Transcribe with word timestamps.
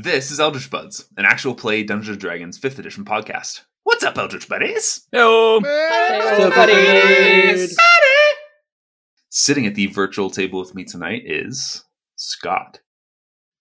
This 0.00 0.30
is 0.30 0.38
Eldritch 0.38 0.70
Buds, 0.70 1.08
an 1.16 1.24
actual 1.24 1.56
play 1.56 1.82
Dungeons 1.82 2.10
and 2.10 2.20
Dragons 2.20 2.56
5th 2.56 2.78
edition 2.78 3.04
podcast. 3.04 3.62
What's 3.82 4.04
up, 4.04 4.16
Eldritch 4.16 4.48
Buddies? 4.48 5.08
Hello. 5.10 5.58
Hello, 5.60 6.50
buddies. 6.50 7.76
Sitting 9.28 9.66
at 9.66 9.74
the 9.74 9.86
virtual 9.88 10.30
table 10.30 10.60
with 10.60 10.72
me 10.72 10.84
tonight 10.84 11.22
is 11.26 11.84
Scott. 12.14 12.78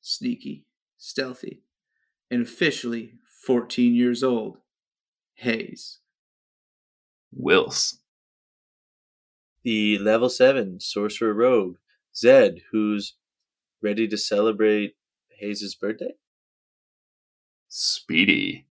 Sneaky, 0.02 0.68
stealthy, 1.00 1.64
and 2.30 2.44
officially 2.44 3.14
14 3.44 3.96
years 3.96 4.22
old. 4.24 4.60
Haze. 5.34 6.02
Wills. 7.32 7.98
the 9.64 9.98
level 9.98 10.30
7 10.30 10.82
sorcerer 10.82 11.34
rogue 11.34 11.78
zed 12.16 12.60
who's 12.72 13.16
ready 13.82 14.08
to 14.08 14.20
celebrate 14.20 14.98
Haze's 15.42 15.74
birthday 15.74 16.14
Speedy. 17.70 18.68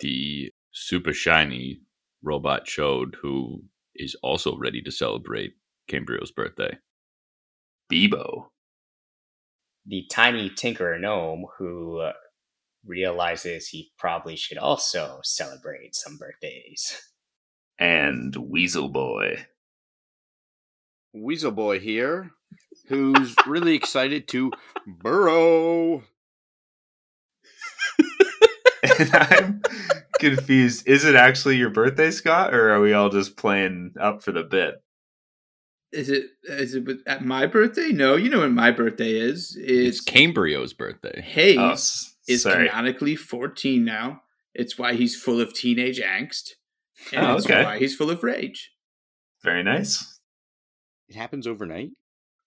The 0.00 0.52
super 0.72 1.12
shiny 1.12 1.80
robot 2.22 2.66
chode 2.66 3.14
who 3.22 3.64
is 3.96 4.16
also 4.22 4.56
ready 4.58 4.82
to 4.82 4.92
celebrate 4.92 5.54
Cambrio's 5.88 6.32
birthday. 6.32 6.78
Bebo. 7.92 8.46
the 9.86 10.06
tiny 10.10 10.50
tinkerer 10.50 11.00
gnome 11.00 11.46
who 11.58 11.98
uh, 12.00 12.12
realizes 12.84 13.68
he 13.68 13.92
probably 13.98 14.36
should 14.36 14.58
also 14.58 15.20
celebrate 15.22 15.94
some 15.94 16.16
birthdays. 16.18 17.00
And 17.78 18.34
Weasel 18.36 18.88
Boy. 18.88 19.46
Weasel 21.12 21.52
Boy 21.52 21.78
here, 21.80 22.30
who's 22.88 23.34
really 23.46 23.74
excited 23.74 24.28
to 24.28 24.52
burrow. 24.86 26.04
And 28.98 29.10
I'm 29.14 29.62
confused. 30.18 30.86
Is 30.88 31.04
it 31.04 31.14
actually 31.14 31.56
your 31.56 31.70
birthday, 31.70 32.10
Scott, 32.10 32.54
or 32.54 32.70
are 32.70 32.80
we 32.80 32.92
all 32.92 33.08
just 33.10 33.36
playing 33.36 33.94
up 34.00 34.22
for 34.22 34.32
the 34.32 34.42
bit? 34.42 34.82
Is 35.92 36.08
it 36.10 36.26
is 36.44 36.74
it 36.74 36.84
at 37.06 37.24
my 37.24 37.46
birthday? 37.46 37.88
No, 37.92 38.16
you 38.16 38.28
know 38.28 38.40
when 38.40 38.54
my 38.54 38.70
birthday 38.70 39.12
is. 39.12 39.56
It's 39.58 39.98
It's 40.00 40.04
Cambrio's 40.04 40.72
birthday. 40.74 41.20
Haze 41.22 41.58
Oh, 41.58 41.70
s- 41.70 42.14
is 42.28 42.42
sorry. 42.42 42.68
canonically 42.68 43.16
14 43.16 43.84
now. 43.84 44.22
It's 44.54 44.78
why 44.78 44.94
he's 44.94 45.14
full 45.20 45.40
of 45.40 45.52
teenage 45.54 46.00
angst. 46.00 46.52
And 47.12 47.24
Oh, 47.26 47.36
it's 47.36 47.46
okay. 47.46 47.62
why 47.62 47.78
he's 47.78 47.94
full 47.94 48.10
of 48.10 48.22
rage. 48.22 48.72
Very 49.44 49.62
nice. 49.62 50.18
It 51.08 51.14
happens 51.16 51.46
overnight. 51.46 51.90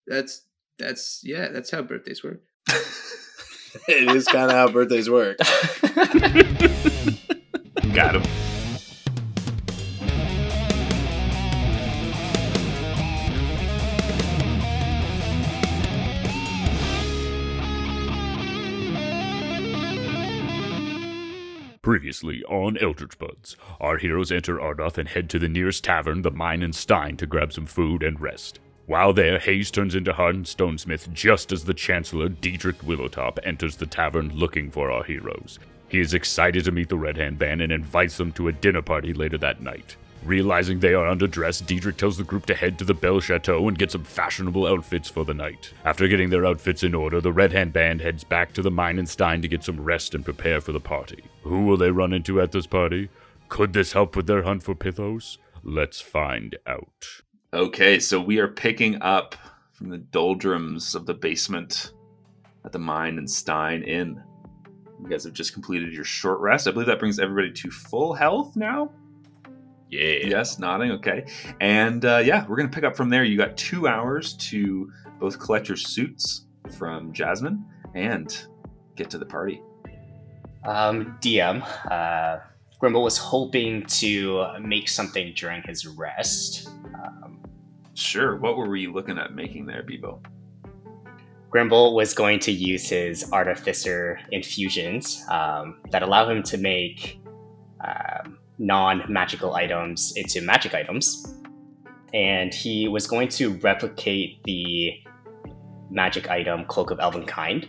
That's 0.05 0.41
that's 0.77 1.21
yeah, 1.23 1.47
that's 1.49 1.71
how 1.71 1.81
birthdays 1.81 2.23
work. 2.23 2.41
it 3.87 4.15
is 4.15 4.27
kind 4.27 4.51
of 4.51 4.57
how 4.57 4.67
birthdays 4.69 5.09
work 5.09 5.37
Got 7.93 8.15
him. 8.15 8.23
Previously 21.81 22.43
on 22.43 22.77
Eldritch 22.77 23.17
Buds, 23.17 23.55
our 23.79 23.97
heroes 23.97 24.31
enter 24.31 24.57
Ardoth 24.59 24.99
and 24.99 25.09
head 25.09 25.29
to 25.31 25.39
the 25.39 25.49
nearest 25.49 25.83
tavern, 25.83 26.21
the 26.21 26.29
Mine 26.29 26.61
and 26.61 26.75
Stein, 26.75 27.17
to 27.17 27.25
grab 27.25 27.51
some 27.51 27.65
food 27.65 28.03
and 28.03 28.19
rest. 28.21 28.59
While 28.89 29.13
there, 29.13 29.37
Hayes 29.37 29.69
turns 29.69 29.93
into 29.93 30.13
hardened 30.13 30.47
stonesmith 30.47 31.13
just 31.13 31.51
as 31.51 31.63
the 31.63 31.75
Chancellor, 31.75 32.27
Diedrich 32.27 32.79
Willowtop, 32.79 33.37
enters 33.43 33.75
the 33.75 33.85
tavern 33.85 34.31
looking 34.33 34.71
for 34.71 34.89
our 34.89 35.03
heroes. 35.03 35.59
He 35.89 35.99
is 35.99 36.15
excited 36.15 36.65
to 36.65 36.71
meet 36.71 36.89
the 36.89 36.97
Red 36.97 37.15
Hand 37.15 37.37
Band 37.37 37.61
and 37.61 37.71
invites 37.71 38.17
them 38.17 38.31
to 38.31 38.47
a 38.47 38.51
dinner 38.51 38.81
party 38.81 39.13
later 39.13 39.37
that 39.37 39.61
night. 39.61 39.95
Realizing 40.23 40.79
they 40.79 40.95
are 40.95 41.05
underdressed, 41.05 41.67
Diedrich 41.67 41.97
tells 41.97 42.17
the 42.17 42.23
group 42.23 42.47
to 42.47 42.55
head 42.55 42.79
to 42.79 42.83
the 42.83 42.95
Bell 42.95 43.19
Chateau 43.19 43.67
and 43.67 43.77
get 43.77 43.91
some 43.91 44.03
fashionable 44.03 44.65
outfits 44.65 45.07
for 45.07 45.23
the 45.23 45.35
night. 45.35 45.71
After 45.85 46.07
getting 46.07 46.31
their 46.31 46.47
outfits 46.47 46.81
in 46.81 46.95
order, 46.95 47.21
the 47.21 47.31
Red 47.31 47.53
Hand 47.53 47.71
Band 47.71 48.01
heads 48.01 48.23
back 48.23 48.53
to 48.53 48.63
the 48.63 48.71
Mine 48.71 48.97
and 48.97 49.07
Stein 49.07 49.43
to 49.43 49.47
get 49.47 49.63
some 49.63 49.79
rest 49.79 50.15
and 50.15 50.25
prepare 50.25 50.61
for 50.61 50.71
the 50.71 50.79
party. 50.79 51.23
Who 51.43 51.63
will 51.63 51.77
they 51.77 51.91
run 51.91 52.11
into 52.11 52.41
at 52.41 52.53
this 52.53 52.65
party? 52.65 53.09
Could 53.49 53.73
this 53.73 53.93
help 53.93 54.15
with 54.15 54.25
their 54.25 54.41
hunt 54.41 54.63
for 54.63 54.73
Pythos? 54.73 55.37
Let's 55.63 56.01
find 56.01 56.57
out. 56.65 57.21
Okay, 57.51 57.99
so 57.99 58.21
we 58.21 58.37
are 58.37 58.47
picking 58.47 59.01
up 59.01 59.35
from 59.73 59.89
the 59.89 59.97
doldrums 59.97 60.93
of 60.93 61.07
the 61.07 61.15
basement 61.15 61.93
at 62.63 62.71
the 62.71 62.77
Mine 62.77 63.17
and 63.17 63.27
Stein 63.27 63.81
Inn. 63.81 64.21
You 65.01 65.09
guys 65.09 65.23
have 65.23 65.33
just 65.33 65.53
completed 65.53 65.91
your 65.91 66.03
short 66.03 66.39
rest. 66.41 66.67
I 66.67 66.71
believe 66.71 66.85
that 66.85 66.99
brings 66.99 67.17
everybody 67.17 67.51
to 67.53 67.71
full 67.71 68.13
health 68.13 68.55
now. 68.55 68.91
Yeah. 69.89 70.17
Yes, 70.25 70.59
nodding. 70.59 70.91
Okay, 70.91 71.25
and 71.59 72.05
uh, 72.05 72.21
yeah, 72.23 72.45
we're 72.47 72.55
gonna 72.55 72.69
pick 72.69 72.83
up 72.83 72.95
from 72.95 73.09
there. 73.09 73.23
You 73.23 73.35
got 73.35 73.57
two 73.57 73.87
hours 73.87 74.33
to 74.33 74.91
both 75.19 75.39
collect 75.39 75.67
your 75.67 75.77
suits 75.77 76.45
from 76.77 77.11
Jasmine 77.13 77.65
and 77.95 78.45
get 78.95 79.09
to 79.09 79.17
the 79.17 79.25
party. 79.25 79.63
Um, 80.65 81.17
DM, 81.19 81.65
uh, 81.89 82.41
Grimble 82.79 83.03
was 83.03 83.17
hoping 83.17 83.87
to 83.87 84.45
make 84.61 84.87
something 84.87 85.33
during 85.35 85.63
his 85.63 85.87
rest. 85.87 86.69
Um, 86.93 87.38
Sure. 87.99 88.37
What 88.37 88.55
were 88.55 88.69
we 88.69 88.87
looking 88.87 89.17
at 89.17 89.35
making 89.35 89.65
there, 89.65 89.83
Bebo? 89.83 90.23
Grimble 91.49 91.95
was 91.95 92.13
going 92.13 92.39
to 92.39 92.51
use 92.51 92.87
his 92.87 93.29
artificer 93.33 94.19
infusions 94.31 95.23
um, 95.29 95.79
that 95.91 96.01
allow 96.01 96.29
him 96.29 96.41
to 96.43 96.57
make 96.57 97.19
um, 97.83 98.37
non-magical 98.57 99.53
items 99.53 100.13
into 100.15 100.41
magic 100.41 100.73
items, 100.73 101.35
and 102.13 102.53
he 102.53 102.87
was 102.87 103.05
going 103.05 103.27
to 103.29 103.57
replicate 103.57 104.41
the 104.43 104.93
magic 105.89 106.29
item 106.29 106.65
Cloak 106.65 106.91
of 106.91 106.99
Elven 106.99 107.25
Kind. 107.25 107.67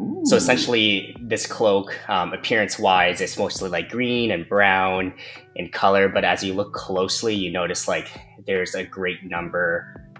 Ooh. 0.00 0.22
So 0.24 0.36
essentially, 0.36 1.14
this 1.20 1.46
cloak, 1.46 1.96
um, 2.08 2.32
appearance-wise, 2.32 3.20
it's 3.20 3.36
mostly 3.36 3.68
like 3.68 3.90
green 3.90 4.30
and 4.30 4.48
brown 4.48 5.12
in 5.56 5.68
color. 5.68 6.08
But 6.08 6.24
as 6.24 6.42
you 6.42 6.54
look 6.54 6.72
closely, 6.72 7.34
you 7.34 7.52
notice 7.52 7.86
like 7.86 8.08
there's 8.46 8.74
a 8.74 8.84
great 8.84 9.22
number 9.24 10.10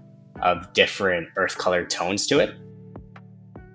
of 0.42 0.72
different 0.72 1.28
earth-colored 1.36 1.88
tones 1.90 2.26
to 2.26 2.38
it. 2.38 2.54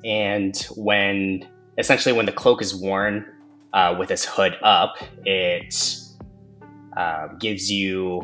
And 0.04 0.56
when 0.76 1.48
essentially 1.78 2.14
when 2.14 2.26
the 2.26 2.32
cloak 2.32 2.62
is 2.62 2.76
worn 2.76 3.26
uh, 3.74 3.96
with 3.98 4.10
this 4.10 4.26
hood 4.26 4.56
up, 4.62 4.96
it 5.26 5.98
uh, 6.96 7.28
gives 7.40 7.72
you 7.72 8.22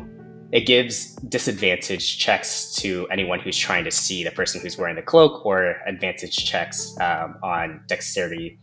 it 0.52 0.66
gives 0.66 1.16
disadvantage 1.16 2.18
checks 2.18 2.74
to 2.74 3.08
anyone 3.10 3.40
who's 3.40 3.56
trying 3.56 3.84
to 3.84 3.90
see 3.90 4.22
the 4.22 4.30
person 4.30 4.60
who's 4.60 4.76
wearing 4.76 4.96
the 4.96 5.02
cloak, 5.02 5.46
or 5.46 5.76
advantage 5.86 6.36
checks 6.44 6.94
um, 7.00 7.36
on 7.42 7.82
dexterity 7.88 8.60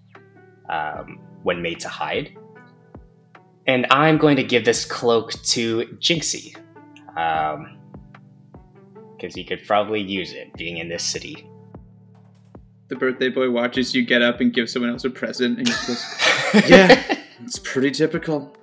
um, 0.69 1.19
when 1.41 1.63
made 1.63 1.79
to 1.79 1.89
hide. 1.89 2.37
And 3.65 3.87
I'm 3.89 4.17
going 4.17 4.35
to 4.37 4.43
give 4.43 4.65
this 4.65 4.85
cloak 4.85 5.31
to 5.31 5.85
Jinxy, 5.99 6.55
because 9.17 9.35
he 9.35 9.43
could 9.43 9.65
probably 9.65 10.01
use 10.01 10.31
it 10.33 10.53
being 10.53 10.77
in 10.77 10.89
this 10.89 11.03
city. 11.03 11.49
The 12.89 12.95
birthday 12.95 13.29
boy 13.29 13.49
watches 13.49 13.95
you 13.95 14.05
get 14.05 14.21
up 14.21 14.41
and 14.41 14.53
give 14.53 14.69
someone 14.69 14.91
else 14.91 15.05
a 15.05 15.09
present 15.09 15.57
and 15.59 15.67
he 15.67 15.73
goes, 15.87 16.05
Yeah, 16.69 17.17
it's 17.43 17.59
pretty 17.59 17.91
typical. 17.91 18.55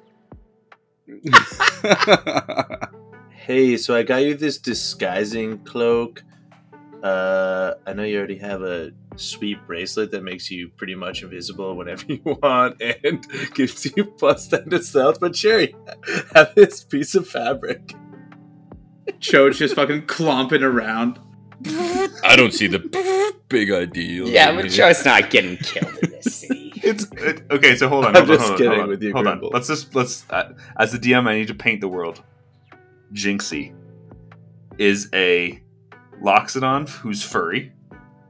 hey 3.47 3.77
so 3.77 3.95
i 3.95 4.03
got 4.03 4.17
you 4.17 4.35
this 4.35 4.59
disguising 4.59 5.59
cloak 5.59 6.25
uh 7.05 7.75
i 7.87 7.93
know 7.93 8.03
you 8.03 8.19
already 8.19 8.39
have 8.39 8.63
a 8.63 8.91
sweet 9.15 9.65
bracelet 9.67 10.11
that 10.11 10.25
makes 10.25 10.51
you 10.51 10.69
pretty 10.71 10.97
much 10.97 11.23
invisible 11.23 11.77
whenever 11.77 12.05
you 12.13 12.21
want 12.43 12.81
and 12.83 13.25
gives 13.55 13.87
you 13.97 14.05
plus 14.05 14.49
10 14.49 14.71
to 14.71 14.83
stealth 14.83 15.21
but 15.21 15.33
cherry 15.33 15.77
have 16.35 16.55
this 16.57 16.83
piece 16.83 17.15
of 17.15 17.29
fabric 17.29 17.95
Chode's 19.21 19.59
just 19.59 19.75
fucking 19.75 20.07
clomping 20.07 20.63
around. 20.63 21.21
I 21.65 22.35
don't 22.37 22.53
see 22.53 22.67
the 22.67 22.81
big 23.49 23.71
ideal. 23.71 24.29
yeah, 24.29 24.55
but 24.55 24.71
here. 24.71 24.93
Not 25.05 25.31
getting 25.31 25.57
killed 25.59 25.97
in 26.03 26.11
this 26.11 26.41
city. 26.41 26.73
It's 26.83 27.07
it, 27.13 27.43
okay. 27.51 27.77
So 27.77 27.89
hold 27.89 28.05
on. 28.05 28.17
I'm 28.17 28.27
hold 28.27 28.31
on, 28.31 28.37
just 28.37 28.41
hold 28.41 28.53
on, 28.53 28.59
kidding 28.59 28.73
hold 28.73 28.83
on, 28.83 28.89
with 28.89 29.03
you, 29.03 29.13
Hold 29.13 29.27
on. 29.27 29.41
Let's 29.53 29.69
just 29.69 29.95
let's. 29.95 30.29
Uh, 30.31 30.53
as 30.77 30.93
the 30.93 30.99
DM, 30.99 31.27
I 31.27 31.37
need 31.37 31.49
to 31.49 31.55
paint 31.55 31.81
the 31.81 31.89
world. 31.89 32.23
Jinxy 33.13 33.75
is 34.79 35.09
a 35.13 35.61
Loxodon 36.23 36.89
who's 36.89 37.23
furry 37.23 37.73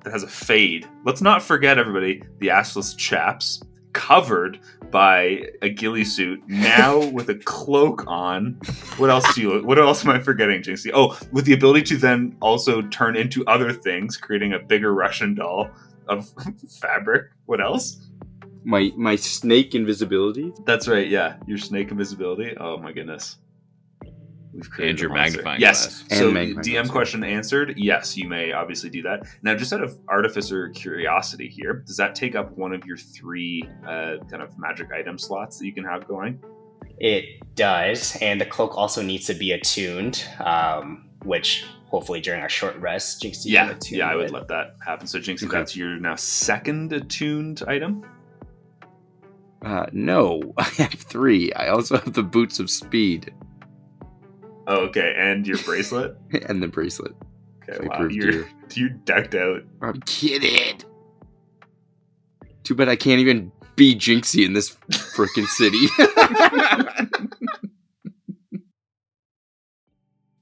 that 0.05 0.13
has 0.13 0.23
a 0.23 0.29
fade. 0.29 0.89
Let's 1.05 1.21
not 1.21 1.43
forget, 1.43 1.79
everybody, 1.79 2.23
the 2.39 2.49
assless 2.49 2.97
chaps 2.97 3.61
covered 3.93 4.61
by 4.91 5.43
a 5.63 5.69
ghillie 5.69 6.05
suit, 6.05 6.41
now 6.47 7.05
with 7.13 7.29
a 7.31 7.35
cloak 7.35 8.05
on. 8.07 8.59
What 8.99 9.11
else 9.11 9.35
do 9.35 9.41
you? 9.43 9.63
What 9.65 9.79
else 9.79 10.05
am 10.05 10.11
I 10.11 10.21
forgetting, 10.21 10.63
Jinxy? 10.63 10.91
Oh, 10.95 11.19
with 11.33 11.45
the 11.45 11.55
ability 11.55 11.83
to 11.85 11.97
then 11.97 12.37
also 12.41 12.83
turn 12.83 13.17
into 13.17 13.45
other 13.47 13.73
things, 13.73 14.17
creating 14.17 14.53
a 14.53 14.59
bigger 14.59 14.95
Russian 14.95 15.35
doll 15.35 15.71
of 16.09 16.33
fabric. 16.81 17.31
What 17.47 17.61
else? 17.61 18.07
My 18.65 18.93
my 18.97 19.17
snake 19.17 19.75
invisibility. 19.75 20.53
That's 20.65 20.87
right. 20.89 21.09
Yeah, 21.09 21.37
your 21.47 21.59
snake 21.59 21.91
invisibility. 21.91 22.57
Oh 22.59 22.77
my 22.79 22.93
goodness. 22.93 23.39
We've 24.57 24.71
created 24.71 24.91
And 24.93 25.01
your 25.01 25.11
a 25.11 25.15
monster. 25.15 25.37
magnifying 25.43 25.61
yes. 25.61 26.03
glass. 26.09 26.19
So 26.19 26.29
And 26.29 26.59
DM 26.59 26.73
glass. 26.73 26.91
question 26.91 27.23
answered. 27.25 27.75
Yes, 27.77 28.17
you 28.17 28.27
may 28.29 28.53
obviously 28.53 28.89
do 28.91 29.03
that. 29.03 29.27
Now, 29.43 29.55
just 29.55 29.73
out 29.73 29.83
of 29.83 29.99
artificer 30.09 30.71
curiosity 30.71 31.47
here, 31.49 31.85
does 31.87 31.97
that 31.99 32.15
take 32.15 32.35
up 32.35 32.57
one 32.57 32.73
of 32.73 32.85
your 32.87 32.97
three 32.97 33.63
uh, 33.87 34.17
kind 34.31 34.43
of 34.43 34.59
magic 34.59 34.91
item 34.93 35.19
slots 35.19 35.59
that 35.59 35.67
you 35.67 35.75
can 35.75 35.85
have 35.85 36.09
going? 36.09 36.43
It 36.99 37.55
does, 37.55 38.17
and 38.23 38.41
the 38.41 38.47
cloak 38.47 38.75
also 38.77 39.03
needs 39.03 39.27
to 39.27 39.35
be 39.35 39.53
attuned, 39.53 40.25
um, 40.43 41.11
which 41.25 41.67
hopefully 41.89 42.21
during 42.23 42.41
our 42.41 42.49
short 42.49 42.75
rest, 42.77 43.21
Jinx, 43.21 43.45
you 43.45 43.55
can 43.57 43.69
Yeah, 43.69 43.75
attune 43.77 43.99
yeah, 43.99 44.09
I 44.09 44.17
would 44.17 44.27
it. 44.27 44.33
let 44.33 44.49
that 44.49 44.77
happen. 44.85 45.07
So, 45.07 45.19
Jinxy, 45.19 45.45
Okay. 45.47 45.59
that's 45.59 45.77
your 45.77 45.99
now 46.01 46.15
second 46.17 46.95
attuned 46.95 47.63
item. 47.69 48.03
Uh, 49.63 49.87
no, 49.93 50.41
I 50.59 50.63
have 50.79 50.93
three. 50.95 51.53
I 51.53 51.69
also 51.69 51.97
have 51.99 52.15
the 52.15 52.23
boots 52.23 52.59
of 52.59 52.71
speed 52.71 53.33
Oh, 54.67 54.79
okay, 54.87 55.15
and 55.17 55.47
your 55.47 55.59
bracelet. 55.59 56.17
and 56.49 56.63
the 56.63 56.69
bracelet. 56.69 57.13
Okay, 57.69 57.85
I 57.85 57.87
wow, 57.87 58.07
you're 58.09 58.31
you. 58.33 58.47
you 58.75 58.89
decked 58.91 59.35
out. 59.35 59.63
I'm 59.83 60.01
kidding. 60.03 60.81
Too 62.65 62.75
bad 62.75 62.89
I 62.89 62.97
can't 62.97 63.21
even 63.21 63.53
be 63.77 63.95
Jinxy 63.95 64.45
in 64.45 64.53
this 64.55 64.75
freaking 64.91 65.47
city. 65.47 65.87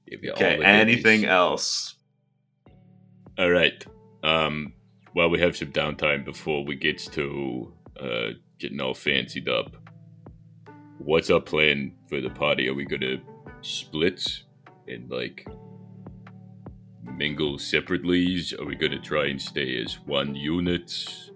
Give 0.07 0.23
you 0.23 0.31
all 0.31 0.35
Okay, 0.37 0.63
anything 0.63 1.21
goodies. 1.21 1.29
else? 1.29 1.95
All 3.37 3.49
right. 3.51 3.85
Um, 4.23 4.73
well, 5.13 5.29
we 5.29 5.39
have 5.39 5.55
some 5.57 5.71
downtime 5.71 6.23
before 6.25 6.63
we 6.65 6.75
get 6.75 6.97
to 7.13 7.73
uh, 7.99 8.27
getting 8.59 8.79
all 8.79 8.93
fancied 8.93 9.49
up. 9.49 9.75
What's 10.97 11.29
our 11.29 11.41
plan 11.41 11.91
for 12.07 12.21
the 12.21 12.29
party? 12.29 12.67
Are 12.69 12.73
we 12.73 12.85
gonna 12.85 13.17
split 13.65 14.43
and 14.87 15.09
like 15.09 15.47
mingle 17.03 17.57
separately? 17.57 18.41
Are 18.59 18.65
we 18.65 18.75
gonna 18.75 19.01
try 19.01 19.27
and 19.27 19.41
stay 19.41 19.81
as 19.81 19.95
one 20.05 20.35
unit? 20.35 21.31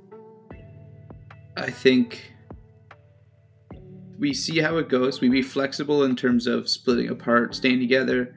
I 1.58 1.70
think 1.70 2.34
we 4.18 4.34
see 4.34 4.60
how 4.60 4.78
it 4.78 4.90
goes. 4.90 5.22
We 5.22 5.30
be 5.30 5.42
flexible 5.42 6.04
in 6.04 6.16
terms 6.16 6.46
of 6.46 6.70
splitting 6.70 7.10
apart, 7.10 7.56
staying 7.56 7.80
together. 7.80 8.36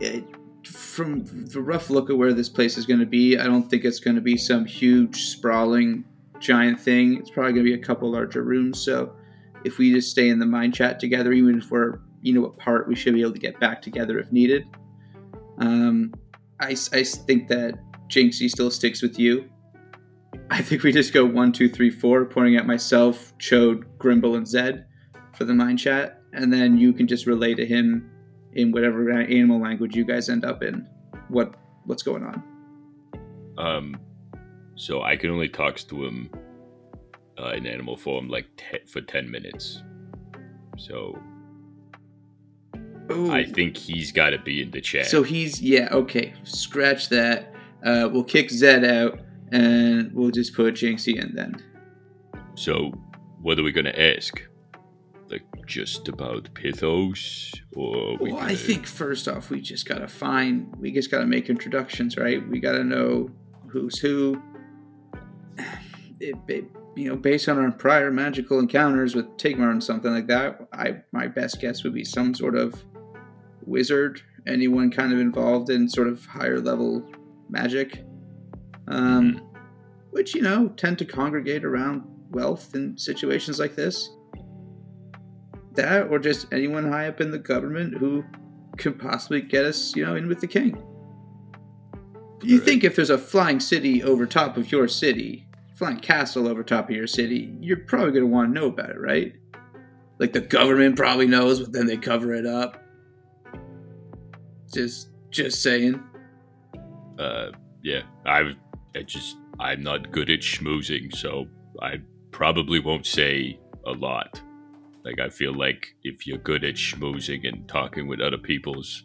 It, 0.00 0.24
from 0.64 1.24
the 1.24 1.60
rough 1.60 1.90
look 1.90 2.10
at 2.10 2.16
where 2.16 2.32
this 2.32 2.48
place 2.48 2.76
is 2.76 2.86
going 2.86 3.00
to 3.00 3.06
be, 3.06 3.38
I 3.38 3.44
don't 3.44 3.68
think 3.68 3.84
it's 3.84 4.00
going 4.00 4.16
to 4.16 4.22
be 4.22 4.36
some 4.36 4.64
huge, 4.64 5.24
sprawling, 5.24 6.04
giant 6.38 6.80
thing. 6.80 7.18
It's 7.18 7.30
probably 7.30 7.52
going 7.52 7.66
to 7.66 7.76
be 7.76 7.80
a 7.80 7.84
couple 7.84 8.10
larger 8.10 8.42
rooms. 8.42 8.80
So 8.80 9.14
if 9.64 9.78
we 9.78 9.92
just 9.92 10.10
stay 10.10 10.28
in 10.28 10.38
the 10.38 10.46
mind 10.46 10.74
chat 10.74 11.00
together, 11.00 11.32
even 11.32 11.58
if 11.58 11.70
we're 11.70 11.98
you 12.22 12.32
know 12.32 12.46
apart, 12.46 12.88
we 12.88 12.94
should 12.94 13.14
be 13.14 13.20
able 13.20 13.32
to 13.32 13.38
get 13.38 13.60
back 13.60 13.82
together 13.82 14.18
if 14.18 14.32
needed. 14.32 14.66
Um, 15.58 16.14
I, 16.60 16.76
I 16.92 17.02
think 17.02 17.48
that 17.48 17.78
Jinxy 18.08 18.48
still 18.48 18.70
sticks 18.70 19.02
with 19.02 19.18
you. 19.18 19.48
I 20.50 20.62
think 20.62 20.82
we 20.82 20.92
just 20.92 21.12
go 21.12 21.24
one, 21.24 21.52
two, 21.52 21.68
three, 21.68 21.90
four, 21.90 22.24
pointing 22.24 22.56
at 22.56 22.66
myself, 22.66 23.36
Chode, 23.38 23.84
Grimble, 23.98 24.36
and 24.36 24.46
Zed 24.46 24.86
for 25.34 25.44
the 25.44 25.54
mind 25.54 25.78
chat, 25.78 26.20
and 26.32 26.52
then 26.52 26.78
you 26.78 26.92
can 26.92 27.06
just 27.06 27.26
relay 27.26 27.54
to 27.54 27.66
him 27.66 28.10
in 28.54 28.70
whatever 28.70 29.10
animal 29.10 29.60
language 29.60 29.96
you 29.96 30.04
guys 30.04 30.28
end 30.28 30.44
up 30.44 30.62
in 30.62 30.86
what 31.28 31.54
what's 31.84 32.02
going 32.02 32.22
on. 32.22 32.42
Um, 33.58 33.96
so 34.76 35.02
I 35.02 35.16
can 35.16 35.30
only 35.30 35.48
talk 35.48 35.76
to 35.76 36.04
him 36.04 36.30
uh, 37.38 37.50
in 37.50 37.66
animal 37.66 37.96
form 37.96 38.28
like 38.28 38.46
te- 38.56 38.86
for 38.86 39.00
ten 39.00 39.30
minutes. 39.30 39.82
So 40.76 41.18
Oh, 43.10 43.30
I 43.30 43.44
think 43.44 43.76
he's 43.76 44.12
got 44.12 44.30
to 44.30 44.38
be 44.38 44.62
in 44.62 44.70
the 44.70 44.80
chat. 44.80 45.06
so. 45.06 45.22
He's 45.22 45.60
yeah 45.60 45.88
okay. 45.92 46.32
Scratch 46.44 47.08
that. 47.10 47.52
Uh, 47.84 48.08
we'll 48.12 48.24
kick 48.24 48.48
Zed 48.50 48.84
out, 48.84 49.20
and 49.50 50.12
we'll 50.12 50.30
just 50.30 50.54
put 50.54 50.74
Jinxy 50.74 51.20
in 51.20 51.34
then. 51.34 51.62
So, 52.54 52.92
what 53.40 53.58
are 53.58 53.62
we 53.64 53.72
gonna 53.72 53.90
ask? 53.90 54.40
Like 55.28 55.42
just 55.66 56.08
about 56.08 56.52
Pithos, 56.54 57.58
or 57.74 58.16
we 58.18 58.30
Well, 58.32 58.38
I 58.40 58.46
gonna- 58.48 58.56
think 58.56 58.86
first 58.86 59.26
off, 59.28 59.50
we 59.50 59.60
just 59.60 59.86
gotta 59.88 60.06
find, 60.06 60.72
we 60.78 60.92
just 60.92 61.10
gotta 61.10 61.26
make 61.26 61.48
introductions, 61.50 62.16
right? 62.16 62.46
We 62.48 62.60
gotta 62.60 62.84
know 62.84 63.30
who's 63.68 63.98
who. 63.98 64.40
It, 66.20 66.36
it- 66.48 66.64
you 66.94 67.08
know, 67.08 67.16
based 67.16 67.48
on 67.48 67.56
our 67.58 67.70
prior 67.72 68.10
magical 68.10 68.58
encounters 68.58 69.14
with 69.14 69.24
Tigmar 69.38 69.70
and 69.70 69.82
something 69.82 70.12
like 70.12 70.26
that, 70.26 70.68
I 70.74 70.96
my 71.10 71.26
best 71.26 71.58
guess 71.58 71.82
would 71.84 71.94
be 71.94 72.04
some 72.04 72.34
sort 72.34 72.54
of 72.54 72.84
wizard, 73.66 74.22
anyone 74.46 74.90
kind 74.90 75.12
of 75.12 75.18
involved 75.18 75.70
in 75.70 75.88
sort 75.88 76.08
of 76.08 76.24
higher 76.26 76.60
level 76.60 77.08
magic, 77.48 78.04
um, 78.88 79.40
which 80.10 80.34
you 80.34 80.42
know 80.42 80.68
tend 80.68 80.98
to 80.98 81.04
congregate 81.04 81.64
around 81.64 82.02
wealth 82.30 82.74
in 82.74 82.96
situations 82.96 83.58
like 83.58 83.76
this 83.76 84.10
that 85.74 86.08
or 86.08 86.18
just 86.18 86.46
anyone 86.52 86.90
high 86.90 87.08
up 87.08 87.20
in 87.20 87.30
the 87.30 87.38
government 87.38 87.96
who 87.96 88.24
could 88.76 88.98
possibly 88.98 89.40
get 89.40 89.64
us, 89.64 89.94
you 89.96 90.04
know, 90.04 90.14
in 90.16 90.28
with 90.28 90.40
the 90.40 90.46
king. 90.46 90.76
You 92.42 92.58
Right. 92.58 92.64
think 92.66 92.84
if 92.84 92.96
there's 92.96 93.10
a 93.10 93.18
flying 93.18 93.60
city 93.60 94.02
over 94.02 94.26
top 94.26 94.56
of 94.56 94.72
your 94.72 94.88
city, 94.88 95.48
flying 95.74 95.98
castle 95.98 96.48
over 96.48 96.62
top 96.62 96.90
of 96.90 96.96
your 96.96 97.06
city, 97.06 97.56
you're 97.60 97.78
probably 97.78 98.10
going 98.12 98.24
to 98.24 98.30
want 98.30 98.52
to 98.54 98.60
know 98.60 98.66
about 98.66 98.90
it, 98.90 99.00
right? 99.00 99.34
Like 100.18 100.32
the 100.32 100.40
government 100.40 100.96
probably 100.96 101.26
knows, 101.26 101.60
but 101.60 101.72
then 101.72 101.86
they 101.86 101.96
cover 101.96 102.34
it 102.34 102.46
up. 102.46 102.81
Just 104.72 105.10
just 105.30 105.62
saying. 105.62 106.02
uh, 107.18 107.50
yeah, 107.82 108.02
I, 108.26 108.54
I 108.94 109.02
just 109.02 109.36
I'm 109.60 109.82
not 109.82 110.10
good 110.12 110.30
at 110.30 110.40
schmoozing, 110.40 111.14
so 111.14 111.46
I 111.80 112.00
probably 112.30 112.80
won't 112.80 113.06
say 113.06 113.58
a 113.86 113.92
lot. 113.92 114.40
Like 115.04 115.18
I 115.20 115.28
feel 115.30 115.54
like 115.54 115.94
if 116.04 116.26
you're 116.26 116.38
good 116.38 116.64
at 116.64 116.74
schmoozing 116.76 117.46
and 117.48 117.68
talking 117.68 118.06
with 118.06 118.20
other 118.20 118.38
people's, 118.38 119.04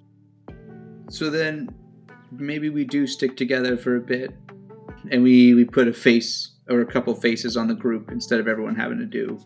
So 1.10 1.30
then 1.30 1.70
maybe 2.32 2.70
we 2.70 2.84
do 2.86 3.08
stick 3.08 3.38
together 3.38 3.78
for 3.78 3.96
a 3.96 4.02
bit 4.02 4.32
and 5.12 5.24
we 5.24 5.54
we 5.54 5.66
put 5.66 5.88
a 5.88 5.94
face 5.94 6.52
or 6.70 6.82
a 6.82 6.86
couple 6.86 7.16
faces 7.16 7.56
on 7.58 7.68
the 7.68 7.74
group 7.74 8.12
instead 8.12 8.40
of 8.40 8.48
everyone 8.48 8.76
having 8.76 9.00
to 9.00 9.06
do 9.06 9.40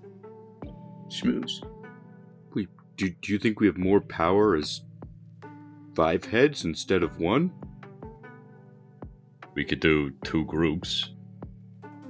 schmooze. 1.09 1.63
We 2.53 2.67
do, 2.97 3.09
do 3.09 3.31
you 3.33 3.39
think 3.39 3.59
we 3.59 3.67
have 3.67 3.77
more 3.77 4.01
power 4.01 4.55
as 4.55 4.81
five 5.95 6.25
heads 6.25 6.65
instead 6.65 7.03
of 7.03 7.19
one? 7.19 7.51
we 9.53 9.65
could 9.65 9.81
do 9.81 10.11
two 10.23 10.45
groups. 10.45 11.09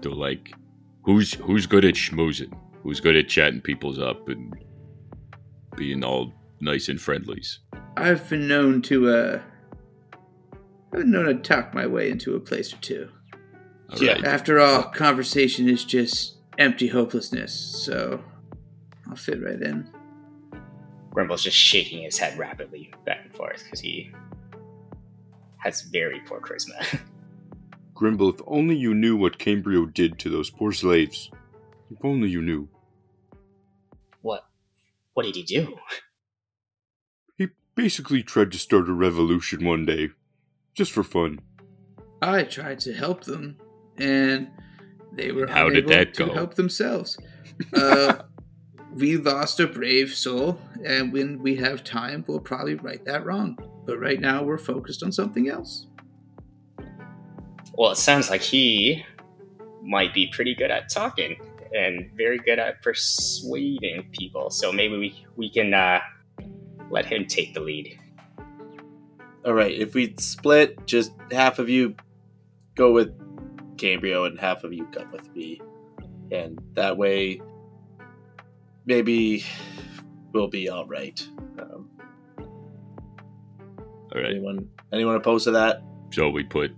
Do 0.01 0.13
like 0.13 0.53
who's 1.03 1.33
who's 1.33 1.65
good 1.65 1.83
at 1.85 1.95
schmoozing, 1.95 2.53
who's 2.83 2.99
good 2.99 3.15
at 3.15 3.27
chatting 3.29 3.61
people's 3.61 3.97
up 3.99 4.29
and 4.29 4.53
being 5.75 6.03
all 6.03 6.31
nice 6.59 6.87
and 6.87 7.01
friendlies. 7.01 7.59
I've 7.97 8.29
been 8.29 8.47
known 8.47 8.81
to 8.83 9.09
uh 9.09 9.41
I've 10.93 10.99
been 10.99 11.11
known 11.11 11.25
to 11.25 11.33
talk 11.35 11.73
my 11.73 11.87
way 11.87 12.11
into 12.11 12.35
a 12.35 12.39
place 12.39 12.71
or 12.73 12.77
two. 12.77 13.09
All 13.91 13.97
Yeah. 14.03 14.13
right. 14.13 14.23
After 14.25 14.59
all, 14.59 14.83
conversation 14.83 15.67
is 15.67 15.83
just 15.83 16.37
empty 16.59 16.87
hopelessness, 16.89 17.53
so 17.53 18.23
I'll 19.09 19.15
fit 19.15 19.41
right 19.43 19.59
in. 19.61 19.89
Grimble's 21.11 21.43
just 21.43 21.57
shaking 21.57 22.03
his 22.03 22.17
head 22.17 22.37
rapidly 22.37 22.91
back 23.05 23.19
and 23.25 23.33
forth 23.33 23.63
because 23.63 23.79
he 23.81 24.11
has 25.57 25.81
very 25.83 26.19
poor 26.25 26.39
charisma. 26.41 26.99
Grimble, 27.93 28.33
if 28.33 28.41
only 28.47 28.75
you 28.75 28.93
knew 28.95 29.15
what 29.15 29.37
Cambrio 29.37 29.85
did 29.85 30.17
to 30.19 30.29
those 30.29 30.49
poor 30.49 30.71
slaves. 30.71 31.29
If 31.91 32.03
only 32.03 32.29
you 32.29 32.41
knew. 32.41 32.67
what? 34.21 34.45
What 35.13 35.23
did 35.25 35.35
he 35.35 35.43
do? 35.43 35.75
He 37.37 37.49
basically 37.75 38.23
tried 38.23 38.51
to 38.53 38.57
start 38.57 38.87
a 38.89 38.93
revolution 38.93 39.65
one 39.65 39.85
day. 39.85 40.09
Just 40.73 40.91
for 40.93 41.03
fun. 41.03 41.39
I 42.21 42.43
tried 42.43 42.79
to 42.81 42.93
help 42.93 43.25
them, 43.25 43.57
and 43.97 44.47
they 45.13 45.31
were 45.33 45.47
How 45.47 45.65
did 45.69 45.85
unable 45.85 45.89
that 45.89 46.13
to 46.15 46.25
go? 46.27 46.33
help 46.33 46.53
themselves. 46.55 47.17
Uh, 47.75 48.23
we 48.95 49.17
lost 49.17 49.59
a 49.59 49.67
brave 49.67 50.13
soul, 50.13 50.59
and 50.83 51.13
when 51.13 51.41
we 51.41 51.55
have 51.57 51.83
time, 51.83 52.23
we'll 52.27 52.39
probably 52.39 52.75
right 52.75 53.03
that 53.05 53.25
wrong. 53.25 53.57
But 53.85 53.99
right 53.99 54.19
now, 54.19 54.43
we're 54.43 54.57
focused 54.57 55.03
on 55.03 55.11
something 55.11 55.49
else. 55.49 55.87
Well, 57.77 57.91
it 57.91 57.97
sounds 57.97 58.29
like 58.29 58.41
he 58.41 59.05
might 59.81 60.13
be 60.13 60.27
pretty 60.27 60.53
good 60.53 60.71
at 60.71 60.89
talking 60.89 61.37
and 61.73 62.11
very 62.15 62.37
good 62.37 62.59
at 62.59 62.81
persuading 62.81 64.09
people. 64.11 64.49
So 64.49 64.71
maybe 64.71 64.97
we 64.97 65.25
we 65.35 65.49
can 65.49 65.73
uh, 65.73 65.99
let 66.89 67.05
him 67.05 67.25
take 67.25 67.53
the 67.53 67.61
lead. 67.61 67.97
All 69.45 69.53
right, 69.53 69.71
if 69.71 69.95
we 69.95 70.13
split, 70.19 70.85
just 70.85 71.13
half 71.31 71.57
of 71.57 71.69
you 71.69 71.95
go 72.75 72.91
with 72.91 73.17
Cambrio 73.77 74.25
and 74.25 74.39
half 74.39 74.63
of 74.63 74.73
you 74.73 74.85
come 74.87 75.11
with 75.11 75.33
me, 75.35 75.59
and 76.31 76.61
that 76.73 76.97
way, 76.97 77.41
maybe 78.91 79.45
we'll 80.33 80.49
be 80.49 80.67
all 80.67 80.85
right. 80.85 81.25
Um, 81.57 81.89
All 84.13 84.21
right. 84.21 84.31
anyone 84.31 84.67
anyone 84.91 85.15
opposed 85.15 85.45
to 85.45 85.51
that? 85.51 85.81
So 86.11 86.29
we 86.29 86.43
put. 86.43 86.71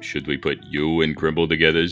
Should 0.00 0.26
we 0.26 0.36
put 0.36 0.58
you 0.64 1.02
and 1.02 1.14
Grimble 1.14 1.48
together? 1.48 1.86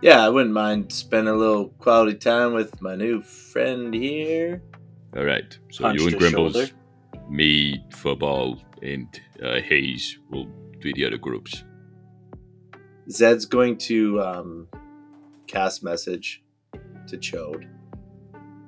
Yeah, 0.00 0.24
I 0.24 0.28
wouldn't 0.28 0.54
mind 0.54 0.92
spending 0.92 1.34
a 1.34 1.36
little 1.36 1.70
quality 1.70 2.16
time 2.18 2.52
with 2.52 2.80
my 2.80 2.94
new 2.94 3.22
friend 3.22 3.92
here. 3.92 4.62
All 5.16 5.24
right. 5.24 5.58
So 5.72 5.84
Punched 5.84 6.00
you 6.00 6.06
and 6.06 6.14
his 6.14 6.22
Grimbles, 6.22 6.72
me, 7.28 7.82
football, 7.90 8.62
and 8.82 9.08
uh, 9.42 9.60
Hayes 9.60 10.18
will 10.30 10.46
be 10.80 10.92
the 10.92 11.06
other 11.06 11.16
groups. 11.16 11.64
Zed's 13.10 13.46
going 13.46 13.78
to 13.78 14.20
um, 14.20 14.68
cast 15.46 15.82
message 15.82 16.44
to 17.08 17.16
Chode. 17.16 17.68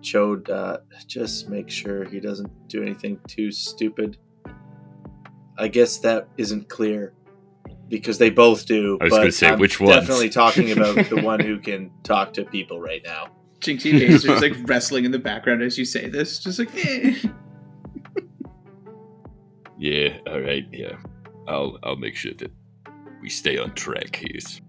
Chode, 0.01 0.49
uh, 0.49 0.79
just 1.07 1.49
make 1.49 1.69
sure 1.69 2.05
he 2.05 2.21
doesn't 2.21 2.69
do 2.69 2.83
anything 2.83 3.19
too 3.27 3.51
stupid. 3.51 4.17
I 5.59 5.69
guess 5.69 5.99
that 5.99 6.29
isn't 6.37 6.69
clear 6.69 7.15
because 7.89 8.19
they 8.19 8.31
both 8.31 8.67
do. 8.67 8.99
I 9.01 9.05
was 9.05 9.13
gonna 9.13 9.33
say, 9.33 9.49
I'm 9.49 9.59
which 9.59 9.81
one. 9.81 9.91
Definitely 9.99 10.31
talking 10.31 10.71
about 10.71 11.09
the 11.09 11.21
one 11.23 11.41
who 11.41 11.59
can 11.59 11.91
talk 12.05 12.33
to 12.35 12.45
people 12.45 12.81
right 12.81 13.03
now. 13.05 13.29
Jinxy 13.61 13.91
and 13.91 14.01
Haze 14.01 14.25
are 14.25 14.29
just 14.29 14.43
like 14.43 14.55
wrestling 14.69 15.05
in 15.05 15.11
the 15.11 15.19
background 15.19 15.63
as 15.63 15.77
you 15.77 15.85
say 15.85 16.09
this, 16.09 16.39
just 16.39 16.59
like. 16.59 16.71
Eh. 16.77 17.15
Yeah. 19.81 20.19
All 20.27 20.41
right. 20.41 20.67
Yeah. 20.73 20.97
I'll 21.47 21.79
I'll 21.85 21.95
make 21.95 22.17
sure 22.17 22.33
that 22.39 22.51
we 23.23 23.29
stay 23.29 23.59
on 23.59 23.75
track, 23.75 24.17
Haze. 24.17 24.61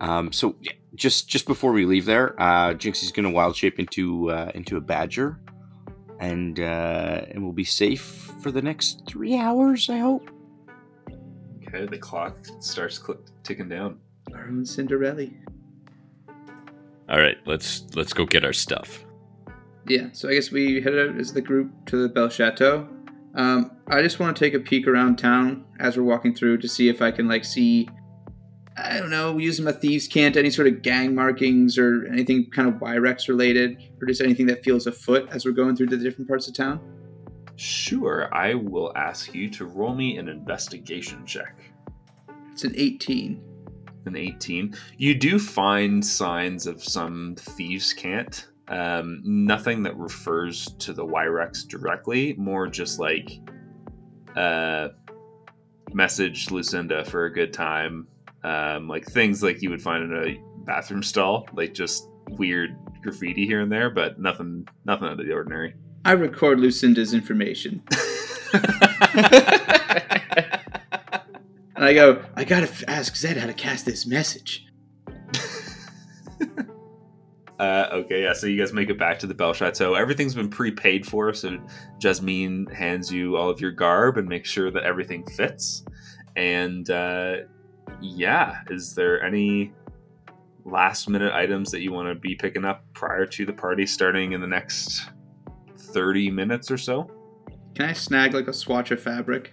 Um, 0.00 0.32
so 0.32 0.56
yeah, 0.60 0.72
just 0.94 1.28
just 1.28 1.46
before 1.46 1.72
we 1.72 1.84
leave 1.84 2.04
there, 2.04 2.40
uh, 2.40 2.74
Jinxy's 2.74 3.12
gonna 3.12 3.30
wild 3.30 3.56
shape 3.56 3.78
into 3.78 4.30
uh, 4.30 4.50
into 4.54 4.76
a 4.76 4.80
badger, 4.80 5.38
and 6.18 6.58
uh, 6.58 7.22
and 7.30 7.42
we'll 7.42 7.52
be 7.52 7.64
safe 7.64 8.32
for 8.42 8.50
the 8.50 8.62
next 8.62 9.06
three 9.06 9.36
hours. 9.36 9.88
I 9.88 9.98
hope. 9.98 10.30
Okay, 11.66 11.86
the 11.86 11.98
clock 11.98 12.36
starts 12.60 13.00
cl- 13.04 13.20
ticking 13.44 13.68
down. 13.68 13.98
Our 14.34 14.46
own 14.46 14.66
Cinderella. 14.66 15.26
All 17.08 17.18
right. 17.18 17.36
Let's 17.46 17.84
let's 17.94 18.12
go 18.12 18.24
get 18.24 18.44
our 18.44 18.52
stuff. 18.52 19.04
Yeah, 19.88 20.08
so 20.12 20.28
I 20.28 20.34
guess 20.34 20.52
we 20.52 20.80
headed 20.80 21.10
out 21.10 21.18
as 21.18 21.32
the 21.32 21.40
group 21.40 21.70
to 21.86 21.96
the 21.96 22.08
Belle 22.08 22.28
Chateau. 22.28 22.88
Um, 23.34 23.72
I 23.88 24.02
just 24.02 24.20
want 24.20 24.36
to 24.36 24.44
take 24.44 24.54
a 24.54 24.60
peek 24.60 24.86
around 24.86 25.16
town 25.16 25.64
as 25.80 25.96
we're 25.96 26.04
walking 26.04 26.34
through 26.34 26.58
to 26.58 26.68
see 26.68 26.88
if 26.88 27.02
I 27.02 27.10
can 27.10 27.26
like 27.26 27.44
see, 27.44 27.88
I 28.76 28.98
don't 28.98 29.10
know, 29.10 29.36
Use 29.38 29.56
them 29.56 29.66
a 29.66 29.72
thieves' 29.72 30.06
cant, 30.06 30.36
any 30.36 30.50
sort 30.50 30.68
of 30.68 30.82
gang 30.82 31.14
markings 31.14 31.76
or 31.76 32.06
anything 32.06 32.50
kind 32.50 32.68
of 32.68 32.74
Wyrex 32.74 33.28
related, 33.28 33.76
or 34.00 34.06
just 34.06 34.20
anything 34.20 34.46
that 34.46 34.64
feels 34.64 34.86
afoot 34.86 35.28
as 35.30 35.44
we're 35.44 35.52
going 35.52 35.76
through 35.76 35.88
the 35.88 35.96
different 35.96 36.28
parts 36.28 36.48
of 36.48 36.54
town. 36.54 36.80
Sure, 37.56 38.32
I 38.32 38.54
will 38.54 38.92
ask 38.96 39.34
you 39.34 39.50
to 39.50 39.66
roll 39.66 39.94
me 39.94 40.16
an 40.16 40.28
investigation 40.28 41.26
check. 41.26 41.56
It's 42.52 42.64
an 42.64 42.72
18. 42.76 43.42
An 44.06 44.16
18. 44.16 44.74
You 44.96 45.14
do 45.14 45.38
find 45.38 46.04
signs 46.04 46.66
of 46.66 46.82
some 46.82 47.34
thieves' 47.38 47.92
cant. 47.92 48.48
Um, 48.68 49.20
nothing 49.24 49.82
that 49.82 49.96
refers 49.96 50.72
to 50.78 50.92
the 50.92 51.04
Wyrex 51.04 51.66
directly, 51.66 52.34
more 52.38 52.66
just 52.66 52.98
like 52.98 53.40
uh, 54.36 54.88
message 55.92 56.50
Lucinda 56.50 57.04
for 57.04 57.26
a 57.26 57.32
good 57.32 57.52
time. 57.52 58.06
Um, 58.42 58.88
like 58.88 59.06
things 59.06 59.42
like 59.42 59.62
you 59.62 59.70
would 59.70 59.82
find 59.82 60.04
in 60.04 60.16
a 60.16 60.64
bathroom 60.64 61.02
stall, 61.02 61.46
like 61.52 61.74
just 61.74 62.08
weird 62.30 62.76
graffiti 63.02 63.46
here 63.46 63.60
and 63.60 63.70
there, 63.70 63.90
but 63.90 64.18
nothing, 64.18 64.66
nothing 64.84 65.08
out 65.08 65.20
of 65.20 65.26
the 65.26 65.32
ordinary. 65.32 65.74
I 66.04 66.12
record 66.12 66.60
Lucinda's 66.60 67.12
information. 67.12 67.82
And 71.80 71.88
I 71.88 71.94
go, 71.94 72.22
I 72.36 72.44
gotta 72.44 72.68
f- 72.68 72.84
ask 72.88 73.16
Zed 73.16 73.38
how 73.38 73.46
to 73.46 73.54
cast 73.54 73.86
this 73.86 74.06
message. 74.06 74.66
Uh, 77.58 77.88
okay, 77.92 78.22
yeah. 78.22 78.32
So 78.32 78.46
you 78.46 78.58
guys 78.58 78.72
make 78.72 78.88
it 78.88 78.98
back 78.98 79.18
to 79.18 79.26
the 79.26 79.34
Bell 79.34 79.52
Chateau. 79.52 79.92
Everything's 79.92 80.34
been 80.34 80.48
prepaid 80.48 81.04
for, 81.04 81.34
so 81.34 81.58
Jasmine 81.98 82.64
hands 82.68 83.12
you 83.12 83.36
all 83.36 83.50
of 83.50 83.60
your 83.60 83.70
garb 83.70 84.16
and 84.16 84.26
makes 84.26 84.48
sure 84.48 84.70
that 84.70 84.82
everything 84.82 85.26
fits. 85.26 85.84
And 86.36 86.88
uh, 86.88 87.36
yeah, 88.00 88.58
is 88.70 88.94
there 88.94 89.22
any 89.22 89.72
last 90.64 91.08
minute 91.08 91.32
items 91.32 91.70
that 91.70 91.80
you 91.80 91.92
want 91.92 92.08
to 92.08 92.14
be 92.14 92.34
picking 92.34 92.64
up 92.64 92.84
prior 92.92 93.26
to 93.26 93.46
the 93.46 93.52
party 93.52 93.86
starting 93.86 94.32
in 94.32 94.40
the 94.40 94.46
next 94.46 95.08
thirty 95.76 96.30
minutes 96.30 96.70
or 96.70 96.78
so? 96.78 97.10
Can 97.74 97.88
I 97.88 97.92
snag 97.92 98.34
like 98.34 98.48
a 98.48 98.52
swatch 98.52 98.90
of 98.90 99.00
fabric? 99.02 99.52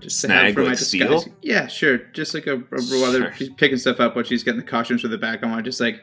Just 0.00 0.20
Snag, 0.20 0.54
for 0.54 0.60
my 0.62 0.70
like, 0.70 0.78
disguise. 0.78 1.22
steel? 1.22 1.34
Yeah, 1.42 1.68
sure. 1.68 1.98
Just 2.12 2.34
like 2.34 2.48
a, 2.48 2.54
a 2.56 2.58
while 2.60 3.12
Sure. 3.12 3.32
she's 3.34 3.50
picking 3.50 3.78
stuff 3.78 4.00
up 4.00 4.16
while 4.16 4.24
she's 4.24 4.42
getting 4.42 4.60
the 4.60 4.66
costumes 4.66 5.00
for 5.02 5.08
the 5.08 5.16
back. 5.18 5.44
I 5.44 5.46
want 5.46 5.58
to 5.58 5.62
just 5.62 5.80
like 5.80 6.00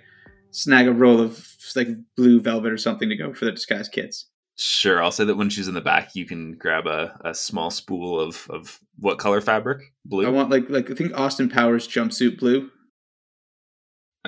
snag 0.51 0.87
a 0.87 0.93
roll 0.93 1.19
of 1.19 1.45
like 1.75 1.89
blue 2.15 2.39
velvet 2.39 2.71
or 2.71 2.77
something 2.77 3.09
to 3.09 3.15
go 3.17 3.33
for 3.33 3.43
the 3.45 3.51
disguise 3.51 3.89
kits. 3.89 4.27
Sure, 4.61 5.01
I'll 5.01 5.09
say 5.09 5.23
that 5.23 5.37
when 5.37 5.49
she's 5.49 5.69
in 5.69 5.73
the 5.73 5.79
back, 5.79 6.15
you 6.15 6.25
can 6.25 6.57
grab 6.57 6.85
a, 6.85 7.17
a 7.23 7.33
small 7.33 7.71
spool 7.71 8.19
of, 8.19 8.45
of 8.49 8.77
what 8.97 9.17
color 9.17 9.39
fabric? 9.39 9.93
Blue. 10.03 10.27
I 10.27 10.29
want 10.29 10.49
like 10.49 10.69
like 10.69 10.91
I 10.91 10.95
think 10.95 11.17
Austin 11.17 11.47
Powers 11.47 11.87
jumpsuit 11.87 12.37
blue. 12.37 12.69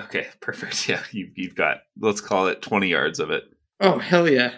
Okay, 0.00 0.28
perfect. 0.40 0.88
Yeah, 0.88 1.02
you, 1.10 1.30
you've 1.36 1.54
got, 1.54 1.82
let's 2.00 2.22
call 2.22 2.46
it 2.46 2.62
20 2.62 2.88
yards 2.88 3.20
of 3.20 3.30
it. 3.30 3.44
Oh 3.78 3.98
hell 3.98 4.26
yeah! 4.26 4.54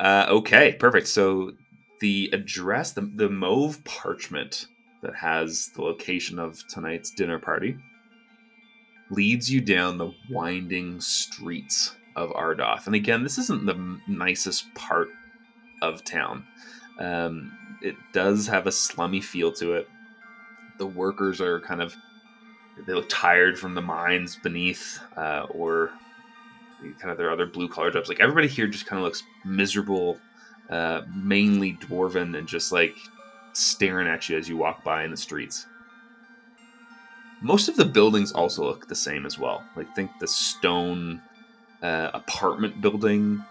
Uh, 0.00 0.28
okay, 0.30 0.72
perfect. 0.80 1.08
So 1.08 1.52
the 2.00 2.30
address, 2.32 2.92
the, 2.92 3.12
the 3.16 3.28
mauve 3.28 3.84
parchment 3.84 4.64
that 5.02 5.14
has 5.14 5.68
the 5.76 5.82
location 5.82 6.38
of 6.38 6.66
tonight's 6.68 7.10
dinner 7.10 7.38
party, 7.38 7.76
leads 9.10 9.52
you 9.52 9.60
down 9.60 9.98
the 9.98 10.14
winding 10.30 11.02
streets 11.02 11.94
of 12.16 12.30
Ardoth. 12.30 12.86
And 12.86 12.94
again, 12.94 13.22
this 13.22 13.38
isn't 13.38 13.66
the 13.66 14.00
nicest 14.06 14.72
part 14.74 15.08
of 15.82 16.04
town. 16.04 16.44
Um, 16.98 17.56
it 17.82 17.96
does 18.12 18.46
have 18.46 18.66
a 18.66 18.72
slummy 18.72 19.20
feel 19.20 19.52
to 19.52 19.74
it. 19.74 19.88
The 20.78 20.86
workers 20.86 21.40
are 21.40 21.60
kind 21.60 21.82
of 21.82 21.94
they 22.86 22.92
look 22.92 23.08
tired 23.08 23.58
from 23.58 23.74
the 23.74 23.82
mines 23.82 24.36
beneath, 24.36 24.98
uh, 25.16 25.46
or 25.50 25.90
kind 26.98 27.10
of 27.10 27.16
their 27.16 27.30
other 27.30 27.46
blue 27.46 27.68
collar 27.68 27.90
jobs. 27.90 28.08
Like 28.08 28.20
everybody 28.20 28.48
here 28.48 28.66
just 28.66 28.86
kind 28.86 28.98
of 28.98 29.04
looks 29.04 29.22
miserable, 29.44 30.18
uh, 30.70 31.02
mainly 31.14 31.74
dwarven, 31.74 32.36
and 32.36 32.48
just 32.48 32.72
like 32.72 32.94
staring 33.52 34.08
at 34.08 34.28
you 34.28 34.36
as 34.36 34.48
you 34.48 34.56
walk 34.56 34.82
by 34.82 35.04
in 35.04 35.10
the 35.10 35.16
streets. 35.16 35.66
Most 37.40 37.68
of 37.68 37.76
the 37.76 37.84
buildings 37.84 38.32
also 38.32 38.64
look 38.64 38.88
the 38.88 38.94
same 38.94 39.26
as 39.26 39.38
well. 39.38 39.62
Like 39.76 39.94
think 39.94 40.10
the 40.18 40.28
stone 40.28 41.22
uh, 41.84 42.10
apartment 42.14 42.80
building 42.80 43.44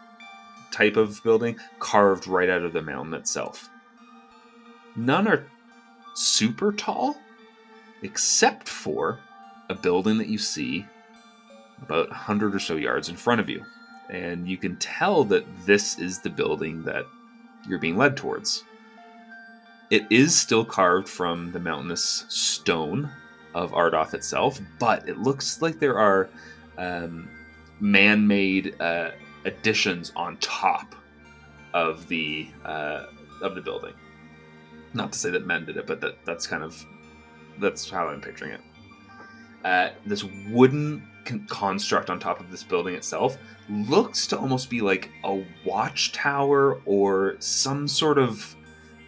type 0.71 0.97
of 0.97 1.23
building 1.23 1.55
carved 1.77 2.27
right 2.27 2.49
out 2.49 2.63
of 2.63 2.73
the 2.73 2.81
mountain 2.81 3.13
itself. 3.13 3.69
None 4.95 5.27
are 5.27 5.45
super 6.15 6.71
tall, 6.71 7.15
except 8.01 8.67
for 8.67 9.19
a 9.69 9.75
building 9.75 10.17
that 10.17 10.27
you 10.27 10.39
see 10.39 10.85
about 11.81 12.09
100 12.09 12.55
or 12.55 12.59
so 12.59 12.75
yards 12.75 13.07
in 13.07 13.15
front 13.15 13.39
of 13.39 13.49
you. 13.49 13.63
And 14.09 14.47
you 14.47 14.57
can 14.57 14.77
tell 14.77 15.23
that 15.25 15.45
this 15.65 15.99
is 15.99 16.19
the 16.19 16.29
building 16.29 16.83
that 16.83 17.05
you're 17.67 17.79
being 17.79 17.97
led 17.97 18.17
towards. 18.17 18.63
It 19.91 20.07
is 20.09 20.35
still 20.35 20.65
carved 20.65 21.07
from 21.07 21.51
the 21.51 21.59
mountainous 21.59 22.25
stone 22.29 23.11
of 23.53 23.71
Ardoth 23.73 24.15
itself, 24.15 24.59
but 24.79 25.07
it 25.07 25.19
looks 25.19 25.61
like 25.61 25.77
there 25.77 25.99
are 25.99 26.29
um, 26.79 27.29
man 27.79 28.27
made 28.27 28.79
uh, 28.81 29.11
additions 29.45 30.11
on 30.15 30.37
top 30.37 30.95
of 31.73 32.07
the, 32.07 32.47
uh, 32.65 33.05
of 33.41 33.55
the 33.55 33.61
building. 33.61 33.93
Not 34.93 35.11
to 35.13 35.19
say 35.19 35.29
that 35.31 35.45
men 35.45 35.65
did 35.65 35.77
it, 35.77 35.87
but 35.87 36.01
that, 36.01 36.23
that's 36.25 36.45
kind 36.45 36.63
of 36.63 36.85
that's 37.59 37.89
how 37.89 38.07
I'm 38.07 38.21
picturing 38.21 38.51
it. 38.51 38.61
Uh, 39.63 39.89
this 40.05 40.23
wooden 40.49 41.07
con- 41.25 41.45
construct 41.49 42.09
on 42.09 42.19
top 42.19 42.39
of 42.39 42.51
this 42.51 42.63
building 42.63 42.95
itself 42.95 43.37
looks 43.69 44.27
to 44.27 44.37
almost 44.37 44.69
be 44.69 44.81
like 44.81 45.09
a 45.23 45.43
watchtower 45.65 46.81
or 46.85 47.35
some 47.39 47.87
sort 47.87 48.17
of. 48.17 48.55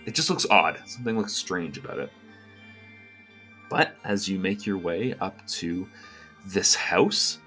It 0.05 0.13
just 0.15 0.29
looks 0.29 0.45
odd. 0.49 0.79
Something 0.85 1.17
looks 1.17 1.33
strange 1.33 1.77
about 1.77 1.99
it. 1.99 2.11
But 3.69 3.95
as 4.03 4.29
you 4.29 4.39
make 4.39 4.65
your 4.65 4.77
way 4.77 5.15
up 5.19 5.45
to 5.47 5.87
this 6.45 6.75
house, 6.75 7.39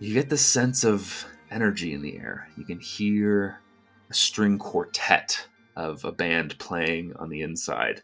you 0.00 0.14
get 0.14 0.30
the 0.30 0.38
sense 0.38 0.82
of 0.82 1.26
energy 1.50 1.92
in 1.92 2.00
the 2.00 2.16
air. 2.16 2.48
You 2.56 2.64
can 2.64 2.80
hear 2.80 3.60
a 4.08 4.14
string 4.14 4.58
quartet 4.58 5.46
of 5.76 6.04
a 6.04 6.12
band 6.12 6.58
playing 6.58 7.12
on 7.18 7.28
the 7.28 7.42
inside. 7.42 8.02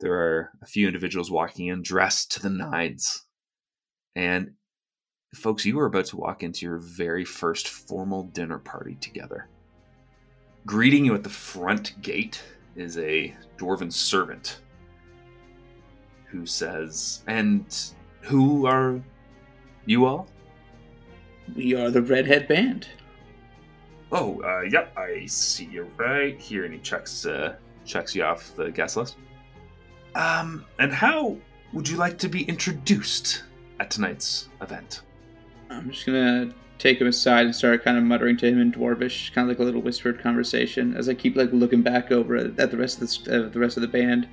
there 0.00 0.14
are 0.14 0.50
a 0.62 0.66
few 0.66 0.86
individuals 0.86 1.30
walking 1.30 1.66
in 1.66 1.82
dressed 1.82 2.32
to 2.32 2.40
the 2.40 2.48
nines. 2.48 3.26
And 4.16 4.52
folks, 5.34 5.66
you 5.66 5.78
are 5.78 5.84
about 5.84 6.06
to 6.06 6.16
walk 6.16 6.42
into 6.42 6.64
your 6.64 6.78
very 6.78 7.24
first 7.24 7.68
formal 7.68 8.24
dinner 8.24 8.58
party 8.58 8.94
together. 8.94 9.46
Greeting 10.64 11.04
you 11.04 11.14
at 11.14 11.22
the 11.22 11.28
front 11.28 12.00
gate 12.00 12.42
is 12.76 12.96
a 12.96 13.36
dwarven 13.58 13.92
servant 13.92 14.60
who 16.24 16.46
says, 16.46 17.22
And 17.26 17.66
who 18.22 18.64
are 18.64 19.02
you 19.84 20.06
all? 20.06 20.26
We 21.54 21.74
are 21.74 21.90
the 21.90 22.02
Red 22.02 22.26
Hand 22.26 22.48
Band. 22.48 22.88
Oh, 24.12 24.42
uh, 24.42 24.62
yep, 24.62 24.92
I 24.96 25.26
see 25.26 25.66
you 25.66 25.90
right 25.96 26.38
here, 26.40 26.64
and 26.64 26.74
he 26.74 26.80
checks 26.80 27.26
uh, 27.26 27.54
checks 27.84 28.14
you 28.14 28.24
off 28.24 28.54
the 28.56 28.70
guest 28.70 28.96
list. 28.96 29.16
Um, 30.14 30.64
and 30.78 30.92
how 30.92 31.36
would 31.72 31.88
you 31.88 31.96
like 31.96 32.18
to 32.18 32.28
be 32.28 32.42
introduced 32.44 33.44
at 33.78 33.90
tonight's 33.90 34.48
event? 34.60 35.02
I'm 35.70 35.90
just 35.90 36.06
gonna 36.06 36.52
take 36.78 37.00
him 37.00 37.06
aside 37.06 37.46
and 37.46 37.54
start 37.54 37.84
kind 37.84 37.96
of 37.96 38.04
muttering 38.04 38.36
to 38.38 38.48
him 38.48 38.60
in 38.60 38.72
Dwarvish, 38.72 39.32
kind 39.32 39.48
of 39.48 39.56
like 39.56 39.60
a 39.60 39.64
little 39.64 39.82
whispered 39.82 40.20
conversation, 40.20 40.96
as 40.96 41.08
I 41.08 41.14
keep 41.14 41.36
like 41.36 41.52
looking 41.52 41.82
back 41.82 42.10
over 42.10 42.36
at 42.36 42.70
the 42.70 42.76
rest 42.76 43.00
of 43.00 43.24
the 43.24 43.46
uh, 43.46 43.48
the 43.48 43.58
rest 43.60 43.76
of 43.76 43.82
the 43.82 43.88
band. 43.88 44.28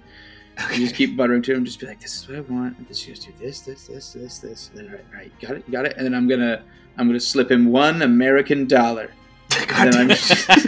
I 0.58 0.76
just 0.78 0.96
keep 0.96 1.16
buttering 1.16 1.42
to 1.44 1.54
him, 1.54 1.66
just 1.66 1.80
be 1.80 1.86
like, 1.86 2.00
"This 2.00 2.16
is 2.16 2.28
what 2.28 2.38
I 2.38 2.42
want. 2.42 2.88
This 2.88 3.08
is 3.08 3.20
do 3.20 3.32
this, 3.40 3.62
this, 3.62 3.88
this, 3.88 4.14
this, 4.14 4.40
this." 4.40 4.72
And 4.74 4.80
then, 4.80 4.92
right, 4.92 5.06
right, 5.14 5.40
got 5.40 5.52
it, 5.52 5.70
got 5.72 5.86
it. 5.86 5.94
And 5.98 6.06
then 6.06 6.16
I'm 6.16 6.28
gonna, 6.28 6.64
I'm 6.98 7.08
gonna 7.08 7.20
slip 7.20 7.52
him 7.52 7.72
one 7.72 8.02
American 8.02 8.66
dollar. 8.66 9.12
God 9.50 9.70
And 9.72 9.94
then 9.94 10.02
I'm, 10.02 10.10
just, 10.10 10.50
I'm 10.50 10.68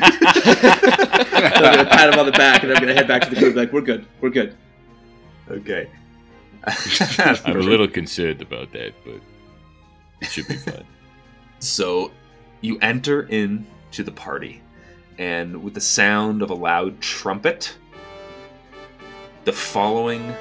gonna 1.76 1.86
pat 1.90 2.14
him 2.14 2.20
on 2.20 2.26
the 2.26 2.32
back, 2.32 2.64
and 2.64 2.72
I'm 2.72 2.80
gonna 2.80 2.94
head 2.94 3.08
back 3.08 3.24
to 3.24 3.30
the 3.30 3.40
group. 3.40 3.56
Like, 3.56 3.74
we're 3.74 3.82
good, 3.82 4.06
we're 4.22 4.30
good. 4.30 4.56
Okay. 5.50 5.90
I'm 7.20 7.58
a 7.58 7.60
little 7.60 7.88
concerned 7.88 8.42
about 8.42 8.72
that, 8.74 8.94
but 9.04 9.22
it 10.22 10.30
should 10.30 10.48
be 10.48 10.56
fun. 10.56 10.84
So 11.60 12.12
you 12.62 12.78
enter 12.82 13.24
into 13.24 14.04
the 14.04 14.12
party, 14.12 14.62
and 15.18 15.64
with 15.64 15.74
the 15.74 15.82
sound 15.82 16.42
of 16.42 16.52
a 16.52 16.54
loud 16.54 17.02
trumpet, 17.02 17.76
the 19.46 19.54
following 19.54 20.34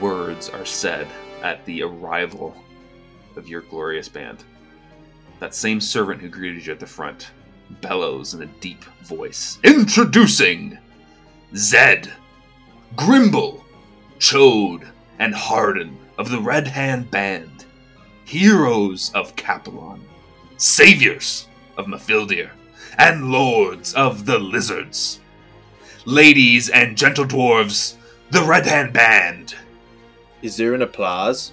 words 0.00 0.48
are 0.48 0.64
said 0.64 1.06
at 1.42 1.64
the 1.66 1.82
arrival 1.82 2.56
of 3.36 3.48
your 3.48 3.60
glorious 3.62 4.08
band. 4.08 4.44
That 5.40 5.54
same 5.54 5.80
servant 5.80 6.20
who 6.20 6.28
greeted 6.28 6.64
you 6.64 6.72
at 6.72 6.80
the 6.80 6.86
front 6.86 7.30
bellows 7.80 8.34
in 8.34 8.42
a 8.42 8.46
deep 8.46 8.82
voice 9.02 9.58
Introducing 9.62 10.78
Zed, 11.54 12.10
Grimble, 12.96 13.62
Chode, 14.18 14.86
and 15.18 15.34
Harden 15.34 15.98
of 16.16 16.30
the 16.30 16.40
Red 16.40 16.66
Hand 16.66 17.10
Band, 17.10 17.66
heroes 18.24 19.12
of 19.14 19.36
Capelon, 19.36 20.00
saviors 20.56 21.46
of 21.76 21.86
Mafildir, 21.86 22.50
and 22.98 23.30
lords 23.30 23.92
of 23.94 24.24
the 24.24 24.38
Lizards. 24.38 25.20
Ladies 26.06 26.68
and 26.70 26.96
gentle 26.96 27.24
dwarves, 27.24 27.96
the 28.34 28.42
Red 28.42 28.66
Hand 28.66 28.92
Band. 28.92 29.54
Is 30.42 30.56
there 30.56 30.74
an 30.74 30.82
applause? 30.82 31.52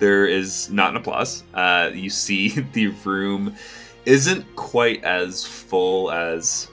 There 0.00 0.26
is 0.26 0.68
not 0.68 0.90
an 0.90 0.98
applause. 0.98 1.44
Uh, 1.54 1.90
you 1.94 2.10
see, 2.10 2.60
the 2.74 2.88
room 2.88 3.54
isn't 4.04 4.44
quite 4.54 5.02
as 5.02 5.46
full 5.46 6.10
as, 6.10 6.68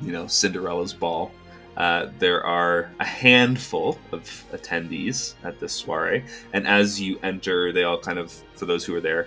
you 0.00 0.12
know, 0.12 0.28
Cinderella's 0.28 0.92
ball. 0.92 1.32
Uh, 1.76 2.10
there 2.20 2.46
are 2.46 2.92
a 3.00 3.04
handful 3.04 3.98
of 4.12 4.22
attendees 4.52 5.34
at 5.42 5.58
this 5.58 5.72
soiree, 5.72 6.24
and 6.52 6.64
as 6.68 7.00
you 7.00 7.18
enter, 7.24 7.72
they 7.72 7.82
all 7.82 7.98
kind 7.98 8.20
of, 8.20 8.30
for 8.54 8.66
those 8.66 8.84
who 8.84 8.94
are 8.94 9.00
there, 9.00 9.26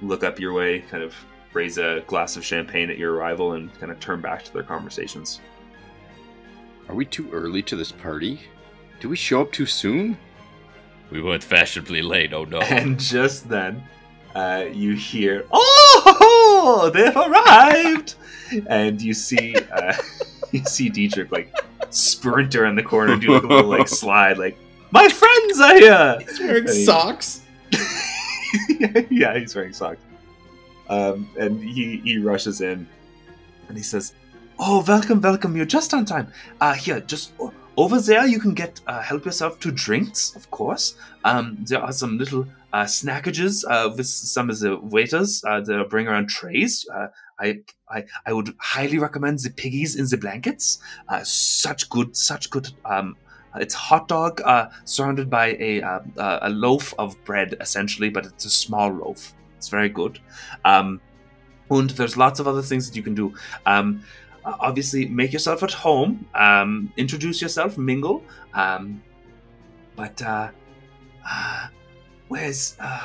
look 0.00 0.24
up 0.24 0.40
your 0.40 0.54
way, 0.54 0.80
kind 0.80 1.02
of 1.02 1.14
raise 1.52 1.76
a 1.76 2.02
glass 2.06 2.38
of 2.38 2.46
champagne 2.46 2.88
at 2.88 2.96
your 2.96 3.12
arrival, 3.12 3.52
and 3.52 3.78
kind 3.78 3.92
of 3.92 4.00
turn 4.00 4.22
back 4.22 4.42
to 4.42 4.52
their 4.54 4.62
conversations. 4.62 5.42
Are 6.90 6.94
we 6.96 7.04
too 7.04 7.30
early 7.30 7.62
to 7.62 7.76
this 7.76 7.92
party? 7.92 8.40
Do 8.98 9.08
we 9.08 9.14
show 9.14 9.42
up 9.42 9.52
too 9.52 9.64
soon? 9.64 10.18
We 11.12 11.22
weren't 11.22 11.44
fashionably 11.44 12.02
late, 12.02 12.32
oh 12.32 12.42
no. 12.44 12.58
And 12.62 12.98
just 12.98 13.48
then, 13.48 13.80
uh, 14.34 14.64
you 14.72 14.94
hear, 14.96 15.46
"Oh, 15.52 16.90
they've 16.92 17.14
arrived!" 17.16 18.16
and 18.66 19.00
you 19.00 19.14
see, 19.14 19.54
uh, 19.54 19.94
you 20.50 20.64
see 20.64 20.88
Dietrich 20.88 21.30
like 21.30 21.54
sprint 21.90 22.56
around 22.56 22.74
the 22.74 22.82
corner, 22.82 23.16
do 23.16 23.34
like 23.34 23.44
a 23.44 23.46
little 23.46 23.70
like 23.70 23.86
slide, 23.86 24.36
like 24.38 24.58
my 24.90 25.08
friends 25.08 25.60
are 25.60 25.76
here. 25.78 26.18
He's 26.26 26.40
wearing 26.40 26.66
And 26.66 26.68
he- 26.76 26.84
socks. 26.84 27.42
yeah, 29.10 29.38
he's 29.38 29.54
wearing 29.54 29.72
socks. 29.72 30.00
Um, 30.88 31.28
and 31.38 31.62
he 31.62 31.98
he 31.98 32.18
rushes 32.18 32.60
in, 32.62 32.84
and 33.68 33.76
he 33.76 33.82
says, 33.84 34.12
"Oh, 34.62 34.84
welcome, 34.86 35.22
welcome! 35.22 35.56
You're 35.56 35.64
just 35.64 35.94
on 35.94 36.04
time. 36.04 36.28
Uh, 36.60 36.74
here, 36.74 37.00
just 37.00 37.32
over 37.78 37.98
there, 37.98 38.26
you 38.26 38.38
can 38.38 38.52
get 38.52 38.78
uh, 38.86 39.00
help 39.00 39.24
yourself 39.24 39.58
to 39.60 39.72
drinks, 39.72 40.36
of 40.36 40.50
course. 40.50 40.96
Um, 41.24 41.56
there 41.60 41.80
are 41.80 41.92
some 41.92 42.18
little 42.18 42.46
uh, 42.74 42.84
snackages 42.84 43.64
uh, 43.66 43.90
with 43.96 44.06
some 44.06 44.50
of 44.50 44.58
the 44.58 44.76
waiters 44.76 45.42
uh, 45.48 45.62
that 45.62 45.88
bring 45.88 46.08
around 46.08 46.28
trays. 46.28 46.86
Uh, 46.94 47.06
I, 47.40 47.60
I 47.88 48.04
I 48.26 48.34
would 48.34 48.54
highly 48.60 48.98
recommend 48.98 49.38
the 49.38 49.48
piggies 49.48 49.96
in 49.96 50.06
the 50.06 50.18
blankets. 50.18 50.78
Uh, 51.08 51.22
such 51.24 51.88
good, 51.88 52.14
such 52.14 52.50
good. 52.50 52.68
Um, 52.84 53.16
it's 53.56 53.72
hot 53.72 54.08
dog 54.08 54.42
surrounded 54.84 55.30
by 55.30 55.56
a 55.58 55.80
a 56.18 56.50
loaf 56.50 56.92
of 56.98 57.16
bread, 57.24 57.56
essentially, 57.62 58.10
but 58.10 58.26
it's 58.26 58.44
a 58.44 58.50
small 58.50 58.90
loaf. 58.90 59.32
It's 59.56 59.70
very 59.70 59.88
good. 59.88 60.20
Um, 60.66 61.00
and 61.70 61.90
there's 61.90 62.16
lots 62.16 62.40
of 62.40 62.48
other 62.48 62.62
things 62.62 62.88
that 62.88 62.96
you 62.96 63.02
can 63.02 63.14
do. 63.14 63.32
Um, 63.64 64.02
uh, 64.44 64.56
obviously, 64.60 65.06
make 65.06 65.32
yourself 65.32 65.62
at 65.62 65.72
home. 65.72 66.26
Um, 66.34 66.92
introduce 66.96 67.42
yourself, 67.42 67.76
mingle. 67.78 68.22
Um, 68.54 69.02
but 69.96 70.22
uh, 70.22 70.50
uh, 71.28 71.66
where's 72.28 72.76
uh, 72.80 73.02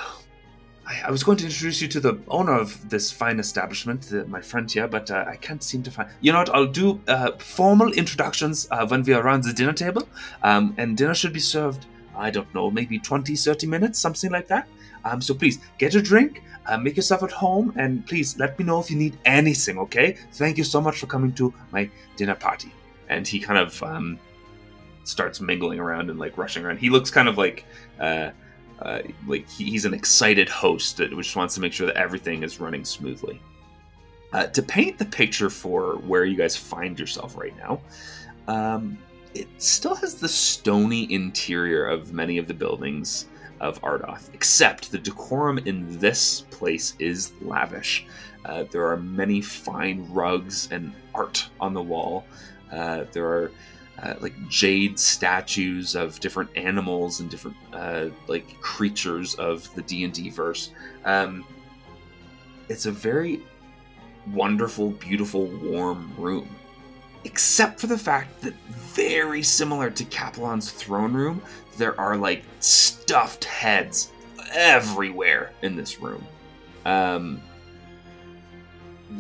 I, 0.88 1.02
I 1.08 1.12
was 1.12 1.24
going 1.24 1.38
to 1.40 1.46
introduce 1.46 1.82
you 1.82 1.88
to 1.90 2.00
the 2.00 2.20
owner 2.28 2.54
of 2.54 2.90
this 2.90 3.12
fine 3.12 3.40
establishment, 3.40 4.04
the, 4.04 4.26
my 4.28 4.42
friend 4.42 4.72
here, 4.72 4.88
but 4.88 5.12
uh, 5.12 5.26
I 5.28 5.36
can't 5.36 5.64
seem 5.64 5.84
to 5.84 5.92
find. 5.92 6.10
You 6.22 6.32
know 6.32 6.40
what? 6.40 6.50
I'll 6.54 6.68
do 6.68 7.02
uh, 7.08 7.32
formal 7.40 7.92
introductions 7.92 8.68
when 8.88 9.04
we 9.04 9.14
are 9.14 9.22
around 9.22 9.44
the 9.44 9.54
dinner 9.54 9.74
table, 9.74 10.08
um, 10.44 10.74
and 10.78 10.96
dinner 10.96 11.14
should 11.14 11.34
be 11.34 11.40
served. 11.40 11.86
I 12.18 12.32
don't 12.32 12.54
know, 12.54 12.72
maybe 12.72 13.00
20, 13.00 13.36
30 13.36 13.68
minutes, 13.68 14.00
something 14.00 14.32
like 14.32 14.48
that. 14.48 14.68
Um, 15.04 15.22
so 15.22 15.34
please 15.34 15.60
get 15.78 15.96
a 15.96 16.02
drink, 16.02 16.44
uh, 16.66 16.78
make 16.78 16.96
yourself 16.96 17.24
at 17.24 17.32
home, 17.32 17.74
and 17.78 18.06
please 18.06 18.38
let 18.38 18.58
me 18.58 18.66
know 18.66 18.80
if 18.80 18.90
you 18.90 18.98
need 18.98 19.18
anything. 19.26 19.78
Okay? 19.78 20.18
Thank 20.34 20.58
you 20.58 20.64
so 20.64 20.82
much 20.82 21.00
for 21.00 21.08
coming 21.08 21.34
to 21.34 21.54
my 21.72 21.90
dinner 22.18 22.36
party. 22.36 22.74
And 23.10 23.28
he 23.28 23.40
kind 23.40 23.60
of 23.60 23.82
um, 23.84 24.20
starts 25.04 25.40
mingling 25.40 25.80
around 25.80 26.10
and 26.10 26.20
like 26.20 26.38
rushing 26.38 26.66
around. 26.66 26.78
He 26.78 26.90
looks 26.90 27.10
kind 27.10 27.28
of 27.28 27.38
like. 27.38 27.66
Uh, 28.00 28.32
uh, 28.82 29.02
like 29.26 29.50
he, 29.50 29.70
he's 29.70 29.86
an 29.86 29.94
excited 29.94 30.50
host 30.50 30.98
that 30.98 31.10
just 31.10 31.36
wants 31.36 31.56
to 31.56 31.62
make 31.62 31.72
sure 31.72 31.88
that 31.88 31.96
everything 31.96 32.44
is 32.44 32.60
running 32.60 32.84
smoothly. 32.84 33.40
Uh, 34.34 34.48
to 34.48 34.62
paint 34.62 34.98
the 34.98 35.06
picture 35.06 35.50
for 35.50 35.96
where 36.00 36.26
you 36.26 36.36
guys 36.36 36.58
find 36.58 37.00
yourself 37.00 37.38
right 37.38 37.56
now, 37.58 37.80
um, 38.50 38.98
it 39.36 39.48
still 39.58 39.96
has 39.96 40.16
the 40.16 40.30
stony 40.30 41.12
interior 41.14 41.86
of 41.86 42.14
many 42.14 42.38
of 42.38 42.48
the 42.48 42.54
buildings 42.54 43.28
of 43.60 43.82
Ardoth, 43.82 44.30
except 44.34 44.92
the 44.92 44.98
decorum 44.98 45.58
in 45.60 46.00
this 46.00 46.42
place 46.52 46.94
is 47.00 47.34
lavish. 47.42 48.06
Uh, 48.46 48.64
there 48.72 48.88
are 48.88 48.98
many 48.98 49.42
fine 49.42 50.08
rugs 50.12 50.70
and 50.72 50.94
art 51.14 51.50
on 51.60 51.74
the 51.74 51.82
wall. 51.82 52.26
Uh, 52.72 53.04
there 53.12 53.26
are 53.26 53.52
uh, 54.02 54.16
like 54.20 54.34
jade 54.50 54.98
statues 55.00 55.96
of 55.96 56.20
different 56.20 56.50
animals 56.56 57.20
and 57.20 57.30
different 57.30 57.58
uh, 57.74 58.08
like 58.28 58.60
creatures 58.62 59.36
of 59.36 59.74
the 59.76 59.82
D 59.82 60.04
and 60.06 60.14
D 60.14 60.30
verse. 60.30 60.72
Um, 61.04 61.46
it's 62.70 62.86
a 62.86 62.92
very 62.92 63.42
wonderful, 64.32 64.92
beautiful, 64.92 65.46
warm 65.46 66.14
room, 66.18 66.50
except 67.26 67.80
for 67.80 67.88
the 67.88 67.98
fact 67.98 68.42
that 68.42 68.54
very 68.70 69.44
similar 69.44 69.90
to 69.90 70.06
Capelon's 70.06 70.72
throne 70.72 71.12
room, 71.12 71.42
there 71.78 72.00
are 72.00 72.16
like 72.16 72.44
stuffed 72.60 73.44
heads 73.44 74.12
everywhere 74.54 75.52
in 75.62 75.76
this 75.76 76.00
room. 76.00 76.26
Um, 76.86 77.42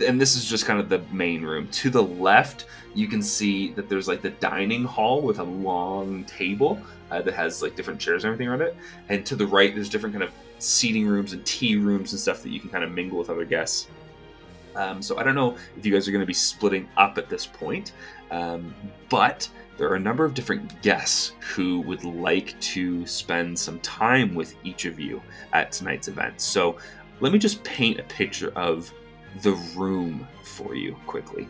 and 0.05 0.19
this 0.19 0.35
is 0.35 0.45
just 0.45 0.65
kind 0.65 0.79
of 0.79 0.87
the 0.87 0.99
main 1.11 1.41
room. 1.41 1.67
To 1.69 1.89
the 1.89 2.01
left, 2.01 2.65
you 2.93 3.07
can 3.07 3.21
see 3.21 3.71
that 3.73 3.89
there's 3.89 4.07
like 4.07 4.21
the 4.21 4.29
dining 4.29 4.83
hall 4.83 5.21
with 5.21 5.39
a 5.39 5.43
long 5.43 6.23
table 6.25 6.79
uh, 7.11 7.21
that 7.21 7.33
has 7.33 7.61
like 7.61 7.75
different 7.75 7.99
chairs 7.99 8.23
and 8.23 8.31
everything 8.31 8.47
around 8.47 8.61
it. 8.61 8.75
And 9.09 9.25
to 9.25 9.35
the 9.35 9.47
right, 9.47 9.73
there's 9.73 9.89
different 9.89 10.13
kind 10.13 10.23
of 10.23 10.31
seating 10.59 11.07
rooms 11.07 11.33
and 11.33 11.45
tea 11.45 11.75
rooms 11.75 12.13
and 12.13 12.19
stuff 12.19 12.43
that 12.43 12.49
you 12.49 12.59
can 12.59 12.69
kind 12.69 12.83
of 12.83 12.91
mingle 12.91 13.17
with 13.17 13.29
other 13.29 13.45
guests. 13.45 13.87
Um, 14.75 15.01
so 15.01 15.17
I 15.17 15.23
don't 15.23 15.35
know 15.35 15.55
if 15.77 15.85
you 15.85 15.93
guys 15.93 16.07
are 16.07 16.11
going 16.11 16.21
to 16.21 16.27
be 16.27 16.33
splitting 16.33 16.88
up 16.97 17.17
at 17.17 17.29
this 17.29 17.45
point, 17.45 17.93
um, 18.31 18.73
but 19.09 19.47
there 19.77 19.89
are 19.89 19.95
a 19.95 19.99
number 19.99 20.23
of 20.23 20.33
different 20.33 20.81
guests 20.81 21.33
who 21.39 21.81
would 21.81 22.03
like 22.03 22.59
to 22.61 23.05
spend 23.05 23.57
some 23.57 23.79
time 23.79 24.35
with 24.35 24.55
each 24.63 24.85
of 24.85 24.99
you 24.99 25.21
at 25.53 25.71
tonight's 25.71 26.07
event. 26.07 26.39
So 26.39 26.77
let 27.19 27.31
me 27.31 27.39
just 27.39 27.63
paint 27.63 27.99
a 27.99 28.03
picture 28.03 28.51
of 28.55 28.91
the 29.41 29.53
room 29.75 30.27
for 30.43 30.75
you 30.75 30.95
quickly 31.07 31.47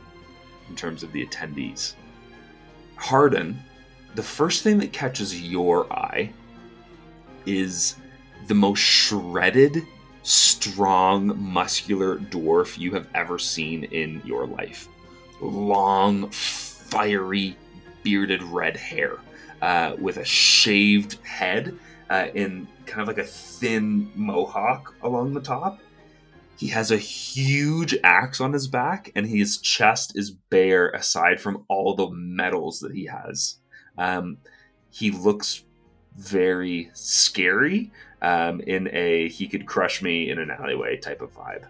in 0.69 0.75
terms 0.75 1.03
of 1.03 1.11
the 1.11 1.25
attendees. 1.25 1.93
Harden, 2.95 3.59
the 4.15 4.23
first 4.23 4.63
thing 4.63 4.77
that 4.79 4.91
catches 4.91 5.39
your 5.41 5.91
eye 5.93 6.31
is 7.45 7.97
the 8.47 8.55
most 8.55 8.79
shredded, 8.79 9.83
strong, 10.25 11.39
muscular 11.39 12.17
dwarf 12.17 12.79
you 12.79 12.91
have 12.95 13.07
ever 13.13 13.38
seen 13.38 13.83
in 13.85 14.21
your 14.25 14.47
life. 14.47 14.88
Long, 15.39 16.29
fiery, 16.31 17.55
bearded 18.01 18.41
red 18.41 18.75
hair 18.75 19.19
uh, 19.61 19.95
with 19.99 20.17
a 20.17 20.25
shaved 20.25 21.23
head 21.23 21.77
uh, 22.09 22.27
in 22.33 22.67
kind 22.88 23.01
of 23.01 23.07
like 23.07 23.23
a 23.23 23.27
thin 23.27 24.11
mohawk 24.15 24.95
along 25.03 25.33
the 25.33 25.41
top. 25.41 25.79
He 26.57 26.67
has 26.69 26.89
a 26.89 26.97
huge 26.97 27.95
axe 28.03 28.41
on 28.41 28.51
his 28.51 28.67
back, 28.67 29.11
and 29.15 29.27
his 29.27 29.59
chest 29.59 30.13
is 30.15 30.31
bare 30.31 30.89
aside 30.89 31.39
from 31.39 31.65
all 31.67 31.95
the 31.95 32.09
medals 32.09 32.79
that 32.79 32.93
he 32.93 33.05
has. 33.05 33.57
Um, 33.97 34.38
he 34.89 35.11
looks 35.11 35.63
very 36.15 36.89
scary 36.93 37.91
um, 38.25 38.59
in 38.61 38.89
a 38.91 39.29
he 39.29 39.47
could 39.47 39.67
crush 39.67 40.01
me 40.01 40.31
in 40.31 40.39
an 40.39 40.49
alleyway 40.49 40.97
type 40.97 41.21
of 41.21 41.31
vibe. 41.33 41.65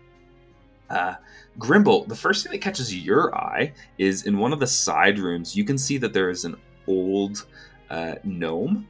Uh, 0.90 1.16
Grimble, 1.60 2.08
the 2.08 2.16
first 2.16 2.44
thing 2.44 2.54
that 2.54 2.62
catches 2.62 2.96
your 2.96 3.36
eye 3.36 3.74
is 3.98 4.26
in 4.26 4.38
one 4.38 4.54
of 4.54 4.60
the 4.60 4.68
side 4.68 5.20
rooms, 5.20 5.56
you 5.56 5.66
can 5.66 5.78
see 5.78 5.98
that 5.98 6.14
there 6.14 6.30
is 6.30 6.46
an 6.46 6.56
old 6.88 7.46
uh, 7.90 8.16
gnome 8.24 8.88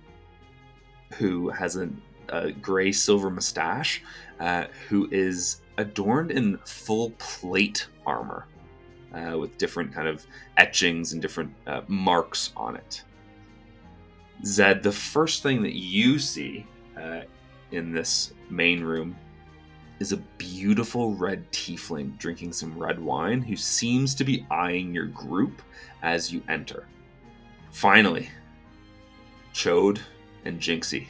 who 1.13 1.49
has 1.49 1.75
a, 1.75 1.89
a 2.30 2.51
gray 2.51 2.91
silver 2.91 3.32
mustache, 3.32 4.04
uh, 4.39 4.65
who 4.88 5.10
is 5.12 5.62
adorned 5.78 6.30
in 6.30 6.58
full 6.65 7.12
plate 7.17 7.88
armor 8.06 8.45
uh, 9.13 9.38
with 9.39 9.58
different 9.58 9.91
kind 9.91 10.08
of 10.08 10.28
etchings 10.58 11.13
and 11.13 11.21
different 11.21 11.51
uh, 11.65 11.82
marks 11.88 12.51
on 12.56 12.75
it. 12.75 13.04
Zed, 14.43 14.84
the 14.84 14.91
first 14.91 15.41
thing 15.41 15.63
that 15.63 15.75
you 15.75 16.19
see 16.19 16.67
uh, 17.01 17.21
in 17.75 17.91
this 17.91 18.33
main 18.49 18.83
room 18.83 19.15
is 19.99 20.11
a 20.11 20.17
beautiful 20.38 21.15
red 21.15 21.49
tiefling 21.51 22.17
drinking 22.17 22.51
some 22.53 22.77
red 22.77 22.99
wine 22.99 23.41
who 23.41 23.55
seems 23.55 24.13
to 24.15 24.23
be 24.23 24.45
eyeing 24.51 24.93
your 24.93 25.05
group 25.05 25.61
as 26.03 26.31
you 26.31 26.41
enter. 26.49 26.85
Finally, 27.71 28.29
Chode 29.53 29.99
and 30.43 30.59
Jinxy. 30.59 31.07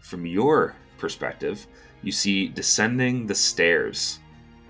From 0.00 0.26
your 0.26 0.76
perspective, 0.98 1.66
you 2.02 2.12
see 2.12 2.48
descending 2.48 3.26
the 3.26 3.34
stairs 3.34 4.20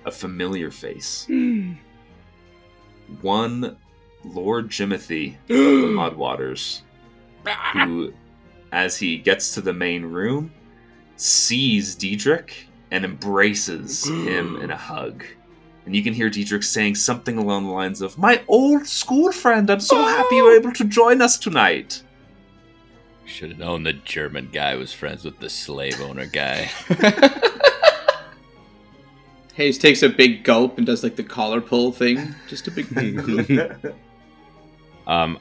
a 0.04 0.10
familiar 0.10 0.70
face. 0.70 1.26
Hmm. 1.36 1.72
One 3.22 3.76
Lord 4.24 4.68
Jimothy 4.68 5.34
of 5.42 5.48
the 5.48 5.88
Mudwaters, 5.88 6.82
who, 7.72 8.12
as 8.72 8.96
he 8.96 9.18
gets 9.18 9.54
to 9.54 9.60
the 9.60 9.72
main 9.72 10.04
room, 10.04 10.52
sees 11.16 11.94
Diedrich 11.94 12.66
and 12.90 13.04
embraces 13.04 14.04
him 14.08 14.56
in 14.56 14.70
a 14.70 14.76
hug. 14.76 15.24
And 15.86 15.96
you 15.96 16.02
can 16.02 16.14
hear 16.14 16.30
Diedrich 16.30 16.62
saying 16.62 16.94
something 16.94 17.38
along 17.38 17.66
the 17.66 17.72
lines 17.72 18.00
of, 18.00 18.18
My 18.18 18.42
old 18.48 18.86
school 18.86 19.32
friend, 19.32 19.70
I'm 19.70 19.80
so 19.80 19.96
happy 19.96 20.36
you 20.36 20.44
were 20.44 20.56
able 20.56 20.72
to 20.72 20.84
join 20.84 21.22
us 21.22 21.38
tonight. 21.38 22.02
Should 23.24 23.50
have 23.50 23.58
known 23.58 23.84
the 23.84 23.92
German 23.92 24.50
guy 24.52 24.74
was 24.74 24.92
friends 24.92 25.24
with 25.24 25.38
the 25.38 25.48
slave 25.48 26.00
owner 26.00 26.26
guy. 26.26 26.68
Haze 29.54 29.78
takes 29.78 30.02
a 30.02 30.08
big 30.08 30.42
gulp 30.42 30.78
and 30.78 30.86
does 30.86 31.02
like 31.02 31.16
the 31.16 31.22
collar 31.22 31.60
pull 31.60 31.92
thing. 31.92 32.34
Just 32.48 32.66
a 32.68 32.70
big. 32.70 32.86
Um, 35.06 35.40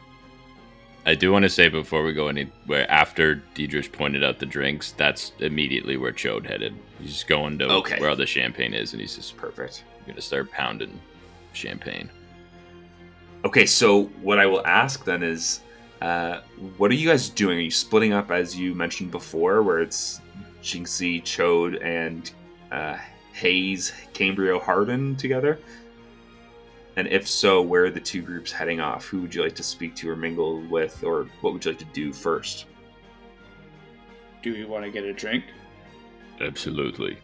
I 1.09 1.15
do 1.15 1.31
want 1.31 1.41
to 1.41 1.49
say 1.49 1.69
before 1.69 2.03
we 2.03 2.13
go 2.13 2.27
anywhere, 2.27 2.89
after 2.89 3.41
Diedrich 3.55 3.91
pointed 3.91 4.23
out 4.23 4.37
the 4.37 4.45
drinks, 4.45 4.91
that's 4.91 5.31
immediately 5.39 5.97
where 5.97 6.11
Chode 6.11 6.45
headed. 6.45 6.75
He's 6.99 7.13
just 7.13 7.27
going 7.27 7.57
to 7.57 7.65
Okay. 7.65 7.99
where 7.99 8.11
all 8.11 8.15
the 8.15 8.27
champagne 8.27 8.75
is, 8.75 8.93
and 8.93 9.01
he's 9.01 9.15
just 9.15 9.35
Perfect. 9.35 9.83
I'm 9.99 10.05
gonna 10.07 10.21
start 10.21 10.51
pounding 10.51 10.99
champagne. 11.53 12.09
Okay, 13.43 13.65
so 13.65 14.03
what 14.21 14.37
I 14.37 14.45
will 14.45 14.65
ask 14.67 15.03
then 15.03 15.23
is, 15.23 15.61
uh, 16.01 16.41
what 16.77 16.91
are 16.91 16.95
you 16.95 17.09
guys 17.09 17.27
doing? 17.29 17.57
Are 17.57 17.61
you 17.61 17.71
splitting 17.71 18.13
up 18.13 18.29
as 18.29 18.55
you 18.55 18.75
mentioned 18.75 19.09
before, 19.09 19.63
where 19.63 19.79
it's 19.79 20.21
Jinxy, 20.61 21.23
Chode, 21.23 21.83
and 21.83 22.29
uh, 22.71 22.97
Haze, 23.33 23.93
Cambrio, 24.13 24.61
Harden 24.61 25.15
together? 25.15 25.57
And 26.99 27.07
if 27.07 27.29
so, 27.29 27.61
where 27.61 27.85
are 27.85 27.89
the 27.89 28.01
two 28.01 28.21
groups 28.21 28.51
heading 28.51 28.81
off? 28.81 29.05
Who 29.05 29.21
would 29.21 29.33
you 29.33 29.41
like 29.41 29.55
to 29.55 29.63
speak 29.63 29.95
to 29.95 30.09
or 30.09 30.17
mingle 30.17 30.59
with, 30.63 31.01
or 31.01 31.27
what 31.39 31.53
would 31.53 31.63
you 31.63 31.71
like 31.71 31.79
to 31.79 31.85
do 31.85 32.11
first? 32.11 32.65
Do 34.43 34.51
we 34.51 34.65
want 34.65 34.83
to 34.83 34.91
get 34.91 35.05
a 35.05 35.13
drink? 35.13 35.45
Absolutely. 36.41 37.17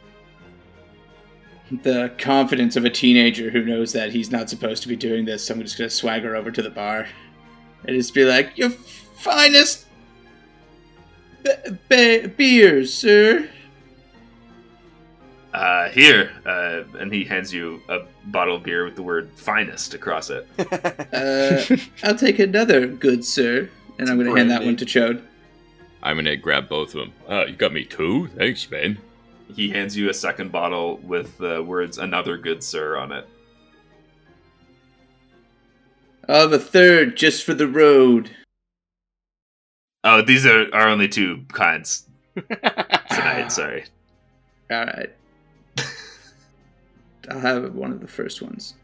The 1.83 2.13
confidence 2.17 2.77
of 2.77 2.85
a 2.85 2.89
teenager 2.89 3.49
who 3.49 3.65
knows 3.65 3.91
that 3.91 4.13
he's 4.13 4.31
not 4.31 4.49
supposed 4.49 4.81
to 4.83 4.87
be 4.87 4.95
doing 4.95 5.25
this. 5.25 5.49
I'm 5.49 5.59
just 5.61 5.77
gonna 5.77 5.89
swagger 5.89 6.37
over 6.37 6.51
to 6.51 6.61
the 6.61 6.69
bar 6.69 7.09
and 7.85 7.97
just 7.97 8.13
be 8.13 8.23
like, 8.23 8.57
"Your 8.57 8.69
finest 8.69 9.87
be- 11.43 11.71
be- 11.89 12.27
beers, 12.27 12.93
sir." 12.93 13.49
Uh, 15.55 15.89
here, 15.91 16.33
uh, 16.45 16.83
and 16.99 17.13
he 17.13 17.23
hands 17.23 17.53
you 17.53 17.81
a 17.87 17.99
bottle 18.25 18.57
of 18.57 18.63
beer 18.63 18.83
with 18.83 18.97
the 18.97 19.01
word 19.01 19.31
"finest" 19.37 19.93
across 19.93 20.29
it. 20.29 20.45
Uh, 21.15 21.77
I'll 22.03 22.15
take 22.15 22.39
another, 22.39 22.87
good 22.87 23.23
sir. 23.23 23.69
And 23.97 24.09
I'm 24.09 24.17
gonna 24.17 24.35
hand 24.35 24.51
that 24.51 24.65
one 24.65 24.75
to 24.75 24.85
Chode. 24.85 25.23
I'm 26.03 26.17
gonna 26.17 26.35
grab 26.35 26.67
both 26.67 26.93
of 26.93 26.99
them. 26.99 27.13
Oh, 27.29 27.45
you 27.45 27.53
got 27.55 27.71
me 27.71 27.85
two? 27.85 28.27
Thanks, 28.35 28.69
man. 28.69 28.97
He 29.55 29.69
hands 29.69 29.95
you 29.95 30.09
a 30.09 30.13
second 30.13 30.51
bottle 30.51 30.97
with 30.97 31.37
the 31.37 31.63
words 31.63 31.99
"another 31.99 32.37
good 32.37 32.61
sir" 32.61 32.97
on 32.97 33.13
it. 33.13 33.25
I'll 36.27 36.41
have 36.41 36.53
a 36.53 36.59
third 36.59 37.15
just 37.15 37.45
for 37.45 37.53
the 37.53 37.67
road. 37.67 38.29
Oh, 40.03 40.21
these 40.21 40.45
are, 40.45 40.67
are 40.75 40.89
only 40.89 41.07
two 41.07 41.45
kinds 41.53 42.07
tonight. 42.35 43.53
Sorry. 43.53 43.85
All 44.69 44.83
right. 44.85 45.13
I'll 47.29 47.39
have 47.39 47.73
one 47.73 47.91
of 47.91 48.01
the 48.01 48.07
first 48.07 48.41
ones. 48.41 48.75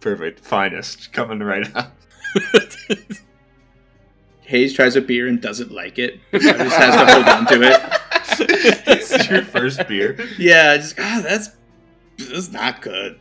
Perfect. 0.00 0.40
Finest. 0.40 1.12
Coming 1.12 1.40
right 1.40 1.74
up. 1.76 1.96
Haze 4.40 4.74
tries 4.74 4.96
a 4.96 5.00
beer 5.00 5.28
and 5.28 5.40
doesn't 5.40 5.70
like 5.70 5.98
it. 5.98 6.20
So 6.32 6.38
just 6.38 6.76
has 6.76 6.94
to 6.94 7.12
hold 7.12 7.28
on 7.28 7.46
to 7.46 7.62
it. 7.62 7.80
this 8.84 9.12
is 9.12 9.30
your 9.30 9.42
first 9.42 9.86
beer. 9.86 10.18
Yeah, 10.38 10.76
just 10.76 10.98
ah, 10.98 11.20
that's 11.22 11.50
that's 12.18 12.50
not 12.50 12.82
good. 12.82 13.20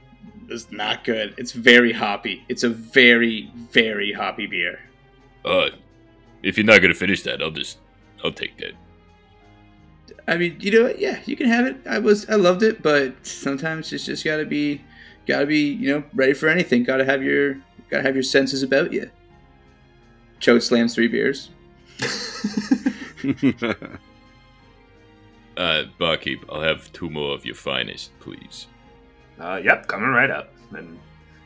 It's 0.49 0.71
not 0.71 1.03
good. 1.03 1.35
It's 1.37 1.51
very 1.51 1.93
hoppy. 1.93 2.43
It's 2.49 2.63
a 2.63 2.69
very 2.69 3.51
very 3.71 4.11
hoppy 4.11 4.47
beer. 4.47 4.79
Uh, 5.45 5.69
if 6.43 6.57
you're 6.57 6.65
not 6.65 6.81
gonna 6.81 6.93
finish 6.93 7.23
that, 7.23 7.41
I'll 7.41 7.51
just, 7.51 7.77
I'll 8.23 8.31
take 8.31 8.57
that. 8.57 8.73
I 10.27 10.37
mean, 10.37 10.57
you 10.59 10.71
know, 10.71 10.93
yeah, 10.97 11.19
you 11.25 11.35
can 11.35 11.47
have 11.47 11.65
it. 11.65 11.77
I 11.87 11.99
was, 11.99 12.29
I 12.29 12.35
loved 12.35 12.63
it, 12.63 12.81
but 12.81 13.13
sometimes 13.25 13.91
it's 13.91 14.05
just 14.05 14.23
gotta 14.23 14.45
be, 14.45 14.81
gotta 15.27 15.45
be, 15.45 15.59
you 15.59 15.93
know, 15.93 16.03
ready 16.13 16.33
for 16.33 16.47
anything. 16.47 16.83
Gotta 16.83 17.05
have 17.05 17.23
your, 17.23 17.55
gotta 17.89 18.03
have 18.03 18.15
your 18.15 18.23
senses 18.23 18.63
about 18.63 18.93
you. 18.93 19.09
Chode 20.39 20.61
slams 20.61 20.95
three 20.95 21.07
beers. 21.07 21.49
Uh, 25.57 25.83
barkeep, 25.99 26.43
I'll 26.49 26.61
have 26.61 26.91
two 26.93 27.09
more 27.09 27.35
of 27.35 27.45
your 27.45 27.55
finest, 27.55 28.17
please. 28.19 28.67
Uh, 29.39 29.59
yep, 29.63 29.87
coming 29.87 30.09
right 30.09 30.31
up. 30.31 30.53
And 30.71 30.97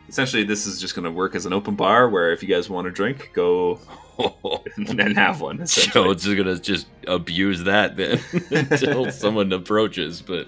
essentially, 0.08 0.44
this 0.44 0.68
is 0.68 0.80
just 0.80 0.96
going 0.96 1.06
to 1.06 1.12
work 1.12 1.36
as 1.36 1.46
an 1.46 1.54
open 1.54 1.76
bar 1.76 2.10
where 2.10 2.32
if 2.32 2.44
you 2.44 2.50
guys 2.50 2.70
want 2.70 2.86
to 2.86 2.92
drink, 2.92 3.32
go 3.34 3.80
and 4.78 5.00
then 5.00 5.16
have 5.16 5.42
one. 5.42 5.62
essentially. 5.62 6.06
Jones 6.06 6.26
is 6.26 6.36
gonna 6.36 6.60
just 6.60 6.88
abuse 7.08 7.64
that 7.64 7.98
then 7.98 8.20
until 8.52 9.12
someone 9.12 9.52
approaches, 9.54 10.22
but 10.22 10.48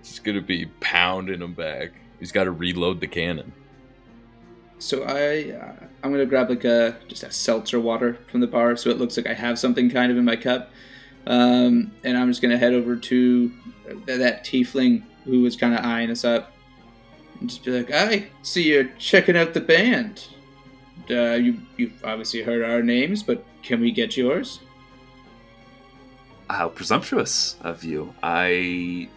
it's 0.00 0.18
gonna 0.18 0.40
be 0.40 0.66
pounding 0.80 1.40
him 1.42 1.54
back. 1.54 1.92
He's 2.18 2.32
got 2.32 2.44
to 2.44 2.52
reload 2.52 3.00
the 3.00 3.06
cannon. 3.06 3.52
So 4.78 5.02
I, 5.04 5.56
uh, 5.56 5.86
I'm 6.02 6.10
gonna 6.10 6.26
grab 6.26 6.50
like 6.50 6.64
a 6.64 6.96
just 7.08 7.22
a 7.22 7.32
seltzer 7.32 7.80
water 7.80 8.18
from 8.26 8.40
the 8.40 8.46
bar, 8.46 8.76
so 8.76 8.90
it 8.90 8.98
looks 8.98 9.16
like 9.16 9.26
I 9.26 9.34
have 9.34 9.58
something 9.58 9.90
kind 9.90 10.10
of 10.12 10.18
in 10.18 10.24
my 10.24 10.36
cup. 10.36 10.70
Um, 11.26 11.92
and 12.04 12.18
I'm 12.18 12.28
just 12.28 12.42
gonna 12.42 12.58
head 12.58 12.74
over 12.74 12.96
to 12.96 13.52
that 14.06 14.44
tiefling 14.44 15.02
who 15.24 15.40
was 15.40 15.56
kind 15.56 15.74
of 15.74 15.84
eyeing 15.84 16.10
us 16.10 16.24
up, 16.24 16.52
and 17.40 17.48
just 17.48 17.64
be 17.64 17.70
like, 17.70 17.90
"I 17.92 18.26
see 18.42 18.72
you're 18.72 18.90
checking 18.98 19.36
out 19.36 19.54
the 19.54 19.60
band. 19.60 20.26
Uh, 21.10 21.34
you 21.34 21.58
you've 21.76 22.04
obviously 22.04 22.42
heard 22.42 22.62
our 22.62 22.82
names, 22.82 23.22
but 23.22 23.44
can 23.62 23.80
we 23.80 23.92
get 23.92 24.16
yours?" 24.16 24.60
How 26.50 26.68
presumptuous 26.68 27.56
of 27.62 27.84
you. 27.84 28.14
I 28.22 29.08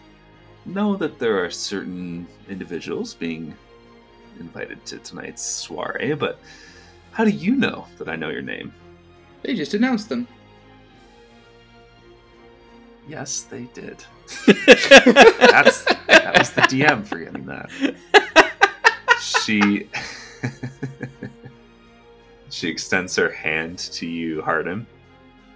know 0.64 0.96
that 0.96 1.18
there 1.18 1.42
are 1.44 1.50
certain 1.50 2.26
individuals 2.48 3.14
being 3.14 3.54
invited 4.40 4.84
to 4.86 4.98
tonight's 4.98 5.42
soiree, 5.42 6.14
but 6.14 6.40
how 7.12 7.24
do 7.24 7.30
you 7.30 7.54
know 7.56 7.86
that 7.98 8.08
I 8.08 8.16
know 8.16 8.30
your 8.30 8.42
name? 8.42 8.72
They 9.42 9.54
just 9.54 9.74
announced 9.74 10.08
them. 10.08 10.26
Yes, 13.08 13.42
they 13.42 13.64
did. 13.74 14.04
That's 14.46 15.84
that 15.84 16.36
was 16.38 16.50
the 16.50 16.60
DM 16.62 17.06
forgetting 17.06 17.46
that. 17.46 17.70
She 19.20 19.88
she 22.50 22.68
extends 22.68 23.14
her 23.16 23.30
hand 23.30 23.78
to 23.78 24.06
you, 24.06 24.42
Hardin, 24.42 24.86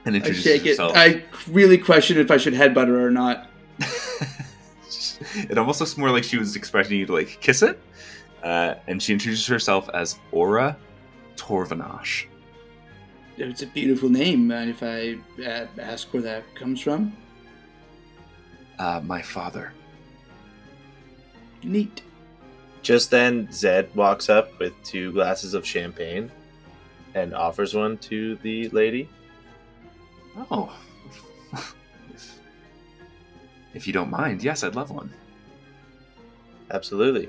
and 0.05 0.15
I 0.15 0.19
introduces 0.19 0.45
shake 0.45 0.67
it. 0.67 0.71
herself. 0.71 0.93
I 0.97 1.25
really 1.49 1.79
question 1.79 2.19
if 2.19 2.31
I 2.31 2.37
should 2.37 2.55
headbutt 2.55 2.89
her 2.89 3.07
or 3.07 3.11
not. 3.11 3.49
it 5.49 5.57
almost 5.57 5.81
looks 5.81 5.97
more 5.97 6.11
like 6.11 6.25
she 6.25 6.39
was 6.39 6.57
expecting 6.57 6.99
you 6.99 7.07
to 7.07 7.13
like 7.13 7.39
kiss 7.41 7.63
it. 7.63 7.81
Uh, 8.43 8.75
and 8.89 9.01
she 9.01 9.13
introduces 9.13 9.47
herself 9.47 9.89
as 9.95 10.19
Aura 10.33 10.77
Torvanash. 11.37 12.27
It's 13.37 13.63
a 13.63 13.67
beautiful 13.67 14.09
name. 14.09 14.49
Mind 14.49 14.71
if 14.71 14.83
I 14.83 15.17
uh, 15.45 15.67
ask 15.81 16.13
where 16.13 16.23
that 16.23 16.43
comes 16.55 16.81
from? 16.81 17.17
Uh, 18.79 19.01
my 19.05 19.23
father. 19.23 19.73
Neat. 21.63 22.03
Just 22.83 23.11
then, 23.11 23.51
Zed 23.53 23.95
walks 23.95 24.29
up 24.29 24.59
with 24.59 24.75
two 24.83 25.13
glasses 25.13 25.55
of 25.55 25.65
champagne 25.65 26.31
and 27.15 27.35
offers 27.35 27.75
one 27.75 27.99
to 27.99 28.37
the 28.37 28.69
lady. 28.71 29.09
Oh. 30.51 30.75
if, 32.13 32.37
if 33.75 33.87
you 33.87 33.93
don't 33.93 34.11
mind, 34.11 34.43
yes, 34.43 34.65
I'd 34.65 34.75
love 34.75 34.91
one. 34.91 35.13
Absolutely. 36.71 37.29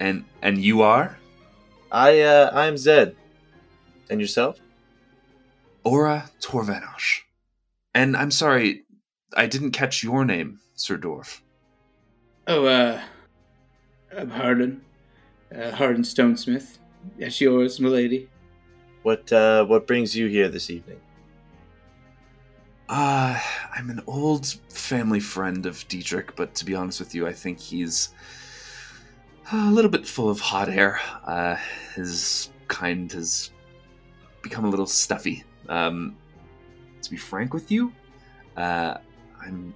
And 0.00 0.24
and 0.42 0.58
you 0.58 0.82
are 0.82 1.18
I 1.90 2.20
uh, 2.20 2.50
I'm 2.52 2.76
Zed. 2.76 3.16
And 4.10 4.20
yourself? 4.20 4.58
Aura 5.84 6.30
Torvanash. 6.40 7.20
And 7.94 8.16
I'm 8.16 8.30
sorry, 8.30 8.84
I 9.36 9.46
didn't 9.46 9.72
catch 9.72 10.02
your 10.02 10.24
name, 10.24 10.60
Sir 10.74 10.96
Dorf. 10.96 11.42
Oh, 12.46 12.64
uh, 12.64 13.00
I'm 14.16 14.30
Hardin. 14.30 14.80
Uh, 15.54 15.70
Hardin 15.72 16.02
Stonesmith. 16.02 16.78
That's 17.18 17.40
yours, 17.40 17.80
milady. 17.80 18.28
What 19.02 19.32
uh, 19.32 19.64
what 19.64 19.86
brings 19.86 20.16
you 20.16 20.26
here 20.26 20.48
this 20.48 20.70
evening? 20.70 21.00
Uh, 22.88 23.38
I'm 23.74 23.90
an 23.90 24.02
old 24.06 24.46
family 24.70 25.20
friend 25.20 25.66
of 25.66 25.86
Dietrich, 25.88 26.34
but 26.36 26.54
to 26.54 26.64
be 26.64 26.74
honest 26.74 27.00
with 27.00 27.14
you, 27.14 27.26
I 27.26 27.32
think 27.32 27.60
he's 27.60 28.10
a 29.52 29.70
little 29.70 29.90
bit 29.90 30.06
full 30.06 30.30
of 30.30 30.40
hot 30.40 30.68
air. 30.68 31.00
Uh, 31.24 31.56
his 31.94 32.50
kind 32.66 33.10
has 33.12 33.50
become 34.42 34.64
a 34.64 34.68
little 34.68 34.86
stuffy. 34.86 35.44
Um, 35.68 36.16
to 37.02 37.10
be 37.10 37.16
frank 37.16 37.52
with 37.52 37.70
you, 37.70 37.92
uh, 38.56 38.98
I'm 39.40 39.74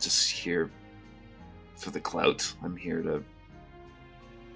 just 0.00 0.30
here 0.30 0.70
for 1.76 1.90
the 1.90 2.00
clout. 2.00 2.50
I'm 2.62 2.76
here 2.76 3.02
to 3.02 3.22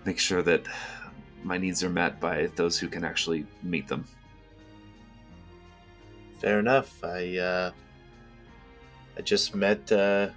make 0.05 0.19
sure 0.19 0.43
that 0.43 0.67
my 1.43 1.59
needs 1.59 1.83
are 1.83 1.91
met 1.91 2.21
by 2.21 2.49
those 2.57 2.79
who 2.79 2.89
can 2.89 3.05
actually 3.05 3.47
meet 3.63 3.89
them. 3.89 4.05
Fair 6.41 6.59
enough. 6.59 7.03
I 7.03 7.39
uh, 7.39 7.71
I 9.17 9.21
just 9.23 9.55
met 9.55 9.91
uh, 9.91 10.29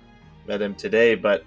met 0.48 0.62
him 0.62 0.76
today, 0.76 1.16
but 1.16 1.44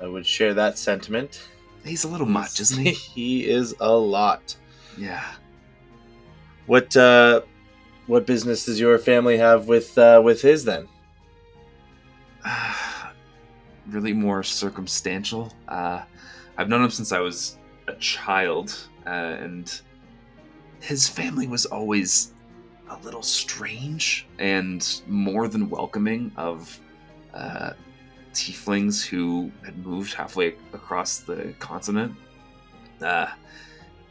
I 0.00 0.06
would 0.06 0.26
share 0.26 0.54
that 0.54 0.78
sentiment. 0.78 1.48
He's 1.84 2.04
a 2.04 2.08
little 2.08 2.26
much, 2.26 2.60
isn't 2.60 2.84
he? 2.84 2.92
he 3.14 3.48
is 3.48 3.74
a 3.80 3.92
lot. 3.92 4.56
yeah. 4.96 5.24
What 6.66 6.96
uh, 6.96 7.42
what 8.06 8.26
business 8.26 8.66
does 8.66 8.78
your 8.78 8.98
family 8.98 9.38
have 9.38 9.68
with 9.68 9.96
uh, 9.98 10.20
with 10.22 10.42
his 10.42 10.64
then? 10.64 10.86
really 13.88 14.12
more 14.12 14.42
circumstantial. 14.42 15.52
Uh, 15.66 16.02
I've 16.56 16.68
known 16.68 16.84
him 16.84 16.90
since 16.90 17.10
I 17.12 17.20
was 17.20 17.56
a 17.88 17.94
child, 17.96 18.88
uh, 19.06 19.36
and 19.40 19.80
his 20.80 21.08
family 21.08 21.46
was 21.46 21.66
always 21.66 22.32
a 22.90 22.96
little 22.98 23.22
strange 23.22 24.26
and 24.38 25.02
more 25.06 25.48
than 25.48 25.68
welcoming 25.68 26.32
of 26.36 26.80
uh, 27.34 27.72
tieflings 28.32 29.04
who 29.04 29.50
had 29.64 29.76
moved 29.84 30.14
halfway 30.14 30.48
across 30.72 31.18
the 31.18 31.54
continent. 31.58 32.14
Uh, 33.02 33.26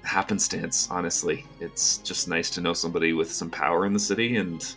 happenstance, 0.04 0.88
honestly. 0.90 1.46
It's 1.60 1.98
just 1.98 2.28
nice 2.28 2.50
to 2.52 2.62
know 2.62 2.74
somebody 2.74 3.14
with 3.14 3.32
some 3.32 3.50
power 3.50 3.86
in 3.86 3.94
the 3.94 4.00
city, 4.00 4.38
and 4.38 4.76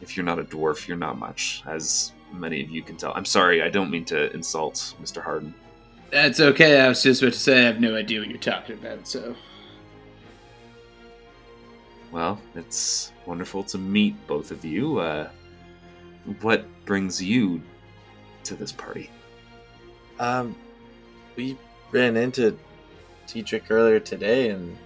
if 0.00 0.16
you're 0.16 0.26
not 0.26 0.38
a 0.38 0.44
dwarf, 0.44 0.88
you're 0.88 0.96
not 0.96 1.18
much, 1.18 1.62
as 1.66 2.12
many 2.32 2.62
of 2.62 2.70
you 2.70 2.82
can 2.82 2.96
tell. 2.96 3.12
I'm 3.14 3.24
sorry, 3.24 3.62
I 3.62 3.68
don't 3.68 3.90
mean 3.90 4.04
to 4.06 4.32
insult 4.32 4.94
Mr. 5.00 5.22
Harden. 5.22 5.54
That's 6.12 6.40
okay. 6.40 6.78
I 6.78 6.88
was 6.88 7.02
just 7.02 7.22
about 7.22 7.32
to 7.32 7.38
say 7.38 7.58
I 7.58 7.66
have 7.66 7.80
no 7.80 7.96
idea 7.96 8.20
what 8.20 8.28
you're 8.28 8.36
talking 8.36 8.76
about, 8.76 9.08
so. 9.08 9.34
Well, 12.12 12.38
it's 12.54 13.12
wonderful 13.24 13.64
to 13.64 13.78
meet 13.78 14.14
both 14.26 14.50
of 14.50 14.62
you. 14.62 14.98
Uh, 14.98 15.30
what 16.42 16.66
brings 16.84 17.22
you 17.22 17.62
to 18.44 18.54
this 18.54 18.72
party? 18.72 19.10
Um, 20.20 20.54
we 21.34 21.56
ran 21.92 22.18
into 22.18 22.58
Dietrich 23.26 23.70
earlier 23.70 23.98
today, 23.98 24.50
and 24.50 24.76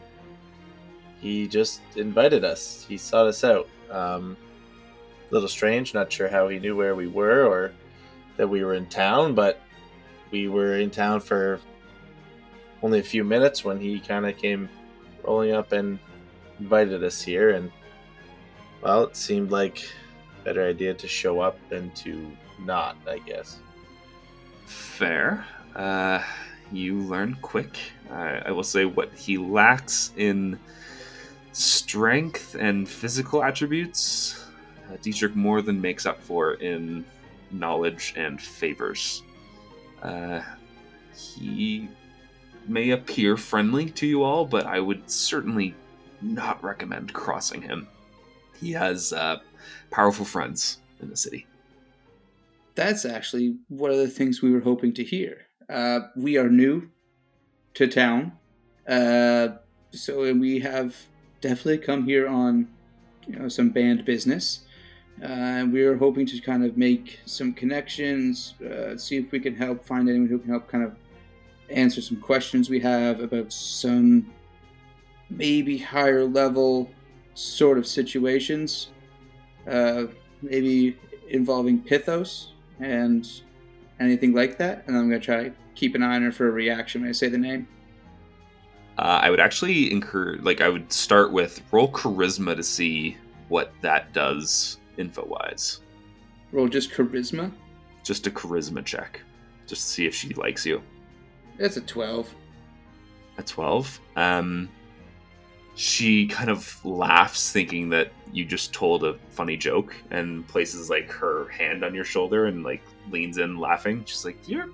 he 1.21 1.49
just 1.49 1.81
invited 1.97 2.45
us. 2.45 2.87
He 2.89 2.97
sought 2.97 3.27
us 3.27 3.43
out. 3.43 3.69
Um, 3.91 4.37
a 5.29 5.35
little 5.35 5.49
strange. 5.49 5.93
Not 5.93 6.13
sure 6.13 6.29
how 6.29 6.47
he 6.47 6.61
knew 6.61 6.77
where 6.77 6.95
we 6.95 7.09
were 7.09 7.45
or 7.45 7.73
that 8.37 8.47
we 8.47 8.63
were 8.63 8.75
in 8.75 8.87
town, 8.87 9.35
but 9.35 9.61
we 10.37 10.49
were 10.49 10.77
in 10.77 10.91
town 10.91 11.21
for 11.21 11.61
only 12.83 12.99
a 12.99 13.03
few 13.03 13.25
minutes 13.25 13.65
when 13.65 13.81
he 13.81 13.99
kind 13.99 14.27
of 14.27 14.37
came 14.37 14.69
rolling 15.25 15.53
up 15.53 15.73
and 15.73 15.99
invited 16.61 17.03
us 17.03 17.23
here. 17.23 17.51
And 17.51 17.73
well, 18.83 19.05
it 19.05 19.17
seemed 19.17 19.51
like 19.51 19.83
a 20.41 20.45
better 20.45 20.69
idea 20.69 20.93
to 20.93 21.09
show 21.09 21.41
up 21.41 21.59
than 21.71 21.91
to 21.93 22.31
not, 22.61 22.97
I 23.09 23.19
guess. 23.21 23.61
Fair. 24.67 25.47
Uh, 25.75 26.23
you 26.71 26.99
learn 26.99 27.37
quick. 27.41 27.79
I, 28.11 28.43
I 28.47 28.51
will 28.51 28.63
say 28.63 28.85
what 28.85 29.15
he 29.15 29.39
lacks 29.39 30.13
in 30.17 30.59
strength 31.53 32.57
and 32.59 32.87
physical 32.87 33.43
attributes, 33.43 34.45
uh, 34.93 34.97
Dietrich 35.01 35.35
more 35.35 35.63
than 35.63 35.81
makes 35.81 36.05
up 36.05 36.23
for 36.23 36.55
in 36.55 37.07
knowledge 37.51 38.13
and 38.17 38.41
favors. 38.41 39.23
Uh, 40.07 40.41
he 41.17 41.89
may 42.69 42.91
appear 42.91 43.37
friendly 43.37 43.91
to 43.91 44.07
you 44.07 44.23
all, 44.23 44.47
but 44.47 44.65
I 44.67 44.79
would 44.79 45.11
certainly 45.11 45.75
not 46.23 46.63
recommend 46.63 47.13
crossing 47.13 47.61
him. 47.61 47.89
He 48.61 48.73
has 48.73 49.13
uh, 49.13 49.41
powerful 49.91 50.25
friends 50.25 50.79
in 51.01 51.11
the 51.11 51.17
city. 51.17 51.47
That's 52.77 53.05
actually 53.05 53.57
one 53.69 53.91
of 53.91 53.97
the 53.97 54.09
things 54.09 54.43
we 54.43 54.53
were 54.53 54.61
hoping 54.61 54.95
to 54.95 55.05
hear. 55.05 55.47
Uh, 55.69 56.01
we 56.17 56.37
are 56.37 56.49
new 56.49 56.89
to 57.75 57.89
town, 57.89 58.33
uh, 58.89 59.49
so 59.91 60.33
we 60.35 60.61
have 60.61 60.97
definitely 61.41 61.79
come 61.79 62.05
here 62.05 62.29
on, 62.29 62.69
you 63.27 63.37
know, 63.37 63.49
some 63.49 63.71
band 63.71 64.05
business. 64.05 64.61
Uh, 65.23 65.67
we 65.73 65.83
are 65.83 65.97
hoping 65.97 66.27
to 66.27 66.39
kind 66.41 66.65
of 66.65 66.77
make 66.77 67.21
some 67.25 67.53
connections, 67.53 68.55
uh, 68.63 68.97
see 68.97 69.17
if 69.17 69.33
we 69.33 69.41
can 69.41 69.55
help 69.55 69.85
find 69.85 70.09
anyone 70.09 70.29
who 70.29 70.39
can 70.39 70.51
help 70.51 70.69
kind 70.69 70.85
of 70.85 70.95
answer 71.71 72.03
some 72.03 72.21
questions 72.21 72.69
we 72.69 72.79
have 72.79 73.21
about 73.21 73.51
some 73.53 74.31
maybe 75.31 75.79
higher 75.79 76.25
level 76.25 76.91
sort 77.35 77.79
of 77.79 77.87
situations, 77.87 78.89
uh, 79.69 80.05
maybe 80.43 80.99
involving 81.31 81.81
Pithos 81.81 82.49
and 82.81 83.43
anything 83.99 84.35
like 84.35 84.59
that. 84.59 84.85
And 84.87 84.97
I'm 84.97 85.09
going 85.09 85.21
to 85.21 85.25
try 85.25 85.45
to 85.45 85.53
keep 85.75 85.95
an 85.95 86.03
eye 86.03 86.17
on 86.17 86.23
her 86.23 86.33
for 86.33 86.49
a 86.49 86.53
reaction 86.53 87.01
when 87.01 87.09
I 87.09 87.13
say 87.13 87.29
the 87.29 87.39
name. 87.39 87.67
Uh, 88.99 89.21
I 89.23 89.31
would 89.31 89.41
actually 89.41 89.91
incur, 89.91 90.37
like, 90.41 90.61
I 90.61 90.69
would 90.69 90.93
start 90.93 91.33
with 91.33 91.63
roll 91.73 91.91
charisma 91.91 92.55
to 92.55 92.63
see 92.63 93.17
what 93.49 93.73
that 93.83 94.13
does 94.13 94.79
info 94.99 95.25
wise. 95.25 95.81
Roll 96.53 96.69
just 96.69 96.91
charisma. 96.91 97.51
Just 98.05 98.27
a 98.27 98.31
charisma 98.31 98.85
check. 98.85 99.21
just 99.67 99.83
to 99.83 99.89
see 99.89 100.07
if 100.07 100.15
she 100.15 100.33
likes 100.35 100.65
you. 100.65 100.81
That's 101.59 101.77
a 101.77 101.81
12. 101.81 102.33
A 103.39 103.43
12. 103.43 104.01
Um, 104.15 104.69
she 105.75 106.27
kind 106.27 106.49
of 106.49 106.83
laughs, 106.85 107.51
thinking 107.53 107.89
that 107.91 108.13
you 108.33 108.45
just 108.45 108.73
told 108.73 109.05
a 109.05 109.19
funny 109.31 109.57
joke, 109.57 109.95
and 110.11 110.47
places 110.49 110.89
like 110.89 111.11
her 111.11 111.49
hand 111.49 111.85
on 111.85 111.95
your 111.95 112.05
shoulder 112.05 112.47
and 112.47 112.63
like 112.65 112.83
leans 113.11 113.39
in, 113.39 113.59
laughing. 113.59 114.03
She's 114.07 114.25
like, 114.25 114.39
"You're 114.49 114.71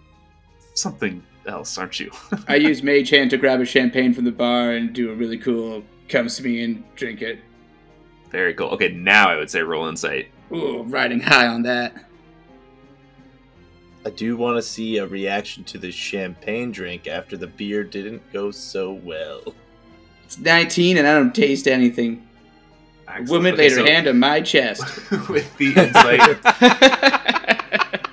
something 0.75 1.23
else, 1.47 1.77
aren't 1.77 1.99
you?" 1.99 2.11
I 2.47 2.55
use 2.71 2.83
Mage 2.83 3.11
Hand 3.11 3.31
to 3.31 3.37
grab 3.37 3.61
a 3.61 3.65
champagne 3.65 4.15
from 4.15 4.25
the 4.25 4.31
bar 4.33 4.73
and 4.73 4.93
do 4.93 5.11
a 5.11 5.15
really 5.15 5.39
cool 5.39 5.83
comes 6.09 6.37
to 6.37 6.45
me 6.45 6.63
and 6.63 6.85
drink 6.95 7.21
it. 7.23 7.41
Very 8.33 8.55
cool. 8.55 8.69
Okay, 8.71 8.89
now 8.89 9.29
I 9.29 9.37
would 9.37 9.51
say 9.51 9.63
roll 9.63 9.87
insight. 9.87 10.29
Ooh, 10.53 10.83
riding 10.85 11.21
high 11.21 11.47
on 11.47 11.63
that. 11.63 11.95
I 14.05 14.11
do 14.11 14.37
want 14.37 14.57
to 14.57 14.63
see 14.63 14.97
a 14.97 15.07
reaction 15.07 15.63
to 15.65 15.79
the 15.79 15.93
champagne 15.93 16.73
drink 16.73 17.07
after 17.07 17.37
the 17.37 17.47
beer 17.47 17.85
didn't 17.85 18.21
go 18.33 18.51
so 18.51 18.93
well. 18.93 19.55
It's 20.25 20.39
19 20.39 20.97
and 20.97 21.07
I 21.07 21.15
don't 21.15 21.35
taste 21.35 21.69
anything. 21.69 22.27
Excellent. 23.07 23.31
Woman 23.31 23.55
Okay, 23.55 23.69
laid 23.69 23.79
her 23.79 23.85
hand 23.87 24.09
on 24.09 24.19
my 24.19 24.41
chest. 24.41 24.83
with 25.29 25.55
the 25.59 25.75
insight. 25.75 26.43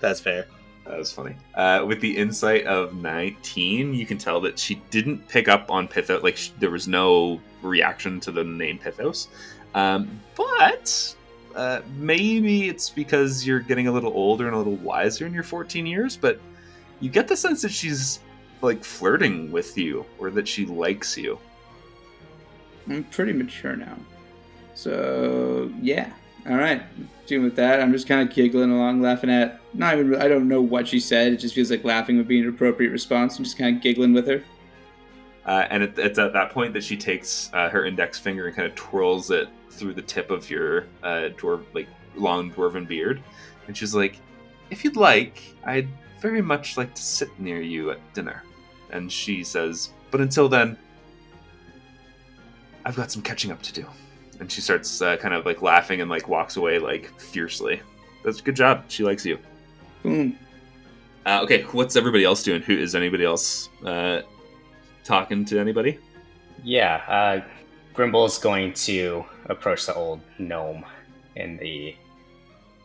That's 0.00 0.20
fair. 0.20 0.46
That 0.90 0.98
was 0.98 1.12
funny. 1.12 1.36
Uh, 1.54 1.84
with 1.86 2.00
the 2.00 2.16
insight 2.16 2.66
of 2.66 2.96
19, 2.96 3.94
you 3.94 4.04
can 4.04 4.18
tell 4.18 4.40
that 4.40 4.58
she 4.58 4.82
didn't 4.90 5.26
pick 5.28 5.46
up 5.46 5.70
on 5.70 5.86
Pithos. 5.86 6.24
Like, 6.24 6.36
sh- 6.36 6.50
there 6.58 6.72
was 6.72 6.88
no 6.88 7.40
reaction 7.62 8.18
to 8.18 8.32
the 8.32 8.42
name 8.42 8.76
Pithos. 8.76 9.28
Um, 9.76 10.20
but 10.36 11.14
uh, 11.54 11.82
maybe 11.94 12.68
it's 12.68 12.90
because 12.90 13.46
you're 13.46 13.60
getting 13.60 13.86
a 13.86 13.92
little 13.92 14.12
older 14.12 14.46
and 14.46 14.54
a 14.54 14.58
little 14.58 14.76
wiser 14.76 15.26
in 15.26 15.32
your 15.32 15.44
14 15.44 15.86
years, 15.86 16.16
but 16.16 16.40
you 16.98 17.08
get 17.08 17.28
the 17.28 17.36
sense 17.36 17.62
that 17.62 17.70
she's, 17.70 18.18
like, 18.60 18.82
flirting 18.82 19.52
with 19.52 19.78
you 19.78 20.04
or 20.18 20.30
that 20.30 20.48
she 20.48 20.66
likes 20.66 21.16
you. 21.16 21.38
I'm 22.88 23.04
pretty 23.04 23.32
mature 23.32 23.76
now. 23.76 23.96
So, 24.74 25.72
yeah. 25.80 26.12
All 26.48 26.56
right. 26.56 26.82
Doing 27.28 27.44
with 27.44 27.54
that, 27.54 27.80
I'm 27.80 27.92
just 27.92 28.08
kind 28.08 28.28
of 28.28 28.34
giggling 28.34 28.72
along, 28.72 29.00
laughing 29.02 29.30
at. 29.30 29.59
Not 29.72 29.98
even. 29.98 30.16
I 30.16 30.28
don't 30.28 30.48
know 30.48 30.60
what 30.60 30.88
she 30.88 30.98
said. 30.98 31.32
It 31.32 31.36
just 31.36 31.54
feels 31.54 31.70
like 31.70 31.84
laughing 31.84 32.16
would 32.16 32.28
be 32.28 32.40
an 32.40 32.48
appropriate 32.48 32.90
response. 32.90 33.38
I'm 33.38 33.44
just 33.44 33.56
kind 33.56 33.76
of 33.76 33.82
giggling 33.82 34.12
with 34.12 34.26
her. 34.26 34.42
Uh, 35.46 35.66
and 35.70 35.82
it, 35.82 35.98
it's 35.98 36.18
at 36.18 36.32
that 36.32 36.50
point 36.50 36.72
that 36.74 36.84
she 36.84 36.96
takes 36.96 37.50
uh, 37.54 37.68
her 37.68 37.86
index 37.86 38.18
finger 38.18 38.46
and 38.46 38.54
kind 38.54 38.68
of 38.68 38.74
twirls 38.74 39.30
it 39.30 39.48
through 39.70 39.94
the 39.94 40.02
tip 40.02 40.30
of 40.30 40.50
your 40.50 40.86
uh, 41.02 41.30
dwarf, 41.36 41.64
like 41.72 41.88
long 42.14 42.52
dwarven 42.52 42.86
beard, 42.86 43.22
and 43.66 43.76
she's 43.76 43.94
like, 43.94 44.20
"If 44.70 44.84
you'd 44.84 44.96
like, 44.96 45.42
I'd 45.64 45.88
very 46.20 46.42
much 46.42 46.76
like 46.76 46.94
to 46.94 47.02
sit 47.02 47.28
near 47.38 47.60
you 47.60 47.90
at 47.90 47.98
dinner." 48.12 48.42
And 48.90 49.10
she 49.10 49.44
says, 49.44 49.90
"But 50.10 50.20
until 50.20 50.48
then, 50.48 50.76
I've 52.84 52.96
got 52.96 53.10
some 53.10 53.22
catching 53.22 53.50
up 53.50 53.62
to 53.62 53.72
do." 53.72 53.86
And 54.40 54.50
she 54.50 54.60
starts 54.60 55.00
uh, 55.00 55.16
kind 55.16 55.34
of 55.34 55.46
like 55.46 55.62
laughing 55.62 56.00
and 56.00 56.10
like 56.10 56.28
walks 56.28 56.56
away 56.56 56.78
like 56.78 57.18
fiercely. 57.20 57.80
That's 58.24 58.40
a 58.40 58.42
good 58.42 58.56
job. 58.56 58.84
She 58.88 59.04
likes 59.04 59.24
you. 59.24 59.38
Boom. 60.02 60.38
Uh, 61.26 61.40
okay, 61.42 61.62
what's 61.72 61.96
everybody 61.96 62.24
else 62.24 62.42
doing? 62.42 62.62
Who 62.62 62.72
is 62.74 62.94
anybody 62.94 63.24
else 63.24 63.68
uh, 63.84 64.22
talking 65.04 65.44
to 65.46 65.58
anybody? 65.58 65.98
Yeah, 66.64 66.96
uh, 67.08 67.40
Grimble's 67.94 68.38
going 68.38 68.72
to 68.74 69.24
approach 69.46 69.86
the 69.86 69.94
old 69.94 70.20
gnome 70.38 70.84
in 71.36 71.56
the 71.58 71.94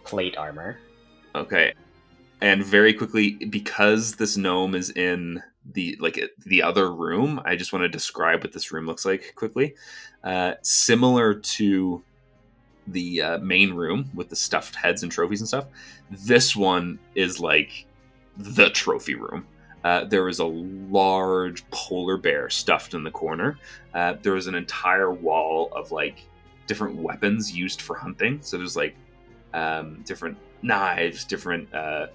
plate 0.04 0.38
armor. 0.38 0.78
Okay. 1.34 1.74
And 2.42 2.64
very 2.64 2.94
quickly, 2.94 3.32
because 3.50 4.16
this 4.16 4.38
gnome 4.38 4.76
is 4.76 4.92
in 4.92 5.42
the 5.74 5.98
like 6.00 6.20
the 6.46 6.62
other 6.62 6.92
room, 6.94 7.42
I 7.46 7.56
just 7.56 7.74
want 7.74 7.84
to 7.84 7.90
describe 7.90 8.44
what 8.44 8.54
this 8.54 8.72
room 8.72 8.86
looks 8.86 9.06
like 9.06 9.34
quickly. 9.36 9.76
Uh, 10.24 10.54
similar 10.62 11.34
to 11.34 12.04
the 12.88 13.22
uh, 13.22 13.38
main 13.40 13.74
room 13.74 14.10
with 14.14 14.30
the 14.30 14.36
stuffed 14.36 14.76
heads 14.76 15.04
and 15.04 15.12
trophies 15.12 15.42
and 15.42 15.48
stuff, 15.48 15.66
this 16.10 16.56
one 16.56 17.00
is 17.16 17.40
like 17.40 17.86
the 18.38 18.70
trophy 18.70 19.16
room. 19.16 19.46
Uh, 19.84 20.04
there 20.06 20.28
is 20.28 20.40
a 20.40 20.46
large 20.46 21.70
polar 21.70 22.18
bear 22.18 22.50
stuffed 22.50 22.94
in 22.94 23.04
the 23.04 23.12
corner. 23.12 23.60
Uh, 23.94 24.16
there 24.22 24.36
is 24.36 24.48
an 24.48 24.56
entire 24.56 25.12
wall 25.12 25.72
of 25.74 25.92
like 25.92 26.28
different 26.68 26.96
weapons 26.96 27.56
used 27.56 27.82
for 27.82 27.96
hunting. 27.96 28.40
So 28.42 28.58
there's 28.58 28.76
like 28.76 28.96
um, 29.54 30.02
different 30.04 30.38
knives, 30.64 31.24
different 31.24 31.72
uh, 31.74 32.08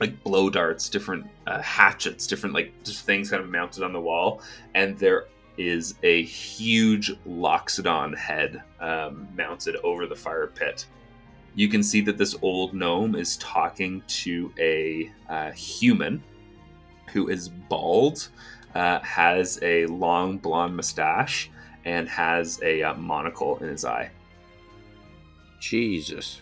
like 0.00 0.22
blow 0.24 0.50
darts, 0.50 0.88
different 0.88 1.26
uh, 1.46 1.60
hatchets, 1.62 2.26
different 2.26 2.54
like 2.54 2.72
just 2.84 3.04
things 3.04 3.30
kind 3.30 3.42
of 3.42 3.48
mounted 3.50 3.82
on 3.82 3.92
the 3.92 4.00
wall, 4.00 4.42
and 4.74 4.98
there 4.98 5.26
is 5.56 5.94
a 6.02 6.22
huge 6.24 7.12
Loxodon 7.26 8.16
head 8.16 8.62
um, 8.80 9.28
mounted 9.36 9.76
over 9.82 10.06
the 10.06 10.16
fire 10.16 10.46
pit. 10.46 10.86
You 11.54 11.68
can 11.68 11.82
see 11.82 12.00
that 12.02 12.16
this 12.16 12.34
old 12.40 12.72
gnome 12.72 13.14
is 13.14 13.36
talking 13.36 14.02
to 14.06 14.52
a 14.58 15.12
uh, 15.28 15.52
human 15.52 16.22
who 17.12 17.28
is 17.28 17.48
bald, 17.48 18.28
uh, 18.74 19.00
has 19.00 19.58
a 19.62 19.84
long 19.86 20.38
blonde 20.38 20.74
mustache, 20.74 21.50
and 21.84 22.08
has 22.08 22.60
a 22.62 22.82
uh, 22.82 22.94
monocle 22.94 23.58
in 23.58 23.68
his 23.68 23.84
eye. 23.84 24.10
Jesus. 25.60 26.40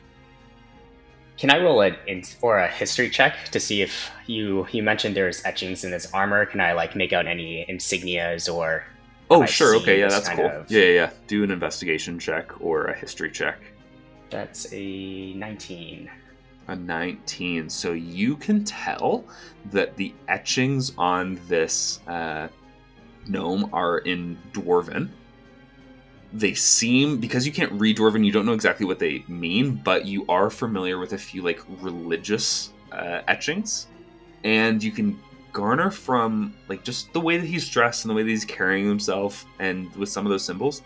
Can 1.36 1.50
I 1.50 1.58
roll 1.58 1.80
it 1.80 1.98
in, 2.06 2.22
or 2.42 2.58
a 2.58 2.68
history 2.68 3.08
check 3.08 3.34
to 3.50 3.58
see 3.58 3.80
if 3.80 4.10
you 4.26 4.66
you 4.72 4.82
mentioned 4.82 5.16
there's 5.16 5.42
etchings 5.44 5.84
in 5.84 5.92
his 5.92 6.06
armor? 6.12 6.44
Can 6.46 6.60
I 6.60 6.74
like 6.74 6.94
make 6.94 7.12
out 7.12 7.26
any 7.26 7.66
insignias 7.68 8.52
or? 8.52 8.84
Oh, 9.30 9.46
sure. 9.46 9.76
Okay, 9.76 10.00
yeah, 10.00 10.08
that's 10.08 10.28
cool. 10.28 10.46
of- 10.46 10.70
Yeah, 10.70 10.80
yeah, 10.82 10.86
yeah. 10.92 11.10
Do 11.28 11.44
an 11.44 11.50
investigation 11.50 12.18
check 12.18 12.60
or 12.60 12.86
a 12.86 12.98
history 12.98 13.30
check. 13.30 13.58
That's 14.28 14.72
a 14.72 15.32
nineteen. 15.34 16.10
A 16.68 16.76
19. 16.76 17.68
So 17.68 17.92
you 17.92 18.36
can 18.36 18.62
tell 18.64 19.24
that 19.72 19.96
the 19.96 20.14
etchings 20.28 20.92
on 20.96 21.40
this 21.48 21.98
uh, 22.06 22.46
gnome 23.26 23.70
are 23.72 23.98
in 23.98 24.38
Dwarven. 24.52 25.08
They 26.32 26.54
seem, 26.54 27.18
because 27.18 27.44
you 27.44 27.50
can't 27.52 27.72
read 27.72 27.96
Dwarven, 27.96 28.24
you 28.24 28.30
don't 28.30 28.46
know 28.46 28.52
exactly 28.52 28.86
what 28.86 29.00
they 29.00 29.24
mean, 29.26 29.80
but 29.82 30.06
you 30.06 30.24
are 30.28 30.48
familiar 30.48 30.98
with 30.98 31.12
a 31.12 31.18
few 31.18 31.42
like 31.42 31.60
religious 31.80 32.72
uh, 32.92 33.22
etchings. 33.26 33.88
And 34.44 34.80
you 34.80 34.92
can 34.92 35.18
garner 35.52 35.90
from 35.90 36.54
like 36.68 36.84
just 36.84 37.12
the 37.12 37.20
way 37.20 37.36
that 37.36 37.46
he's 37.46 37.68
dressed 37.68 38.04
and 38.04 38.10
the 38.10 38.14
way 38.14 38.22
that 38.22 38.28
he's 38.28 38.44
carrying 38.44 38.86
himself 38.86 39.44
and 39.58 39.94
with 39.96 40.08
some 40.08 40.26
of 40.26 40.30
those 40.30 40.44
symbols, 40.44 40.82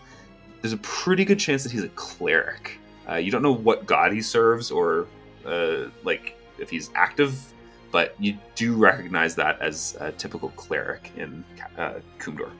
there's 0.61 0.73
a 0.73 0.77
pretty 0.77 1.25
good 1.25 1.39
chance 1.39 1.63
that 1.63 1.71
he's 1.71 1.83
a 1.83 1.89
cleric. 1.89 2.79
Uh, 3.09 3.15
you 3.15 3.31
don't 3.31 3.43
know 3.43 3.53
what 3.53 3.85
god 3.85 4.11
he 4.11 4.21
serves 4.21 4.71
or 4.71 5.07
uh, 5.45 5.85
like 6.03 6.37
if 6.57 6.69
he's 6.69 6.89
active, 6.95 7.53
but 7.91 8.15
you 8.19 8.37
do 8.55 8.75
recognize 8.75 9.35
that 9.35 9.61
as 9.61 9.95
a 9.99 10.11
typical 10.13 10.49
cleric 10.49 11.11
in 11.17 11.43
uh, 11.77 11.93
Kumdor. 12.19 12.51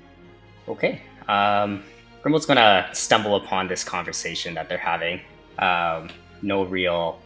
Okay. 0.67 1.01
Um, 1.27 1.83
gonna 2.23 2.89
stumble 2.93 3.35
upon 3.35 3.67
this 3.67 3.83
conversation 3.83 4.53
that 4.53 4.69
they're 4.69 4.77
having. 4.77 5.21
Um, 5.59 6.09
no 6.41 6.63
real 6.63 7.19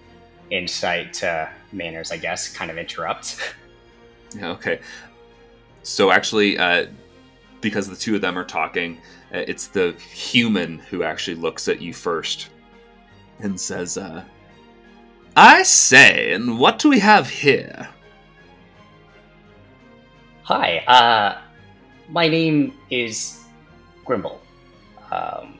insight 0.49 1.13
to 1.13 1.49
manners, 1.71 2.11
I 2.11 2.17
guess. 2.17 2.49
Kind 2.49 2.71
of 2.71 2.77
interrupt. 2.77 3.39
Okay. 4.37 4.79
So 5.83 6.11
actually, 6.11 6.57
uh, 6.57 6.87
because 7.61 7.87
the 7.87 7.95
two 7.95 8.15
of 8.15 8.21
them 8.21 8.37
are 8.37 8.43
talking, 8.43 8.97
uh, 9.33 9.39
it's 9.47 9.67
the 9.67 9.93
human 10.13 10.79
who 10.79 11.03
actually 11.03 11.35
looks 11.35 11.67
at 11.67 11.81
you 11.81 11.93
first 11.93 12.49
and 13.39 13.59
says, 13.59 13.97
uh, 13.97 14.23
I 15.35 15.63
say, 15.63 16.33
and 16.33 16.59
what 16.59 16.79
do 16.79 16.89
we 16.89 16.99
have 16.99 17.29
here? 17.29 17.87
Hi. 20.43 20.79
Uh, 20.79 21.41
my 22.09 22.27
name 22.27 22.73
is 22.89 23.43
Grimble. 24.05 24.39
Um, 25.11 25.59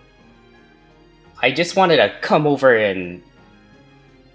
I 1.42 1.52
just 1.52 1.76
wanted 1.76 1.98
to 1.98 2.18
come 2.22 2.46
over 2.46 2.76
and 2.76 3.22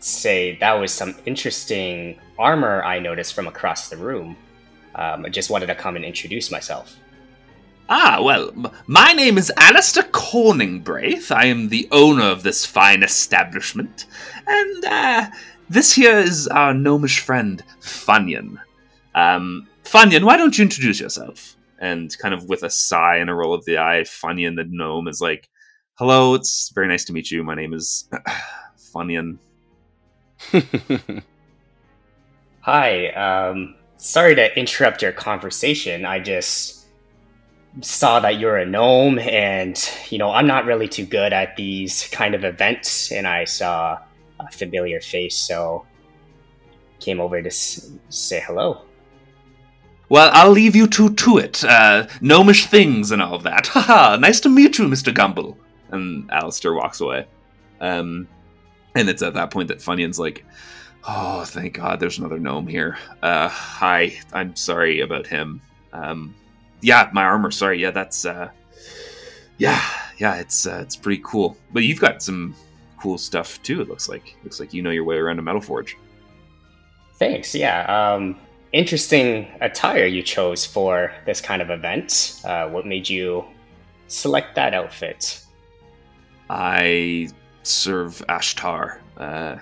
say 0.05 0.57
that 0.61 0.74
was 0.74 0.92
some 0.92 1.14
interesting 1.26 2.18
armor 2.38 2.82
I 2.82 2.98
noticed 2.98 3.34
from 3.34 3.46
across 3.46 3.88
the 3.88 3.96
room. 3.96 4.36
Um, 4.94 5.24
I 5.24 5.28
just 5.28 5.50
wanted 5.50 5.66
to 5.66 5.74
come 5.74 5.96
and 5.96 6.05
introduce 6.05 6.50
myself. 6.50 6.96
Ah, 7.88 8.20
well, 8.22 8.50
m- 8.50 8.70
my 8.86 9.12
name 9.12 9.38
is 9.38 9.52
Alistair 9.57 10.05
Corningbraith. 10.05 11.34
I 11.34 11.46
am 11.46 11.68
the 11.68 11.88
owner 11.90 12.24
of 12.24 12.42
this 12.42 12.64
fine 12.64 13.02
establishment. 13.02 14.07
And, 14.46 14.84
uh, 14.84 15.30
this 15.68 15.94
here 15.94 16.18
is 16.18 16.46
our 16.48 16.74
gnomish 16.74 17.20
friend, 17.20 17.62
Funyan. 17.80 18.59
Um, 19.14 19.66
why 19.90 20.36
don't 20.36 20.57
you 20.59 20.62
introduce 20.62 21.00
yourself? 21.00 21.57
And 21.78 22.16
kind 22.18 22.34
of 22.34 22.48
with 22.48 22.62
a 22.62 22.70
sigh 22.70 23.16
and 23.16 23.30
a 23.30 23.34
roll 23.34 23.55
of 23.55 23.64
the 23.64 23.78
eye, 23.78 24.02
Funyan 24.02 24.57
the 24.57 24.64
gnome 24.68 25.09
is 25.09 25.20
like, 25.20 25.48
Hello, 25.94 26.34
it's 26.34 26.70
very 26.74 26.88
nice 26.88 27.05
to 27.05 27.12
meet 27.12 27.30
you. 27.30 27.44
My 27.44 27.55
name 27.55 27.72
is 27.72 28.09
Funyan. 28.94 29.38
Hi. 32.61 33.09
Um, 33.11 33.74
sorry 33.97 34.35
to 34.35 34.59
interrupt 34.59 35.03
your 35.03 35.12
conversation. 35.12 36.05
I 36.05 36.18
just 36.20 36.87
saw 37.80 38.20
that 38.20 38.39
you're 38.39 38.57
a 38.57 38.66
gnome, 38.66 39.18
and 39.18 39.76
you 40.11 40.18
know 40.18 40.30
I'm 40.30 40.47
not 40.47 40.64
really 40.64 40.89
too 40.89 41.07
good 41.07 41.32
at 41.32 41.57
these 41.57 42.09
kind 42.12 42.35
of 42.35 42.45
events, 42.45 43.11
and 43.12 43.26
I 43.26 43.45
saw 43.45 43.99
a 44.41 44.51
familiar 44.53 45.01
face, 45.01 45.37
so 45.37 45.85
came 47.01 47.20
over 47.20 47.43
to 47.43 47.49
s- 47.49 47.91
say 48.09 48.41
hello. 48.47 48.82
Well, 50.09 50.30
I'll 50.32 50.51
leave 50.51 50.76
you 50.76 50.87
two 50.87 51.14
to 51.14 51.39
it. 51.39 51.64
Uh, 51.64 52.07
gnomish 52.20 52.66
things 52.66 53.11
and 53.11 53.20
all 53.22 53.35
of 53.35 53.43
that. 53.45 53.66
Haha, 53.72 54.16
nice 54.16 54.39
to 54.41 54.49
meet 54.49 54.78
you, 54.78 54.87
Mr. 54.87 55.12
Gumble. 55.12 55.59
And 55.91 56.30
Alistair 56.30 56.74
walks 56.74 57.01
away. 57.01 57.26
Um, 57.80 58.28
and 58.95 59.09
it's 59.09 59.22
at 59.22 59.34
that 59.34 59.51
point 59.51 59.68
that 59.68 59.78
Funyun's 59.78 60.18
like, 60.18 60.45
Oh, 61.07 61.45
thank 61.45 61.74
God 61.74 62.01
there's 62.01 62.18
another 62.18 62.38
gnome 62.38 62.66
here. 62.66 62.97
Uh, 63.22 63.49
hi, 63.49 64.18
I'm 64.32 64.57
sorry 64.57 65.01
about 65.01 65.26
him. 65.26 65.61
Um, 65.92 66.34
yeah, 66.80 67.11
my 67.12 67.24
armor, 67.24 67.51
sorry. 67.51 67.80
Yeah, 67.80 67.90
that's, 67.90 68.24
uh, 68.24 68.49
yeah, 69.59 69.82
yeah, 70.16 70.36
it's, 70.36 70.66
uh, 70.66 70.80
it's 70.80 70.97
pretty 70.97 71.22
cool. 71.22 71.59
But 71.72 71.82
you've 71.82 72.01
got 72.01 72.22
some 72.22 72.55
cool 72.99 73.18
stuff 73.18 73.62
too, 73.62 73.82
it 73.82 73.88
looks 73.88 74.09
like. 74.09 74.34
Looks 74.45 74.59
like 74.61 74.72
you 74.72 74.80
know 74.80 74.90
your 74.90 75.05
way 75.05 75.16
around 75.16 75.38
a 75.38 75.42
metal 75.42 75.61
forge. 75.61 75.99
Thanks. 77.18 77.55
Yeah. 77.55 77.84
Um, 77.84 78.38
interesting 78.72 79.47
attire 79.61 80.07
you 80.07 80.22
chose 80.22 80.64
for 80.64 81.12
this 81.26 81.40
kind 81.40 81.61
of 81.61 81.68
event. 81.68 82.40
Uh, 82.45 82.68
what 82.68 82.86
made 82.86 83.09
you 83.09 83.45
select 84.09 84.55
that 84.55 84.72
outfit? 84.72 85.45
I 86.49 87.28
serve 87.64 88.22
Ashtar. 88.28 89.00
Uh, 89.16 89.56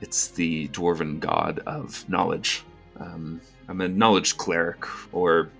it's 0.00 0.28
the 0.28 0.68
dwarven 0.68 1.18
god 1.20 1.60
of 1.66 2.06
knowledge. 2.08 2.64
Um, 3.00 3.40
I'm 3.68 3.80
a 3.80 3.88
knowledge 3.88 4.36
cleric, 4.36 4.84
or 5.12 5.50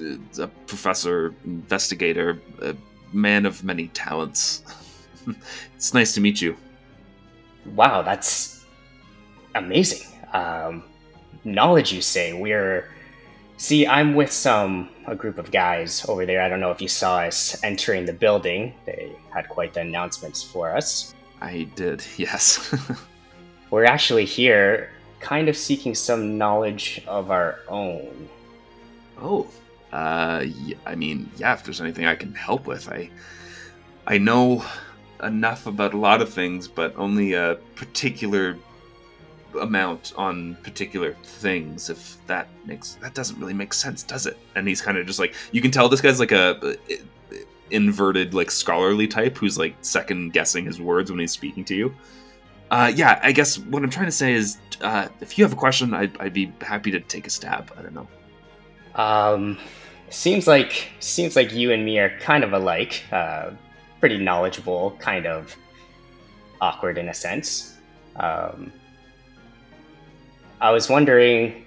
uh, 0.00 0.42
a 0.42 0.48
professor, 0.66 1.34
investigator, 1.44 2.40
a 2.60 2.74
man 3.12 3.46
of 3.46 3.62
many 3.62 3.88
talents. 3.88 4.62
it's 5.76 5.94
nice 5.94 6.14
to 6.14 6.20
meet 6.20 6.40
you. 6.40 6.56
Wow, 7.74 8.02
that's 8.02 8.64
amazing. 9.54 10.08
Um, 10.32 10.82
knowledge, 11.44 11.92
you 11.92 12.02
say? 12.02 12.32
We're. 12.32 12.90
See, 13.62 13.86
I'm 13.86 14.16
with 14.16 14.32
some 14.32 14.88
a 15.06 15.14
group 15.14 15.38
of 15.38 15.52
guys 15.52 16.04
over 16.08 16.26
there. 16.26 16.42
I 16.42 16.48
don't 16.48 16.58
know 16.58 16.72
if 16.72 16.82
you 16.82 16.88
saw 16.88 17.18
us 17.18 17.62
entering 17.62 18.06
the 18.06 18.12
building. 18.12 18.74
They 18.86 19.12
had 19.32 19.48
quite 19.48 19.72
the 19.72 19.82
announcements 19.82 20.42
for 20.42 20.74
us. 20.74 21.14
I 21.40 21.68
did, 21.76 22.04
yes. 22.16 22.74
We're 23.70 23.84
actually 23.84 24.24
here, 24.24 24.90
kind 25.20 25.48
of 25.48 25.56
seeking 25.56 25.94
some 25.94 26.36
knowledge 26.36 27.04
of 27.06 27.30
our 27.30 27.60
own. 27.68 28.28
oh, 29.20 29.46
uh, 29.92 30.44
I 30.84 30.94
mean, 30.96 31.30
yeah. 31.36 31.52
If 31.52 31.62
there's 31.62 31.80
anything 31.80 32.06
I 32.06 32.16
can 32.16 32.34
help 32.34 32.66
with, 32.66 32.88
I, 32.88 33.10
I 34.08 34.18
know 34.18 34.64
enough 35.22 35.68
about 35.68 35.94
a 35.94 35.98
lot 35.98 36.20
of 36.20 36.34
things, 36.34 36.66
but 36.66 36.96
only 36.96 37.34
a 37.34 37.58
particular 37.76 38.58
amount 39.60 40.12
on 40.16 40.56
particular 40.62 41.14
things. 41.22 41.90
If 41.90 42.16
that 42.26 42.48
makes 42.64 42.94
that 42.96 43.14
doesn't 43.14 43.38
really 43.38 43.54
make 43.54 43.72
sense, 43.72 44.02
does 44.02 44.26
it? 44.26 44.38
And 44.54 44.66
he's 44.66 44.80
kind 44.80 44.98
of 44.98 45.06
just 45.06 45.18
like 45.18 45.34
you 45.52 45.60
can 45.60 45.70
tell 45.70 45.88
this 45.88 46.00
guy's 46.00 46.20
like 46.20 46.32
a, 46.32 46.76
inverted 47.70 48.34
like 48.34 48.50
scholarly 48.50 49.08
type 49.08 49.36
who's 49.36 49.58
like 49.58 49.74
second 49.80 50.32
guessing 50.32 50.64
his 50.64 50.80
words 50.80 51.10
when 51.10 51.18
he's 51.18 51.32
speaking 51.32 51.64
to 51.64 51.74
you. 51.74 51.94
Uh, 52.70 52.90
yeah, 52.94 53.20
I 53.22 53.32
guess 53.32 53.58
what 53.58 53.82
I'm 53.82 53.90
trying 53.90 54.06
to 54.06 54.12
say 54.12 54.32
is, 54.32 54.56
uh, 54.80 55.08
if 55.20 55.36
you 55.36 55.44
have 55.44 55.52
a 55.52 55.56
question, 55.56 55.92
I'd, 55.92 56.18
I'd 56.18 56.32
be 56.32 56.50
happy 56.62 56.90
to 56.92 57.00
take 57.00 57.26
a 57.26 57.30
stab. 57.30 57.70
I 57.76 57.82
don't 57.82 57.94
know. 57.94 58.08
Um, 58.94 59.58
seems 60.08 60.46
like 60.46 60.88
seems 60.98 61.36
like 61.36 61.52
you 61.52 61.72
and 61.72 61.84
me 61.84 61.98
are 61.98 62.18
kind 62.20 62.44
of 62.44 62.54
alike. 62.54 63.04
Uh, 63.12 63.50
pretty 64.00 64.18
knowledgeable, 64.18 64.96
kind 65.00 65.26
of 65.26 65.54
awkward 66.60 66.96
in 66.96 67.08
a 67.08 67.14
sense. 67.14 67.76
Um, 68.16 68.72
I 70.62 70.70
was 70.70 70.88
wondering, 70.88 71.64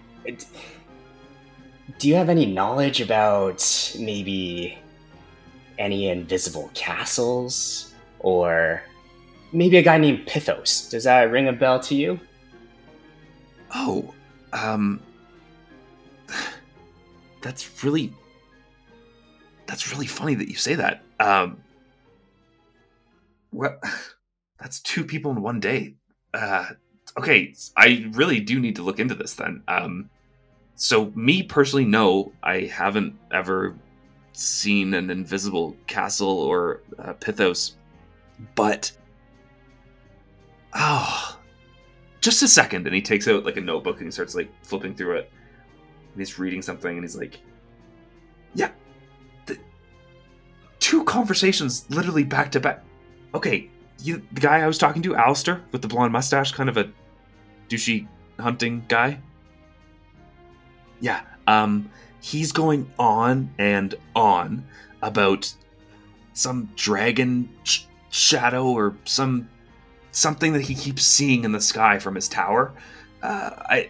do 1.99 2.07
you 2.07 2.15
have 2.15 2.29
any 2.29 2.45
knowledge 2.45 3.01
about 3.01 3.93
maybe 3.99 4.77
any 5.77 6.07
invisible 6.07 6.71
castles 6.73 7.93
or 8.19 8.81
maybe 9.51 9.75
a 9.75 9.81
guy 9.81 9.97
named 9.97 10.25
Pithos? 10.25 10.89
Does 10.89 11.03
that 11.03 11.29
ring 11.29 11.49
a 11.49 11.51
bell 11.51 11.77
to 11.81 11.93
you? 11.93 12.17
Oh, 13.75 14.13
um, 14.53 15.01
that's 17.41 17.83
really, 17.83 18.13
that's 19.65 19.91
really 19.91 20.07
funny 20.07 20.35
that 20.35 20.47
you 20.47 20.55
say 20.55 20.75
that. 20.75 21.03
Um, 21.19 21.57
what? 23.51 23.77
That's 24.57 24.79
two 24.79 25.03
people 25.03 25.31
in 25.31 25.41
one 25.41 25.59
day. 25.59 25.95
Uh, 26.33 26.69
okay, 27.17 27.53
I 27.77 28.05
really 28.11 28.39
do 28.39 28.59
need 28.59 28.75
to 28.75 28.83
look 28.83 28.99
into 28.99 29.15
this 29.15 29.35
then. 29.35 29.63
Um, 29.67 30.09
so 30.75 31.11
me 31.15 31.43
personally, 31.43 31.85
no, 31.85 32.33
I 32.43 32.61
haven't 32.61 33.17
ever 33.31 33.75
seen 34.33 34.93
an 34.93 35.09
invisible 35.09 35.75
castle 35.87 36.39
or 36.39 36.81
uh, 36.99 37.13
Pithos, 37.13 37.75
but 38.55 38.91
oh, 40.73 41.39
just 42.25 42.41
a 42.41 42.47
second 42.47 42.87
and 42.87 42.95
he 42.95 43.03
takes 43.03 43.27
out 43.27 43.45
like 43.45 43.55
a 43.55 43.61
notebook 43.61 43.97
and 43.97 44.07
he 44.07 44.11
starts 44.11 44.33
like 44.33 44.49
flipping 44.63 44.95
through 44.95 45.15
it 45.15 45.31
and 46.11 46.19
he's 46.19 46.39
reading 46.39 46.59
something 46.59 46.95
and 46.95 47.03
he's 47.03 47.15
like 47.15 47.39
yeah 48.55 48.71
the, 49.45 49.55
two 50.79 51.03
conversations 51.03 51.85
literally 51.91 52.23
back 52.23 52.51
to 52.51 52.59
back 52.59 52.83
okay 53.35 53.69
you 54.01 54.23
the 54.31 54.41
guy 54.41 54.59
i 54.61 54.65
was 54.65 54.79
talking 54.79 55.03
to 55.03 55.15
Alistair 55.15 55.61
with 55.71 55.83
the 55.83 55.87
blonde 55.87 56.11
mustache 56.11 56.51
kind 56.51 56.67
of 56.67 56.77
a 56.77 56.89
douchey 57.69 58.07
hunting 58.39 58.83
guy 58.87 59.19
yeah 60.99 61.21
um 61.47 61.89
he's 62.21 62.51
going 62.51 62.89
on 62.97 63.49
and 63.59 63.95
on 64.15 64.65
about 65.01 65.53
some 66.33 66.69
dragon 66.75 67.49
sh- 67.63 67.83
shadow 68.09 68.65
or 68.65 68.95
some 69.05 69.47
something 70.11 70.53
that 70.53 70.61
he 70.61 70.73
keeps 70.73 71.03
seeing 71.03 71.43
in 71.43 71.51
the 71.51 71.61
sky 71.61 71.99
from 71.99 72.15
his 72.15 72.27
tower. 72.27 72.73
Uh, 73.21 73.51
I 73.69 73.89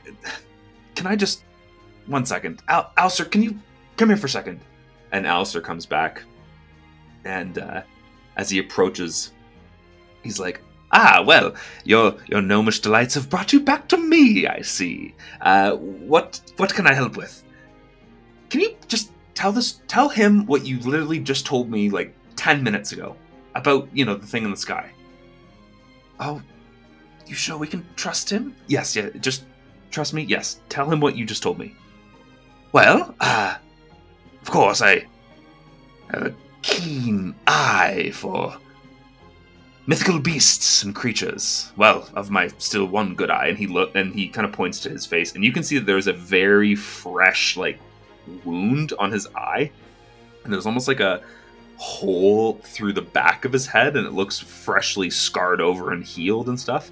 can 0.96 1.08
I 1.08 1.16
just 1.16 1.44
one 2.08 2.26
second, 2.26 2.62
Al- 2.68 2.92
Alistair, 2.98 3.26
can 3.26 3.42
you 3.42 3.58
come 3.98 4.10
here 4.10 4.18
for 4.18 4.28
a 4.28 4.30
second? 4.30 4.60
And 5.12 5.26
Alistair 5.26 5.62
comes 5.62 5.86
back, 5.86 6.24
and 7.24 7.58
uh, 7.58 7.82
as 8.36 8.50
he 8.50 8.60
approaches, 8.60 9.32
he's 10.24 10.40
like, 10.40 10.62
"Ah, 10.98 11.22
well, 11.28 11.54
your 11.84 12.16
your 12.32 12.42
gnomish 12.42 12.80
delights 12.80 13.16
have 13.16 13.30
brought 13.30 13.52
you 13.52 13.60
back 13.60 13.90
to 13.90 13.98
me. 13.98 14.48
I 14.48 14.62
see. 14.62 15.14
Uh, 15.42 15.76
what 15.76 16.40
what 16.56 16.74
can 16.74 16.88
I 16.88 16.94
help 16.94 17.18
with? 17.18 17.44
Can 18.50 18.62
you 18.62 18.78
just 18.88 19.12
tell 19.34 19.52
this 19.52 19.82
tell 19.90 20.08
him 20.08 20.46
what 20.46 20.66
you 20.66 20.80
literally 20.80 21.20
just 21.20 21.46
told 21.46 21.70
me 21.70 21.90
like 21.90 22.16
ten 22.38 22.64
minutes 22.64 22.94
ago 22.94 23.18
about 23.56 23.90
you 23.92 24.06
know 24.06 24.16
the 24.16 24.26
thing 24.26 24.46
in 24.46 24.52
the 24.52 24.58
sky." 24.58 24.90
Oh, 26.18 26.42
you 27.28 27.36
sure 27.36 27.58
we 27.58 27.68
can 27.68 27.86
trust 27.98 28.30
him? 28.30 28.56
Yes, 28.68 28.96
yeah, 28.96 29.10
just 29.20 29.44
trust 29.92 30.14
me. 30.14 30.24
Yes, 30.24 30.62
tell 30.70 30.90
him 30.90 31.02
what 31.02 31.18
you 31.18 31.26
just 31.26 31.44
told 31.44 31.60
me. 31.60 31.76
Well, 32.72 33.14
uh, 33.20 33.58
of 34.42 34.50
course, 34.50 34.82
I 34.82 35.06
have 36.12 36.28
a 36.28 36.36
keen 36.62 37.36
eye 37.48 38.12
for 38.14 38.58
mythical 39.88 40.20
beasts 40.20 40.84
and 40.84 40.96
creatures. 40.96 41.72
Well, 41.78 42.10
of 42.14 42.30
my 42.30 42.48
still 42.58 42.86
one 42.86 43.16
good 43.16 43.30
eye, 43.30 43.48
and 43.48 43.58
he 43.58 43.68
look 43.68 43.92
and 43.96 44.14
he 44.14 44.28
kind 44.28 44.46
of 44.46 44.54
points 44.54 44.80
to 44.82 44.90
his 44.90 45.06
face, 45.06 45.36
and 45.36 45.44
you 45.44 45.52
can 45.52 45.64
see 45.64 45.78
that 45.78 45.86
there's 45.86 46.08
a 46.08 46.14
very 46.14 46.76
fresh 46.76 47.58
like 47.58 47.80
wound 48.44 48.94
on 49.00 49.12
his 49.12 49.28
eye, 49.36 49.72
and 50.44 50.54
there's 50.54 50.66
almost 50.66 50.88
like 50.88 51.00
a 51.00 51.22
hole 51.78 52.54
through 52.64 52.94
the 52.94 53.02
back 53.02 53.46
of 53.46 53.52
his 53.52 53.68
head 53.68 53.98
and 53.98 54.08
it 54.08 54.14
looks 54.14 54.40
freshly 54.40 55.10
scarred 55.10 55.62
over 55.62 55.92
and 55.92 56.04
healed 56.04 56.48
and 56.48 56.60
stuff. 56.60 56.90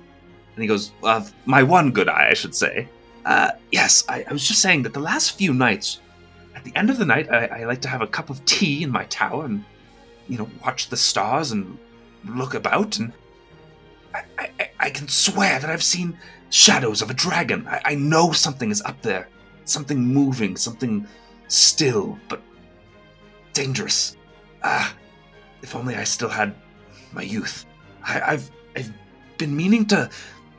And 0.56 0.62
he 0.62 0.68
goes, 0.68 0.91
uh, 1.04 1.26
My 1.46 1.64
one 1.64 1.91
good 1.91 2.10
eye, 2.10 2.30
I 2.30 2.34
should 2.34 2.54
say. 2.56 2.88
Uh, 3.26 3.52
yes, 3.72 4.04
I, 4.10 4.26
I 4.30 4.34
was 4.34 4.46
just 4.46 4.62
saying 4.62 4.84
that 4.84 4.94
the 4.94 5.00
last 5.00 5.38
few 5.38 5.54
nights, 5.54 6.00
at 6.56 6.64
the 6.64 6.76
end 6.76 6.89
of 6.89 6.98
the 6.98 7.06
night, 7.06 7.32
I, 7.32 7.46
I 7.46 7.66
like 7.66 7.82
to 7.82 7.88
have 7.88 8.02
a 8.02 8.08
cup 8.08 8.30
of 8.30 8.44
tea 8.46 8.84
in 8.84 8.91
my 8.91 9.06
tower 9.06 9.46
and, 9.46 9.64
you 10.28 10.38
know, 10.38 10.50
watch 10.64 10.89
the 10.89 10.98
stars 10.98 11.52
and 11.52 11.78
look 12.26 12.53
about. 12.53 12.97
And 12.97 13.13
I, 14.13 14.24
I, 14.38 14.69
I 14.80 14.89
can 14.89 15.07
swear 15.07 15.59
that 15.59 15.69
I've 15.69 15.84
seen 15.84 16.17
shadows 16.49 17.01
of 17.01 17.09
a 17.09 17.13
dragon. 17.13 17.67
I, 17.67 17.82
I 17.86 17.95
know 17.95 18.32
something 18.32 18.71
is 18.71 18.82
up 18.84 19.01
there. 19.01 19.28
Something 19.65 19.99
moving, 19.99 20.57
something 20.57 21.07
still, 21.47 22.17
but 22.30 22.41
dangerous. 23.53 24.17
Ah, 24.63 24.93
if 25.61 25.76
only 25.76 25.95
I 25.95 26.03
still 26.03 26.30
had 26.30 26.55
my 27.11 27.21
youth. 27.21 27.65
I, 28.03 28.21
I've 28.21 28.51
I've 28.76 28.91
been 29.38 29.55
meaning 29.55 29.86
to 29.88 30.09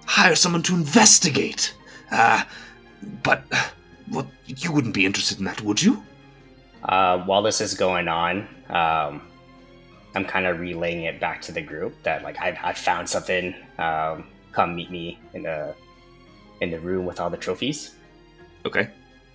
hire 0.07 0.35
someone 0.35 0.63
to 0.63 0.75
investigate 0.75 1.75
Uh, 2.11 2.45
but, 3.23 3.43
well, 4.11 4.31
you 4.47 4.73
wouldn't 4.73 4.95
be 4.95 5.05
interested 5.05 5.39
in 5.39 5.45
that, 5.45 5.61
would 5.63 5.83
you? 5.83 6.03
Uh, 6.85 7.19
while 7.25 7.43
this 7.43 7.61
is 7.61 7.75
going 7.75 8.09
on, 8.09 8.47
um, 8.69 9.23
I'm 10.15 10.25
kind 10.25 10.47
of 10.47 10.61
relaying 10.61 11.05
it 11.05 11.21
back 11.21 11.43
to 11.43 11.53
the 11.53 11.63
group 11.63 11.95
that 12.05 12.23
like 12.23 12.39
I, 12.39 12.59
I 12.63 12.73
found 12.73 13.09
something. 13.09 13.55
Um, 13.79 14.29
come 14.53 14.77
meet 14.77 14.91
me 14.91 15.19
in 15.33 15.43
the 15.43 15.75
in 16.61 16.71
the 16.71 16.79
room 16.79 17.05
with 17.05 17.21
all 17.21 17.31
the 17.31 17.37
trophies. 17.37 17.95
Okay. 18.65 18.89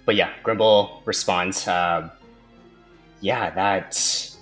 But 0.06 0.16
yeah, 0.16 0.32
Grimble 0.44 1.02
responds. 1.06 1.68
Um, 1.68 2.12
yeah, 3.22 3.50
that 3.52 4.36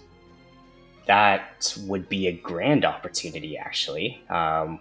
that 1.07 1.75
would 1.87 2.07
be 2.07 2.27
a 2.27 2.33
grand 2.33 2.85
opportunity. 2.85 3.57
Actually, 3.57 4.23
um, 4.29 4.79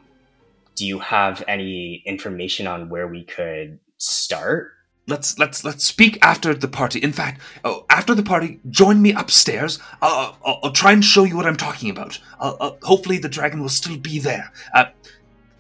do 0.75 0.87
you 0.87 0.99
have 0.99 1.43
any 1.49 2.03
information 2.05 2.67
on 2.67 2.89
where 2.89 3.09
we 3.09 3.25
could 3.25 3.79
start? 3.97 4.73
Let's 5.09 5.39
let's 5.39 5.63
let's 5.63 5.85
speak 5.85 6.19
after 6.21 6.53
the 6.53 6.67
party. 6.67 6.99
In 6.99 7.13
fact, 7.13 7.41
oh, 7.65 7.87
after 7.89 8.13
the 8.13 8.25
party, 8.25 8.59
join 8.71 9.01
me 9.01 9.13
upstairs. 9.13 9.79
I'll, 10.03 10.37
I'll, 10.45 10.61
I'll 10.65 10.73
try 10.73 10.91
and 10.93 11.05
show 11.05 11.23
you 11.23 11.37
what 11.37 11.47
I'm 11.47 11.57
talking 11.57 11.91
about. 11.91 12.19
I'll, 12.41 12.77
hopefully, 12.83 13.19
the 13.19 13.29
dragon 13.29 13.61
will 13.61 13.69
still 13.69 13.97
be 13.97 14.19
there. 14.19 14.51
Uh, 14.75 14.87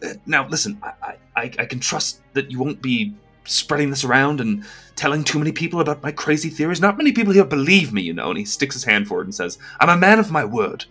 uh, 0.02 0.14
now, 0.26 0.48
listen, 0.48 0.80
I, 0.82 1.14
I 1.36 1.42
I 1.60 1.64
can 1.66 1.78
trust 1.78 2.22
that 2.32 2.50
you 2.50 2.58
won't 2.58 2.82
be 2.82 3.14
spreading 3.44 3.90
this 3.90 4.02
around 4.02 4.40
and 4.40 4.64
telling 4.96 5.22
too 5.22 5.38
many 5.38 5.52
people 5.52 5.78
about 5.78 6.02
my 6.02 6.10
crazy 6.10 6.50
theories. 6.50 6.80
Not 6.80 6.98
many 6.98 7.12
people 7.12 7.32
here 7.32 7.44
believe 7.44 7.92
me, 7.92 8.02
you 8.02 8.14
know. 8.14 8.30
And 8.30 8.38
he 8.38 8.44
sticks 8.44 8.74
his 8.74 8.82
hand 8.82 9.06
forward 9.06 9.28
and 9.28 9.34
says, 9.34 9.58
"I'm 9.78 9.90
a 9.90 9.96
man 9.96 10.18
of 10.18 10.32
my 10.32 10.44
word. 10.44 10.86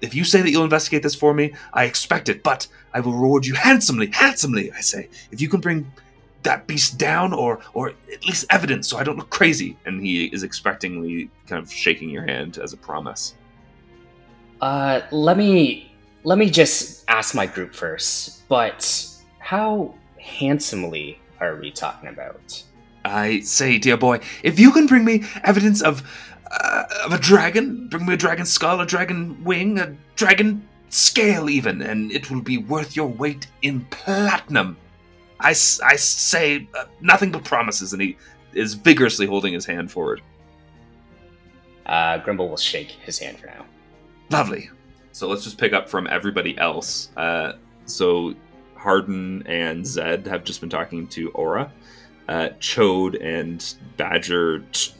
If 0.00 0.12
you 0.12 0.24
say 0.24 0.42
that 0.42 0.50
you'll 0.50 0.64
investigate 0.64 1.04
this 1.04 1.14
for 1.14 1.34
me, 1.34 1.54
I 1.72 1.84
expect 1.84 2.28
it. 2.28 2.42
But 2.42 2.66
I 2.92 2.98
will 2.98 3.12
reward 3.12 3.46
you 3.46 3.54
handsomely, 3.54 4.10
handsomely. 4.12 4.72
I 4.72 4.80
say, 4.80 5.08
if 5.30 5.40
you 5.40 5.48
can 5.48 5.60
bring." 5.60 5.92
That 6.42 6.66
beast 6.66 6.98
down 6.98 7.32
or 7.32 7.60
or 7.74 7.90
at 8.12 8.24
least 8.24 8.44
evidence 8.50 8.88
so 8.88 8.98
I 8.98 9.04
don't 9.04 9.16
look 9.16 9.30
crazy. 9.30 9.76
And 9.86 10.00
he 10.00 10.26
is 10.26 10.44
expectingly 10.44 11.28
kind 11.46 11.62
of 11.62 11.72
shaking 11.72 12.10
your 12.10 12.26
hand 12.26 12.58
as 12.58 12.72
a 12.72 12.76
promise. 12.76 13.34
Uh, 14.60 15.00
let 15.10 15.36
me 15.36 15.92
let 16.24 16.38
me 16.38 16.50
just 16.50 17.04
ask 17.08 17.34
my 17.34 17.46
group 17.46 17.74
first. 17.74 18.48
But 18.48 19.08
how 19.38 19.94
handsomely 20.20 21.18
are 21.40 21.56
we 21.56 21.70
talking 21.70 22.08
about? 22.08 22.62
I 23.04 23.40
say, 23.40 23.78
dear 23.78 23.96
boy, 23.96 24.20
if 24.44 24.60
you 24.60 24.70
can 24.70 24.86
bring 24.86 25.04
me 25.04 25.24
evidence 25.42 25.82
of 25.82 26.02
uh, 26.50 26.84
of 27.04 27.12
a 27.12 27.18
dragon, 27.18 27.88
bring 27.88 28.06
me 28.06 28.14
a 28.14 28.16
dragon 28.16 28.46
skull, 28.46 28.80
a 28.80 28.86
dragon 28.86 29.42
wing, 29.42 29.78
a 29.78 29.96
dragon 30.16 30.68
scale, 30.90 31.48
even, 31.48 31.82
and 31.82 32.12
it 32.12 32.30
will 32.30 32.42
be 32.42 32.58
worth 32.58 32.94
your 32.94 33.08
weight 33.08 33.46
in 33.62 33.84
platinum. 33.86 34.76
I, 35.42 35.50
s- 35.50 35.80
I 35.80 35.96
say 35.96 36.66
uh, 36.74 36.84
nothing 37.00 37.30
but 37.30 37.44
promises, 37.44 37.92
and 37.92 38.00
he 38.00 38.16
is 38.54 38.74
vigorously 38.74 39.26
holding 39.26 39.52
his 39.52 39.66
hand 39.66 39.90
forward. 39.90 40.22
Uh, 41.86 42.18
Grimble 42.18 42.48
will 42.48 42.56
shake 42.56 42.90
his 42.90 43.18
hand 43.18 43.38
for 43.38 43.46
now. 43.46 43.64
Lovely. 44.30 44.70
So 45.12 45.28
let's 45.28 45.44
just 45.44 45.58
pick 45.58 45.72
up 45.72 45.88
from 45.88 46.06
everybody 46.06 46.56
else. 46.58 47.10
Uh, 47.16 47.54
so 47.86 48.34
Harden 48.76 49.46
and 49.46 49.86
Zed 49.86 50.26
have 50.26 50.44
just 50.44 50.60
been 50.60 50.70
talking 50.70 51.06
to 51.08 51.30
Aura. 51.32 51.70
Uh, 52.28 52.48
Chode 52.60 53.22
and 53.22 53.74
Badger 53.96 54.60
Ch- 54.72 54.92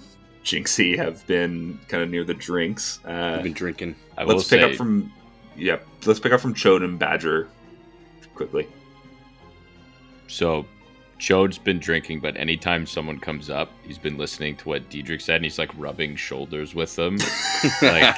Jinxy 0.44 0.96
have 0.96 1.24
been 1.26 1.78
kind 1.88 2.02
of 2.02 2.10
near 2.10 2.24
the 2.24 2.34
drinks. 2.34 2.98
Uh, 3.06 3.36
I've 3.36 3.44
been 3.44 3.52
drinking. 3.52 3.94
I 4.18 4.24
will 4.24 4.36
let's 4.36 4.48
pick 4.48 4.60
say, 4.60 4.70
up 4.70 4.76
from 4.76 5.12
yeah. 5.56 5.78
Let's 6.04 6.18
pick 6.20 6.32
up 6.32 6.40
from 6.40 6.52
Chode 6.52 6.82
and 6.84 6.98
Badger 6.98 7.48
quickly. 8.34 8.66
So, 10.32 10.64
Chode's 11.18 11.58
been 11.58 11.78
drinking, 11.78 12.20
but 12.20 12.38
anytime 12.38 12.86
someone 12.86 13.18
comes 13.18 13.50
up, 13.50 13.70
he's 13.84 13.98
been 13.98 14.16
listening 14.16 14.56
to 14.56 14.68
what 14.70 14.88
Diedrich 14.88 15.20
said, 15.20 15.36
and 15.36 15.44
he's 15.44 15.58
like 15.58 15.70
rubbing 15.76 16.16
shoulders 16.16 16.74
with 16.74 16.96
them. 16.96 17.18
like, 17.82 18.16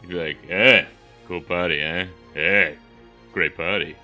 he'd 0.00 0.08
be 0.08 0.14
like, 0.14 0.36
"Eh, 0.50 0.84
cool 1.28 1.40
party, 1.40 1.80
eh? 1.80 2.06
Hey, 2.34 2.76
great 3.32 3.56
party." 3.56 3.94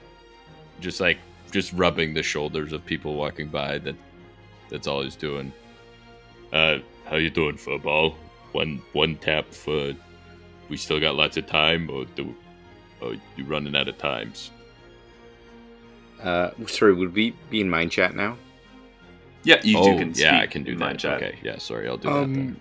Just 0.79 1.01
like, 1.01 1.19
just 1.51 1.73
rubbing 1.73 2.15
the 2.15 2.23
shoulders 2.23 2.73
of 2.73 2.87
people 2.87 3.17
walking 3.17 3.49
by. 3.49 3.79
That, 3.79 3.97
that's 4.69 4.87
all 4.87 5.03
he's 5.03 5.17
doing. 5.17 5.53
Uh, 6.53 6.79
how 7.07 7.17
you 7.17 7.29
doing, 7.29 7.57
football? 7.57 8.15
One, 8.53 8.81
one 8.93 9.17
tap 9.17 9.53
for. 9.53 9.95
We 10.69 10.77
still 10.77 11.01
got 11.01 11.17
lots 11.17 11.37
of 11.37 11.49
time, 11.49 11.91
or 11.91 12.05
do, 12.05 12.33
or 13.01 13.17
you 13.37 13.45
running 13.47 13.75
out 13.75 13.89
of 13.89 13.99
times? 13.99 14.53
Uh, 16.23 16.51
sorry, 16.67 16.95
would 16.95 17.15
we 17.15 17.35
be 17.51 17.61
in 17.61 17.71
mind 17.71 17.91
chat 17.91 18.15
now? 18.15 18.37
Yeah, 19.43 19.61
you 19.63 19.79
oh, 19.79 19.85
do 19.85 19.99
can 19.99 20.09
yeah, 20.09 20.15
speak 20.15 20.43
I 20.43 20.47
can 20.47 20.65
do 20.65 20.73
in 20.73 20.79
that. 20.79 20.99
chat. 20.99 21.23
Okay, 21.23 21.39
yeah, 21.43 21.59
sorry, 21.59 21.89
I'll 21.89 21.97
do 21.97 22.09
that 22.09 22.21
then. 22.21 22.39
Um, 22.39 22.61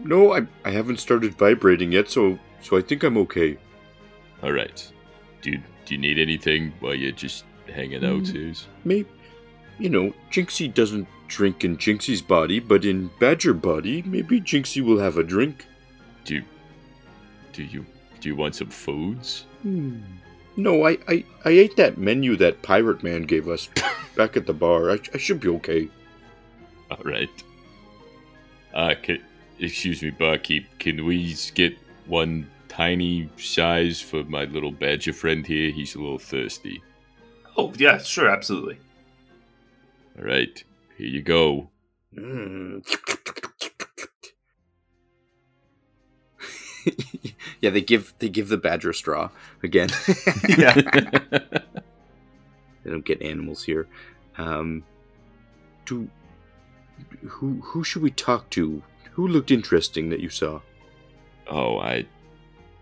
no, 0.00 0.34
I, 0.34 0.46
I 0.64 0.70
haven't 0.70 1.00
started 1.00 1.34
vibrating 1.34 1.92
yet, 1.92 2.10
so 2.10 2.38
so 2.60 2.76
I 2.76 2.82
think 2.82 3.02
I'm 3.02 3.16
okay. 3.18 3.56
All 4.42 4.52
right. 4.52 4.92
Do 5.42 5.50
you, 5.50 5.60
do 5.86 5.94
you 5.94 6.00
need 6.00 6.18
anything 6.18 6.72
while 6.80 6.94
you're 6.94 7.12
just 7.12 7.44
hanging 7.72 8.04
out, 8.04 8.22
Mm. 8.22 8.26
Suze? 8.32 8.66
Maybe, 8.84 9.08
you 9.78 9.88
know, 9.88 10.12
Jinxy 10.30 10.72
doesn't 10.72 11.06
drink 11.28 11.64
in 11.64 11.76
Jinxy's 11.76 12.22
body, 12.22 12.60
but 12.60 12.84
in 12.84 13.10
Badger 13.20 13.54
body, 13.54 14.02
maybe 14.02 14.40
Jinxy 14.40 14.82
will 14.82 14.98
have 14.98 15.16
a 15.16 15.24
drink. 15.24 15.66
Do 16.24 16.36
you, 16.36 16.44
do 17.52 17.62
you 17.64 17.86
do 18.20 18.28
you 18.28 18.36
want 18.36 18.54
some 18.56 18.68
foods? 18.70 19.46
Hmm. 19.62 20.00
No, 20.58 20.88
I, 20.88 20.98
I, 21.06 21.24
I 21.44 21.50
ate 21.50 21.76
that 21.76 21.98
menu 21.98 22.34
that 22.36 22.62
Pirate 22.62 23.04
Man 23.04 23.22
gave 23.22 23.48
us 23.48 23.68
back 24.16 24.36
at 24.36 24.46
the 24.46 24.52
bar. 24.52 24.90
I, 24.90 24.98
I 25.14 25.16
should 25.16 25.38
be 25.38 25.48
okay. 25.50 25.88
All 26.90 26.98
right. 27.04 27.30
Uh, 28.74 28.94
can, 29.00 29.22
excuse 29.60 30.02
me, 30.02 30.10
barkeep. 30.10 30.66
Can 30.80 31.04
we 31.04 31.36
get 31.54 31.78
one 32.06 32.50
tiny 32.68 33.30
size 33.36 34.00
for 34.00 34.24
my 34.24 34.46
little 34.46 34.72
badger 34.72 35.12
friend 35.12 35.46
here? 35.46 35.70
He's 35.70 35.94
a 35.94 36.00
little 36.00 36.18
thirsty. 36.18 36.82
Oh 37.56 37.72
yeah, 37.76 37.98
sure, 37.98 38.28
absolutely. 38.28 38.78
All 40.18 40.24
right, 40.24 40.62
here 40.96 41.06
you 41.06 41.22
go. 41.22 41.70
Mm. 42.16 42.84
yeah, 47.60 47.70
they 47.70 47.80
give 47.80 48.14
they 48.18 48.28
give 48.28 48.48
the 48.48 48.56
badger 48.58 48.92
straw 48.92 49.30
again. 49.62 49.88
Yeah. 50.58 50.74
they 52.84 52.90
don't 52.90 53.04
get 53.04 53.20
animals 53.22 53.64
here. 53.64 53.86
Um, 54.36 54.84
Do 55.86 56.08
who 57.26 57.60
who 57.62 57.84
should 57.84 58.02
we 58.02 58.10
talk 58.10 58.50
to? 58.50 58.82
Who 59.12 59.26
looked 59.28 59.50
interesting 59.50 60.10
that 60.10 60.20
you 60.20 60.28
saw? 60.30 60.60
oh, 61.50 61.78
I, 61.78 62.04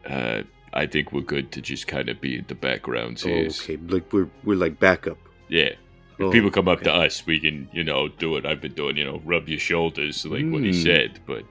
uh, 0.08 0.42
I 0.72 0.86
think 0.86 1.12
we're 1.12 1.20
good 1.20 1.52
to 1.52 1.60
just 1.62 1.86
kind 1.86 2.08
of 2.08 2.20
be 2.20 2.36
in 2.38 2.44
the 2.48 2.54
background, 2.56 3.22
Oh, 3.24 3.28
okay, 3.30 3.76
like 3.76 4.12
we're 4.12 4.28
we're 4.44 4.56
like 4.56 4.78
backup. 4.80 5.18
Yeah. 5.48 5.70
If 6.18 6.24
Oh, 6.24 6.30
people 6.32 6.50
come 6.50 6.66
up 6.66 6.80
to 6.82 6.92
us, 6.92 7.24
we 7.26 7.38
can, 7.38 7.68
you 7.72 7.84
know, 7.84 8.08
do 8.08 8.30
what 8.30 8.44
I've 8.46 8.60
been 8.60 8.72
doing, 8.74 8.96
you 8.96 9.04
know, 9.04 9.20
rub 9.24 9.48
your 9.48 9.58
shoulders 9.58 10.24
like 10.24 10.46
what 10.50 10.62
he 10.62 10.70
Mm. 10.70 10.82
said. 10.82 11.20
But 11.26 11.44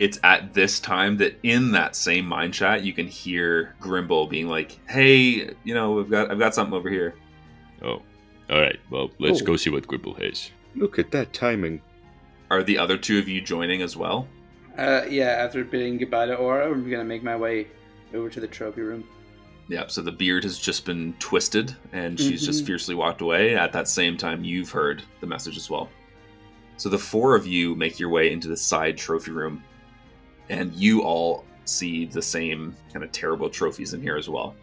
it's 0.00 0.18
at 0.24 0.52
this 0.54 0.80
time 0.80 1.18
that 1.18 1.38
in 1.44 1.70
that 1.72 1.94
same 1.94 2.26
mind 2.26 2.54
chat 2.54 2.82
you 2.82 2.92
can 2.92 3.06
hear 3.06 3.74
Grimble 3.80 4.28
being 4.28 4.48
like, 4.48 4.78
"Hey, 4.88 5.50
you 5.62 5.74
know, 5.74 5.92
we've 5.92 6.10
got 6.10 6.30
I've 6.32 6.38
got 6.40 6.54
something 6.54 6.74
over 6.74 6.90
here." 6.90 7.14
oh, 7.82 8.02
all 8.50 8.60
right. 8.60 8.78
Well, 8.90 9.10
let's 9.20 9.40
Oh. 9.42 9.44
go 9.44 9.56
see 9.56 9.70
what 9.70 9.86
Gribble 9.86 10.14
has. 10.14 10.50
Look 10.74 10.98
at 10.98 11.10
that 11.12 11.32
timing. 11.32 11.80
Are 12.50 12.62
the 12.64 12.78
other 12.78 12.96
two 12.98 13.18
of 13.18 13.28
you 13.28 13.40
joining 13.40 13.80
as 13.82 13.96
well? 13.96 14.26
Uh, 14.76 15.02
yeah, 15.08 15.28
after 15.44 15.62
bidding 15.64 15.98
goodbye 15.98 16.26
to 16.26 16.34
Aura, 16.34 16.70
I'm 16.70 16.90
gonna 16.90 17.04
make 17.04 17.22
my 17.22 17.36
way 17.36 17.68
over 18.14 18.28
to 18.30 18.40
the 18.40 18.46
trophy 18.48 18.80
room. 18.80 19.04
Yeah, 19.68 19.86
so 19.86 20.02
the 20.02 20.10
beard 20.12 20.42
has 20.44 20.58
just 20.58 20.84
been 20.84 21.14
twisted 21.20 21.76
and 21.92 22.18
she's 22.18 22.44
just 22.44 22.64
Mhm. 22.64 22.66
fiercely 22.66 22.94
walked 22.96 23.20
away. 23.20 23.54
At 23.54 23.72
that 23.72 23.86
same 23.86 24.16
time, 24.16 24.42
you've 24.42 24.70
heard 24.70 25.02
the 25.20 25.26
message 25.28 25.56
as 25.56 25.70
well. 25.70 25.88
So 26.76 26.88
the 26.88 26.98
four 26.98 27.36
of 27.36 27.46
you 27.46 27.76
make 27.76 28.00
your 28.00 28.08
way 28.08 28.32
into 28.32 28.48
the 28.48 28.56
side 28.56 28.96
trophy 28.96 29.30
room, 29.30 29.62
and 30.50 30.74
you 30.74 31.02
all 31.02 31.44
see 31.64 32.04
the 32.04 32.20
same 32.20 32.76
kind 32.92 33.02
of 33.04 33.10
terrible 33.12 33.48
trophies 33.48 33.94
in 33.94 34.02
here 34.02 34.16
as 34.16 34.28
well. 34.28 34.54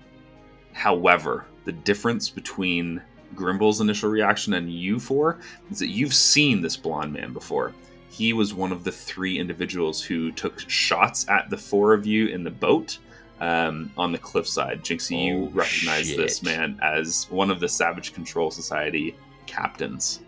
However, 0.74 1.46
the 1.66 1.72
difference 1.72 2.30
between 2.30 3.02
Grimble's 3.36 3.82
initial 3.82 4.10
reaction 4.10 4.54
and 4.54 4.72
you 4.72 5.00
four 5.00 5.40
is 5.72 5.80
that 5.80 5.88
you've 5.90 6.14
seen 6.14 6.62
this 6.62 6.78
blonde 6.78 7.14
man 7.14 7.34
before. 7.34 7.74
He 8.10 8.34
was 8.34 8.54
one 8.54 8.72
of 8.72 8.84
the 8.84 8.92
three 8.92 9.40
individuals 9.40 10.02
who 10.04 10.32
took 10.32 10.60
shots 10.70 11.28
at 11.30 11.50
the 11.50 11.58
four 11.58 11.94
of 11.94 12.06
you 12.06 12.28
in 12.28 12.44
the 12.44 12.52
boat 12.52 12.98
um, 13.40 13.92
on 13.98 14.12
the 14.12 14.18
cliffside. 14.18 14.84
Jinxy, 14.84 15.26
you 15.26 15.46
Oh, 15.46 15.50
recognize 15.54 16.16
this 16.16 16.42
man 16.42 16.80
as 16.82 17.28
one 17.30 17.52
of 17.52 17.60
the 17.60 17.68
Savage 17.70 18.14
Control 18.14 18.50
Society 18.50 19.16
captains. 19.46 20.22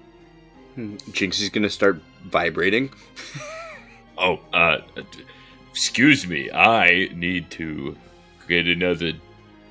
hmm, 0.75 0.95
Jinxy's 1.11 1.49
gonna 1.49 1.69
start 1.69 2.01
vibrating. 2.25 2.89
Oh, 4.21 4.37
uh, 4.51 4.79
d- 4.95 5.23
excuse 5.71 6.27
me. 6.27 6.51
I 6.51 7.09
need 7.13 7.49
to 7.51 7.95
get 8.47 8.67
another 8.67 9.13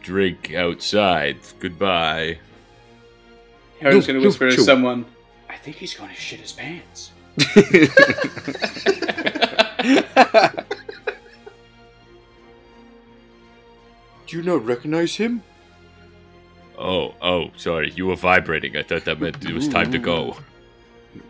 drink 0.03 0.55
outside. 0.55 1.39
Goodbye. 1.59 2.39
Harry's 3.81 4.07
gonna 4.07 4.19
no, 4.19 4.27
whisper 4.27 4.51
to 4.51 4.61
someone, 4.61 5.05
I 5.49 5.57
think 5.57 5.77
he's 5.77 5.95
going 5.95 6.11
to 6.11 6.17
shit 6.17 6.41
his 6.41 6.53
pants. 6.53 7.13
Do 14.27 14.37
you 14.37 14.43
not 14.43 14.65
recognize 14.65 15.17
him? 15.17 15.43
Oh, 16.77 17.15
oh, 17.23 17.51
sorry. 17.57 17.93
You 17.93 18.07
were 18.07 18.17
vibrating. 18.17 18.77
I 18.77 18.83
thought 18.83 19.05
that 19.05 19.21
meant 19.21 19.45
it 19.45 19.53
was 19.53 19.69
time 19.69 19.91
to 19.93 19.99
go. 19.99 20.37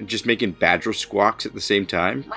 Just 0.04 0.26
making 0.26 0.52
badger 0.52 0.92
squawks 0.92 1.46
at 1.46 1.54
the 1.54 1.60
same 1.60 1.86
time. 1.86 2.24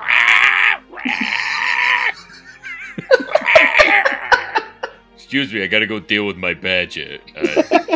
Excuse 5.32 5.53
me, 5.53 5.63
I 5.63 5.67
gotta 5.67 5.88
go 5.88 5.97
deal 5.97 6.27
with 6.27 6.36
my 6.36 6.53
badger. 6.53 7.17
Uh, 7.38 7.95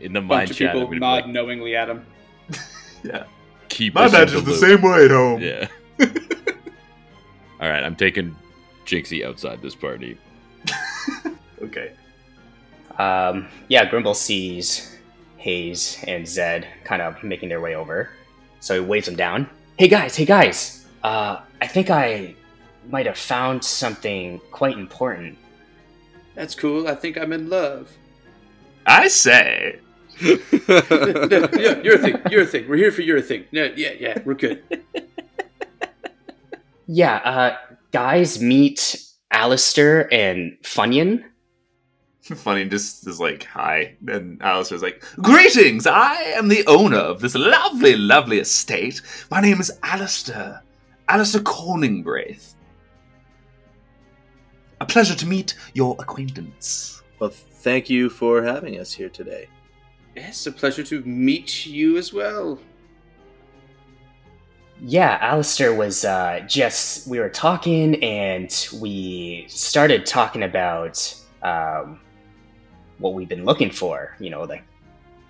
in 0.00 0.12
the 0.12 0.20
Bunch 0.20 0.28
mind 0.28 0.50
of 0.50 0.56
chat, 0.58 0.68
I'm 0.68 0.74
people 0.74 0.80
gonna 0.80 0.90
be 0.90 0.98
nod 0.98 1.24
like, 1.24 1.26
knowingly 1.28 1.74
at 1.74 1.88
him. 1.88 2.04
keep 3.70 3.94
My 3.94 4.04
us 4.04 4.12
in 4.12 4.20
badge 4.20 4.32
the 4.32 4.40
loop." 4.40 4.60
same 4.60 4.82
way 4.82 5.06
at 5.06 5.10
home. 5.10 5.40
Yeah. 5.40 5.66
All 7.58 7.70
right, 7.70 7.82
I'm 7.82 7.96
taking 7.96 8.36
Jinxy 8.84 9.24
outside 9.24 9.62
this 9.62 9.74
party. 9.74 10.18
Okay. 11.62 11.92
Um, 12.98 13.48
yeah, 13.68 13.88
Grimble 13.88 14.14
sees 14.14 14.98
Haze 15.38 16.04
and 16.06 16.28
Zed 16.28 16.66
kind 16.84 17.00
of 17.00 17.24
making 17.24 17.48
their 17.48 17.62
way 17.62 17.76
over. 17.76 18.10
So 18.60 18.74
he 18.74 18.80
waves 18.86 19.06
them 19.06 19.16
down. 19.16 19.48
Hey 19.78 19.88
guys, 19.88 20.14
hey 20.16 20.26
guys! 20.26 20.86
Uh, 21.02 21.40
I 21.62 21.66
think 21.66 21.88
I 21.88 22.34
might 22.90 23.06
have 23.06 23.16
found 23.16 23.64
something 23.64 24.38
quite 24.50 24.76
important. 24.76 25.38
That's 26.34 26.54
cool. 26.54 26.88
I 26.88 26.94
think 26.94 27.18
I'm 27.18 27.32
in 27.32 27.48
love. 27.48 27.90
I 28.86 29.08
say. 29.08 29.78
no, 30.22 30.38
yeah, 31.58 31.80
your 31.82 31.98
thing. 31.98 32.16
Your 32.30 32.46
thing. 32.46 32.68
We're 32.68 32.76
here 32.76 32.92
for 32.92 33.02
your 33.02 33.20
thing. 33.20 33.44
No, 33.52 33.64
yeah, 33.76 33.92
yeah, 33.98 34.18
we're 34.24 34.34
good. 34.34 34.62
Yeah, 36.94 37.16
uh, 37.24 37.56
guys, 37.92 38.42
meet 38.42 39.02
Alistair 39.30 40.12
and 40.12 40.58
Funyun. 40.62 41.24
Funny 42.22 42.66
just 42.66 43.06
is 43.06 43.18
like, 43.18 43.44
hi. 43.44 43.96
And 44.06 44.40
Alistair's 44.42 44.82
like, 44.82 45.02
Greetings! 45.16 45.86
I 45.86 46.14
am 46.36 46.48
the 46.48 46.64
owner 46.66 46.98
of 46.98 47.20
this 47.20 47.34
lovely, 47.34 47.96
lovely 47.96 48.38
estate. 48.38 49.00
My 49.30 49.40
name 49.40 49.58
is 49.58 49.72
Alistair. 49.82 50.62
Alistair 51.08 51.40
Corningbraith. 51.40 52.51
A 54.82 54.84
pleasure 54.84 55.14
to 55.14 55.26
meet 55.26 55.54
your 55.74 55.94
acquaintance. 56.00 57.04
Well, 57.20 57.30
thank 57.30 57.88
you 57.88 58.10
for 58.10 58.42
having 58.42 58.80
us 58.80 58.92
here 58.92 59.08
today. 59.08 59.46
It's 60.16 60.44
a 60.48 60.50
pleasure 60.50 60.82
to 60.82 61.02
meet 61.02 61.64
you 61.66 61.98
as 61.98 62.12
well. 62.12 62.58
Yeah, 64.80 65.18
Alistair 65.20 65.72
was 65.72 66.04
uh, 66.04 66.40
just, 66.48 67.06
we 67.06 67.20
were 67.20 67.28
talking 67.28 68.02
and 68.02 68.50
we 68.80 69.44
started 69.46 70.04
talking 70.04 70.42
about 70.42 71.14
um, 71.44 72.00
what 72.98 73.14
we've 73.14 73.28
been 73.28 73.44
looking 73.44 73.70
for, 73.70 74.16
you 74.18 74.30
know, 74.30 74.46
the, 74.46 74.58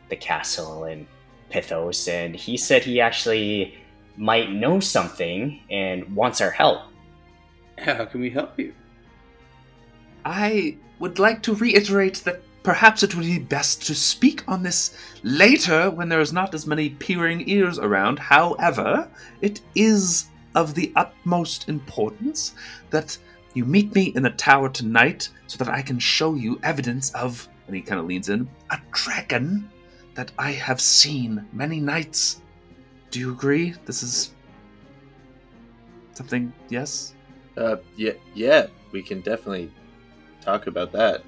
the 0.09 0.17
castle 0.17 0.85
and 0.85 1.07
Pithos. 1.51 2.11
And 2.11 2.35
he 2.35 2.57
said 2.57 2.85
he 2.85 3.03
actually 3.03 3.75
might 4.17 4.51
know 4.51 4.81
something 4.81 5.61
and 5.69 6.17
wants 6.17 6.41
our 6.41 6.51
help. 6.51 6.85
How 7.77 8.07
can 8.07 8.23
we 8.23 8.31
help 8.31 8.59
you? 8.59 8.73
I 10.25 10.77
would 10.99 11.18
like 11.18 11.43
to 11.43 11.55
reiterate 11.55 12.16
that 12.25 12.43
perhaps 12.62 13.03
it 13.03 13.14
would 13.14 13.25
be 13.25 13.39
best 13.39 13.85
to 13.87 13.95
speak 13.95 14.45
on 14.49 14.62
this 14.62 14.97
later 15.23 15.91
when 15.91 16.09
there 16.09 16.20
is 16.20 16.33
not 16.33 16.55
as 16.55 16.66
many 16.66 16.91
peering 16.91 17.49
ears 17.49 17.79
around. 17.79 18.18
However, 18.18 19.09
it 19.41 19.61
is 19.75 20.27
of 20.55 20.75
the 20.75 20.93
utmost 20.97 21.68
importance 21.68 22.55
that 22.91 23.16
you 23.55 23.64
meet 23.64 23.95
me 23.95 24.12
in 24.14 24.23
the 24.23 24.31
tower 24.31 24.68
tonight 24.68 25.29
so 25.47 25.59
that 25.59 25.68
I 25.68 25.83
can 25.83 25.99
show 25.99 26.35
you 26.35 26.61
evidence 26.62 27.12
of, 27.14 27.49
and 27.66 27.77
he 27.77 27.83
kind 27.83 28.01
of 28.01 28.07
leans 28.07 28.29
in, 28.29 28.49
a 28.70 28.79
dragon 28.93 29.70
that 30.14 30.31
I 30.39 30.53
have 30.53 30.81
seen 30.81 31.47
many 31.53 31.81
nights. 31.81 32.41
Do 33.11 33.18
you 33.18 33.33
agree? 33.33 33.75
This 33.85 34.03
is 34.03 34.35
something, 36.14 36.53
yes? 36.68 37.14
Uh, 37.57 37.77
yeah, 37.97 38.12
yeah, 38.35 38.66
we 38.93 39.03
can 39.03 39.20
definitely 39.20 39.70
talk 40.43 40.66
about 40.66 40.93
that. 40.93 41.22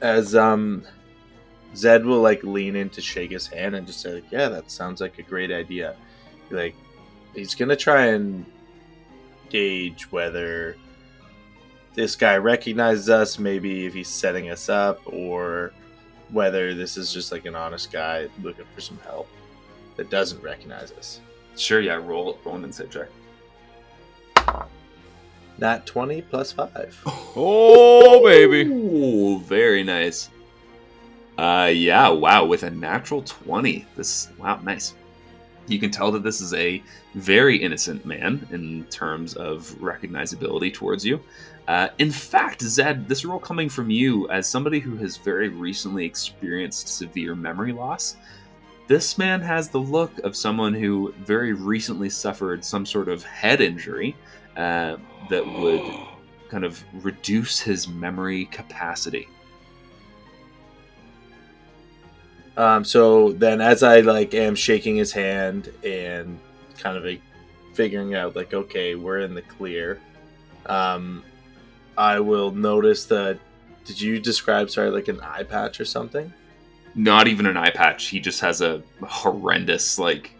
As 0.00 0.34
um, 0.34 0.84
Zed 1.74 2.04
will 2.04 2.20
like 2.20 2.42
lean 2.42 2.76
in 2.76 2.90
to 2.90 3.00
shake 3.00 3.30
his 3.30 3.46
hand 3.46 3.74
and 3.74 3.86
just 3.86 4.00
say, 4.00 4.14
like, 4.14 4.30
"Yeah, 4.30 4.48
that 4.48 4.70
sounds 4.70 5.00
like 5.00 5.18
a 5.18 5.22
great 5.22 5.50
idea." 5.50 5.96
Like, 6.50 6.74
he's 7.34 7.54
gonna 7.54 7.76
try 7.76 8.06
and 8.06 8.44
gauge 9.50 10.10
whether 10.10 10.76
this 11.94 12.16
guy 12.16 12.36
recognizes 12.36 13.10
us, 13.10 13.38
maybe 13.38 13.86
if 13.86 13.94
he's 13.94 14.08
setting 14.08 14.50
us 14.50 14.68
up, 14.68 15.00
or 15.06 15.72
whether 16.30 16.74
this 16.74 16.96
is 16.96 17.12
just 17.12 17.32
like 17.32 17.46
an 17.46 17.54
honest 17.54 17.92
guy 17.92 18.28
looking 18.42 18.64
for 18.74 18.80
some 18.80 18.98
help 19.04 19.28
that 19.96 20.10
doesn't 20.10 20.42
recognize 20.42 20.92
us. 20.92 21.20
Sure, 21.56 21.80
yeah, 21.80 21.94
roll, 21.94 22.38
roll 22.44 22.56
an 22.56 22.64
insight 22.64 22.90
check. 22.90 23.08
Not 25.60 25.86
twenty 25.86 26.22
plus 26.22 26.52
five. 26.52 26.98
Oh, 27.36 28.24
baby. 28.24 28.68
Ooh, 28.70 29.38
very 29.40 29.84
nice. 29.84 30.30
Uh, 31.38 31.70
yeah, 31.72 32.08
wow, 32.08 32.44
with 32.44 32.64
a 32.64 32.70
natural 32.70 33.22
20. 33.22 33.86
This, 33.96 34.28
wow, 34.38 34.58
nice. 34.62 34.94
You 35.68 35.78
can 35.78 35.90
tell 35.90 36.10
that 36.12 36.22
this 36.22 36.40
is 36.40 36.52
a 36.54 36.82
very 37.14 37.56
innocent 37.56 38.04
man 38.04 38.46
in 38.50 38.84
terms 38.86 39.34
of 39.34 39.68
recognizability 39.80 40.74
towards 40.74 41.04
you. 41.04 41.20
Uh, 41.68 41.88
in 41.98 42.10
fact, 42.10 42.62
Zed, 42.62 43.08
this 43.08 43.24
role 43.24 43.38
coming 43.38 43.68
from 43.68 43.90
you 43.90 44.28
as 44.30 44.48
somebody 44.48 44.80
who 44.80 44.96
has 44.96 45.16
very 45.18 45.48
recently 45.48 46.04
experienced 46.04 46.88
severe 46.88 47.34
memory 47.34 47.72
loss, 47.72 48.16
this 48.88 49.16
man 49.16 49.40
has 49.40 49.68
the 49.68 49.78
look 49.78 50.18
of 50.20 50.34
someone 50.34 50.74
who 50.74 51.14
very 51.24 51.52
recently 51.52 52.10
suffered 52.10 52.64
some 52.64 52.84
sort 52.84 53.08
of 53.08 53.22
head 53.22 53.60
injury 53.60 54.16
uh, 54.60 54.96
that 55.30 55.46
would 55.46 55.82
kind 56.48 56.64
of 56.64 56.82
reduce 57.04 57.58
his 57.60 57.88
memory 57.88 58.44
capacity. 58.46 59.26
Um, 62.56 62.84
so 62.84 63.32
then, 63.32 63.60
as 63.60 63.82
I 63.82 64.00
like 64.00 64.34
am 64.34 64.54
shaking 64.54 64.96
his 64.96 65.12
hand 65.12 65.72
and 65.82 66.38
kind 66.78 66.96
of 66.96 67.04
like, 67.04 67.22
figuring 67.72 68.14
out 68.14 68.36
like, 68.36 68.52
okay, 68.52 68.94
we're 68.94 69.20
in 69.20 69.32
the 69.34 69.42
clear. 69.42 70.00
Um, 70.66 71.24
I 71.96 72.20
will 72.20 72.50
notice 72.50 73.06
that. 73.06 73.38
Did 73.86 74.00
you 74.00 74.20
describe 74.20 74.70
sorry 74.70 74.90
like 74.90 75.08
an 75.08 75.20
eye 75.20 75.44
patch 75.44 75.80
or 75.80 75.84
something? 75.86 76.30
Not 76.94 77.28
even 77.28 77.46
an 77.46 77.56
eye 77.56 77.70
patch. 77.70 78.08
He 78.08 78.20
just 78.20 78.40
has 78.40 78.60
a 78.60 78.82
horrendous 79.02 79.98
like 79.98 80.32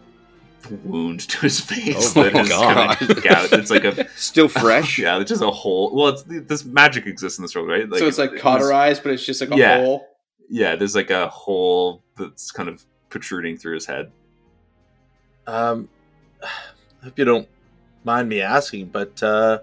wound 0.85 1.21
to 1.29 1.37
his 1.39 1.59
face 1.71 2.15
Oh 2.15 2.23
that 2.23 2.33
my 2.33 2.47
God. 2.47 2.97
kind 2.97 3.11
of 3.17 3.23
gout. 3.23 3.53
It's 3.53 3.71
like 3.71 3.83
a 3.83 4.07
Still 4.15 4.47
fresh? 4.47 4.99
yeah, 4.99 5.19
it's 5.19 5.29
just 5.29 5.41
a 5.41 5.49
hole. 5.51 5.95
Well, 5.95 6.09
it's 6.09 6.23
this 6.23 6.65
magic 6.65 7.05
exists 7.07 7.37
in 7.39 7.43
this 7.43 7.55
world, 7.55 7.69
right? 7.69 7.87
so 7.97 8.07
it's 8.07 8.17
like 8.17 8.29
it 8.29 8.33
was- 8.33 8.41
cauterized, 8.41 9.03
but 9.03 9.11
it's 9.13 9.25
just 9.25 9.41
like 9.41 9.51
a 9.51 9.57
Yeah. 9.57 9.77
hole. 9.79 10.07
Yeah, 10.49 10.75
there's 10.75 10.95
like 10.95 11.09
a 11.11 11.27
hole 11.29 12.03
that's 12.17 12.51
kind 12.51 12.67
of 12.69 12.83
protruding 13.09 13.57
through 13.57 13.75
his 13.75 13.85
head. 13.85 14.11
Um, 15.47 15.87
I 16.43 16.47
hope 17.05 17.17
you 17.17 17.25
don't 17.25 17.47
mind 18.03 18.27
me 18.29 18.41
asking, 18.41 18.87
but 18.87 19.21
uh, 19.23 19.59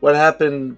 what 0.00 0.14
happened 0.14 0.76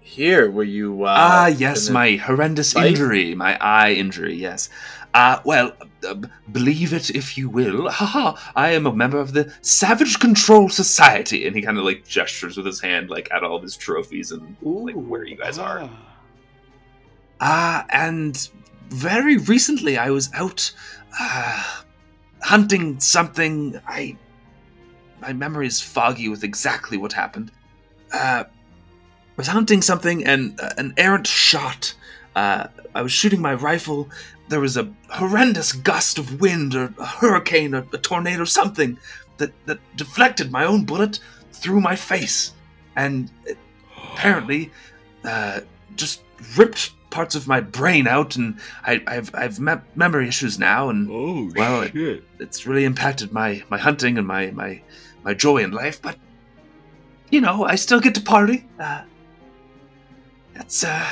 here? 0.00 0.50
Were 0.50 0.64
you? 0.64 1.04
Uh, 1.04 1.14
ah, 1.16 1.46
yes, 1.46 1.88
my 1.88 2.16
horrendous 2.16 2.72
fight? 2.72 2.88
injury, 2.88 3.34
my 3.34 3.56
eye 3.60 3.92
injury. 3.92 4.34
Yes. 4.34 4.68
Uh, 5.12 5.40
well, 5.44 5.72
uh, 6.08 6.14
believe 6.52 6.92
it 6.92 7.10
if 7.10 7.36
you 7.36 7.48
will. 7.48 7.90
Haha, 7.90 8.38
I 8.54 8.70
am 8.70 8.86
a 8.86 8.92
member 8.92 9.18
of 9.18 9.32
the 9.32 9.52
Savage 9.60 10.18
Control 10.20 10.68
Society, 10.68 11.46
and 11.46 11.56
he 11.56 11.62
kind 11.62 11.78
of 11.78 11.84
like 11.84 12.06
gestures 12.06 12.56
with 12.56 12.66
his 12.66 12.80
hand, 12.80 13.10
like 13.10 13.28
at 13.32 13.42
all 13.42 13.56
of 13.56 13.62
his 13.62 13.76
trophies 13.76 14.30
and 14.30 14.56
like 14.62 14.94
where 14.94 15.24
you 15.24 15.36
guys 15.36 15.58
are. 15.58 15.80
Ah. 15.82 16.06
Ah, 17.40 17.86
and 17.90 18.50
very 18.88 19.38
recently 19.38 19.96
I 19.96 20.10
was 20.10 20.30
out 20.34 20.70
uh, 21.18 21.64
hunting 22.42 23.00
something. 23.00 23.80
I 23.86 24.16
my 25.20 25.32
memory 25.32 25.66
is 25.66 25.80
foggy 25.80 26.28
with 26.28 26.44
exactly 26.44 26.96
what 26.96 27.12
happened. 27.12 27.50
Uh, 28.12 28.44
I 28.46 29.36
was 29.36 29.46
hunting 29.48 29.82
something, 29.82 30.24
and 30.24 30.58
uh, 30.60 30.70
an 30.78 30.94
errant 30.96 31.26
shot. 31.26 31.94
Uh, 32.36 32.68
I 32.94 33.02
was 33.02 33.12
shooting 33.12 33.40
my 33.40 33.54
rifle. 33.54 34.08
There 34.48 34.60
was 34.60 34.76
a 34.76 34.92
horrendous 35.10 35.72
gust 35.72 36.18
of 36.18 36.40
wind, 36.40 36.74
or 36.74 36.92
a 36.98 37.06
hurricane, 37.06 37.74
or 37.74 37.86
a 37.92 37.98
tornado, 37.98 38.44
something 38.44 38.98
that 39.38 39.52
that 39.66 39.78
deflected 39.96 40.50
my 40.50 40.64
own 40.64 40.84
bullet 40.84 41.18
through 41.52 41.80
my 41.80 41.96
face, 41.96 42.52
and 42.96 43.30
it 43.46 43.58
apparently 44.12 44.70
uh, 45.24 45.60
just 45.96 46.22
ripped 46.56 46.92
parts 47.10 47.34
of 47.34 47.46
my 47.48 47.60
brain 47.60 48.06
out, 48.06 48.36
and 48.36 48.58
I, 48.84 49.02
I've 49.06 49.34
I've 49.34 49.58
me- 49.60 49.82
memory 49.96 50.28
issues 50.28 50.58
now, 50.58 50.88
and 50.88 51.08
Oh 51.10 51.50
Well, 51.56 51.82
it- 51.82 51.94
it's 52.38 52.66
really 52.66 52.84
impacted 52.84 53.32
my 53.32 53.62
my 53.70 53.78
hunting 53.78 54.18
and 54.18 54.26
my 54.26 54.50
my 54.52 54.82
my 55.24 55.34
joy 55.34 55.58
in 55.58 55.70
life. 55.72 56.00
But 56.00 56.16
you 57.30 57.40
know, 57.40 57.64
I 57.64 57.74
still 57.76 58.00
get 58.00 58.14
to 58.16 58.20
party. 58.20 58.66
Uh, 58.78 59.02
it's 60.54 60.84
uh, 60.84 61.06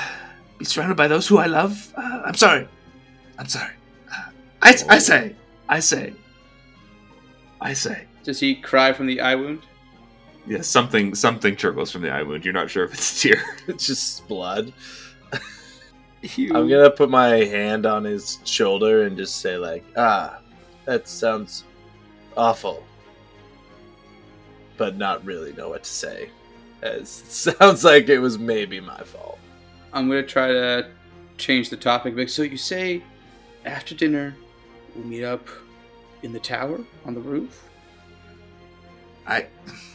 be 0.58 0.64
surrounded 0.64 0.96
by 0.96 1.08
those 1.08 1.26
who 1.26 1.38
I 1.38 1.46
love. 1.46 1.92
Uh, 1.96 2.22
I'm 2.26 2.34
sorry. 2.34 2.68
I'm 3.38 3.46
sorry. 3.46 3.72
Uh, 4.12 4.30
I 4.62 4.70
I 4.88 4.98
say, 4.98 5.34
I 5.68 5.80
say, 5.80 6.12
I 7.60 7.72
say. 7.72 8.04
Does 8.24 8.40
he 8.40 8.56
cry 8.56 8.92
from 8.92 9.06
the 9.06 9.20
eye 9.20 9.34
wound? 9.36 9.62
Yeah, 10.46 10.62
something 10.62 11.14
something 11.14 11.56
trickles 11.56 11.90
from 11.90 12.02
the 12.02 12.10
eye 12.10 12.22
wound. 12.22 12.44
You're 12.44 12.54
not 12.54 12.70
sure 12.70 12.84
if 12.84 12.92
it's 12.94 13.24
a 13.24 13.28
tear. 13.28 13.42
It's 13.68 13.86
just 13.86 14.26
blood. 14.28 14.72
I'm 16.36 16.68
gonna 16.68 16.90
put 16.90 17.10
my 17.10 17.28
hand 17.28 17.86
on 17.86 18.02
his 18.02 18.38
shoulder 18.44 19.04
and 19.04 19.16
just 19.16 19.36
say 19.36 19.56
like, 19.56 19.84
ah, 19.96 20.40
that 20.84 21.06
sounds 21.06 21.64
awful, 22.36 22.84
but 24.76 24.96
not 24.96 25.24
really 25.24 25.52
know 25.52 25.68
what 25.68 25.84
to 25.84 25.90
say, 25.90 26.30
as 26.82 27.00
it 27.00 27.30
sounds 27.60 27.84
like 27.84 28.08
it 28.08 28.18
was 28.18 28.36
maybe 28.38 28.80
my 28.80 28.98
fault. 28.98 29.37
I'm 29.92 30.08
gonna 30.08 30.22
try 30.22 30.48
to 30.48 30.88
change 31.36 31.70
the 31.70 31.76
topic. 31.76 32.16
Like, 32.16 32.28
so 32.28 32.42
you 32.42 32.56
say 32.56 33.02
after 33.64 33.94
dinner 33.94 34.36
we'll 34.94 35.06
meet 35.06 35.24
up 35.24 35.46
in 36.22 36.32
the 36.32 36.40
tower 36.40 36.80
on 37.04 37.14
the 37.14 37.20
roof? 37.20 37.64
I, 39.26 39.46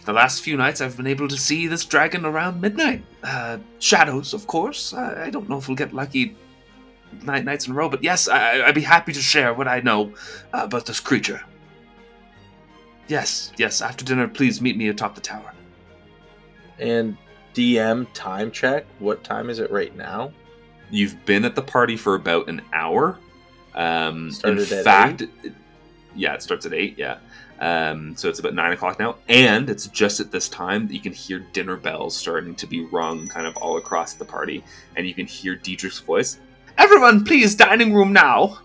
the 0.05 0.13
last 0.13 0.43
few 0.43 0.55
nights 0.57 0.79
I've 0.79 0.95
been 0.95 1.07
able 1.07 1.27
to 1.27 1.37
see 1.37 1.67
this 1.67 1.85
dragon 1.85 2.25
around 2.25 2.61
midnight. 2.61 3.03
Uh, 3.23 3.57
shadows, 3.79 4.33
of 4.33 4.45
course. 4.45 4.93
I, 4.93 5.25
I 5.25 5.29
don't 5.31 5.49
know 5.49 5.57
if 5.57 5.67
we'll 5.67 5.77
get 5.77 5.93
lucky 5.93 6.37
nine 7.23 7.45
nights 7.45 7.67
in 7.67 7.73
a 7.73 7.75
row, 7.75 7.89
but 7.89 8.03
yes, 8.03 8.27
I, 8.27 8.61
I'd 8.61 8.75
be 8.75 8.81
happy 8.81 9.11
to 9.13 9.21
share 9.21 9.53
what 9.53 9.67
I 9.67 9.79
know 9.79 10.13
uh, 10.53 10.61
about 10.63 10.85
this 10.85 10.99
creature. 10.99 11.41
Yes, 13.07 13.51
yes. 13.57 13.81
After 13.81 14.05
dinner, 14.05 14.27
please 14.27 14.61
meet 14.61 14.77
me 14.77 14.87
atop 14.87 15.15
the 15.15 15.21
tower. 15.21 15.53
And 16.79 17.17
DM 17.53 18.07
time 18.13 18.51
check. 18.51 18.85
What 18.99 19.23
time 19.23 19.49
is 19.49 19.59
it 19.59 19.71
right 19.71 19.95
now? 19.95 20.31
You've 20.89 21.23
been 21.25 21.45
at 21.45 21.55
the 21.55 21.61
party 21.61 21.97
for 21.97 22.15
about 22.15 22.47
an 22.49 22.61
hour. 22.73 23.17
Um, 23.75 24.31
Started 24.31 24.71
in 24.71 24.77
at 24.77 24.83
fact, 24.83 25.21
it- 25.23 25.53
yeah, 26.15 26.33
it 26.35 26.43
starts 26.43 26.65
at 26.67 26.73
eight. 26.73 26.95
Yeah, 26.97 27.17
um, 27.59 28.15
so 28.15 28.29
it's 28.29 28.37
about 28.39 28.53
nine 28.53 28.71
o'clock 28.71 28.99
now, 28.99 29.15
and 29.27 29.67
it's 29.67 29.87
just 29.87 30.19
at 30.19 30.31
this 30.31 30.47
time 30.47 30.87
that 30.87 30.93
you 30.93 30.99
can 30.99 31.11
hear 31.13 31.39
dinner 31.53 31.75
bells 31.75 32.15
starting 32.15 32.53
to 32.55 32.67
be 32.67 32.85
rung, 32.85 33.27
kind 33.27 33.47
of 33.47 33.57
all 33.57 33.77
across 33.77 34.13
the 34.13 34.25
party, 34.25 34.63
and 34.95 35.07
you 35.07 35.15
can 35.15 35.25
hear 35.25 35.55
Diedrich's 35.55 35.99
voice. 35.99 36.37
Everyone, 36.77 37.23
please, 37.23 37.55
dining 37.55 37.93
room 37.95 38.13
now. 38.13 38.59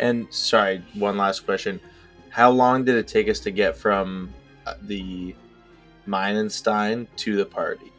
And 0.00 0.26
sorry, 0.32 0.82
one 0.94 1.18
last 1.18 1.40
question. 1.44 1.78
How 2.30 2.50
long 2.50 2.84
did 2.84 2.96
it 2.96 3.06
take 3.06 3.28
us 3.28 3.40
to 3.40 3.50
get 3.50 3.76
from 3.76 4.32
uh, 4.66 4.74
the 4.82 5.34
Meinenstein 6.08 7.06
to 7.16 7.36
the 7.36 7.44
party? 7.44 7.92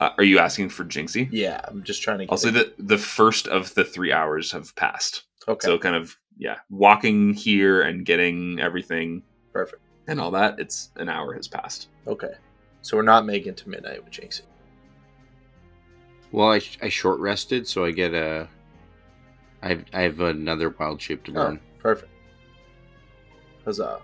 Uh, 0.00 0.10
are 0.18 0.24
you 0.24 0.38
asking 0.38 0.68
for 0.68 0.84
Jinxy? 0.84 1.28
Yeah, 1.32 1.60
I'm 1.64 1.82
just 1.82 2.02
trying 2.02 2.18
to 2.18 2.24
get 2.26 2.32
I'll 2.32 2.38
say 2.38 2.50
that 2.50 2.74
the 2.78 2.98
first 2.98 3.48
of 3.48 3.74
the 3.74 3.84
three 3.84 4.12
hours 4.12 4.52
have 4.52 4.74
passed. 4.76 5.24
Okay, 5.48 5.66
So 5.66 5.78
kind 5.78 5.96
of 5.96 6.16
yeah, 6.36 6.56
walking 6.70 7.34
here 7.34 7.82
and 7.82 8.04
getting 8.04 8.60
everything 8.60 9.22
perfect. 9.52 9.82
and 10.06 10.20
all 10.20 10.30
that. 10.32 10.60
It's 10.60 10.90
an 10.96 11.08
hour 11.08 11.32
has 11.34 11.48
passed. 11.48 11.88
Okay. 12.06 12.32
So 12.82 12.96
we're 12.96 13.02
not 13.02 13.26
making 13.26 13.48
it 13.50 13.56
to 13.58 13.68
midnight 13.68 14.04
with 14.04 14.12
Jinxy. 14.12 14.42
Well, 16.30 16.52
I, 16.52 16.60
I 16.82 16.88
short 16.90 17.18
rested, 17.18 17.66
so 17.66 17.84
I 17.84 17.90
get 17.90 18.14
a. 18.14 18.48
I 19.62 19.68
have, 19.70 19.84
I 19.92 20.02
have 20.02 20.20
another 20.20 20.70
wild 20.70 21.02
shape 21.02 21.24
to 21.24 21.30
Oh, 21.32 21.34
burn. 21.34 21.60
perfect. 21.80 22.12
Huzzah. 23.64 24.00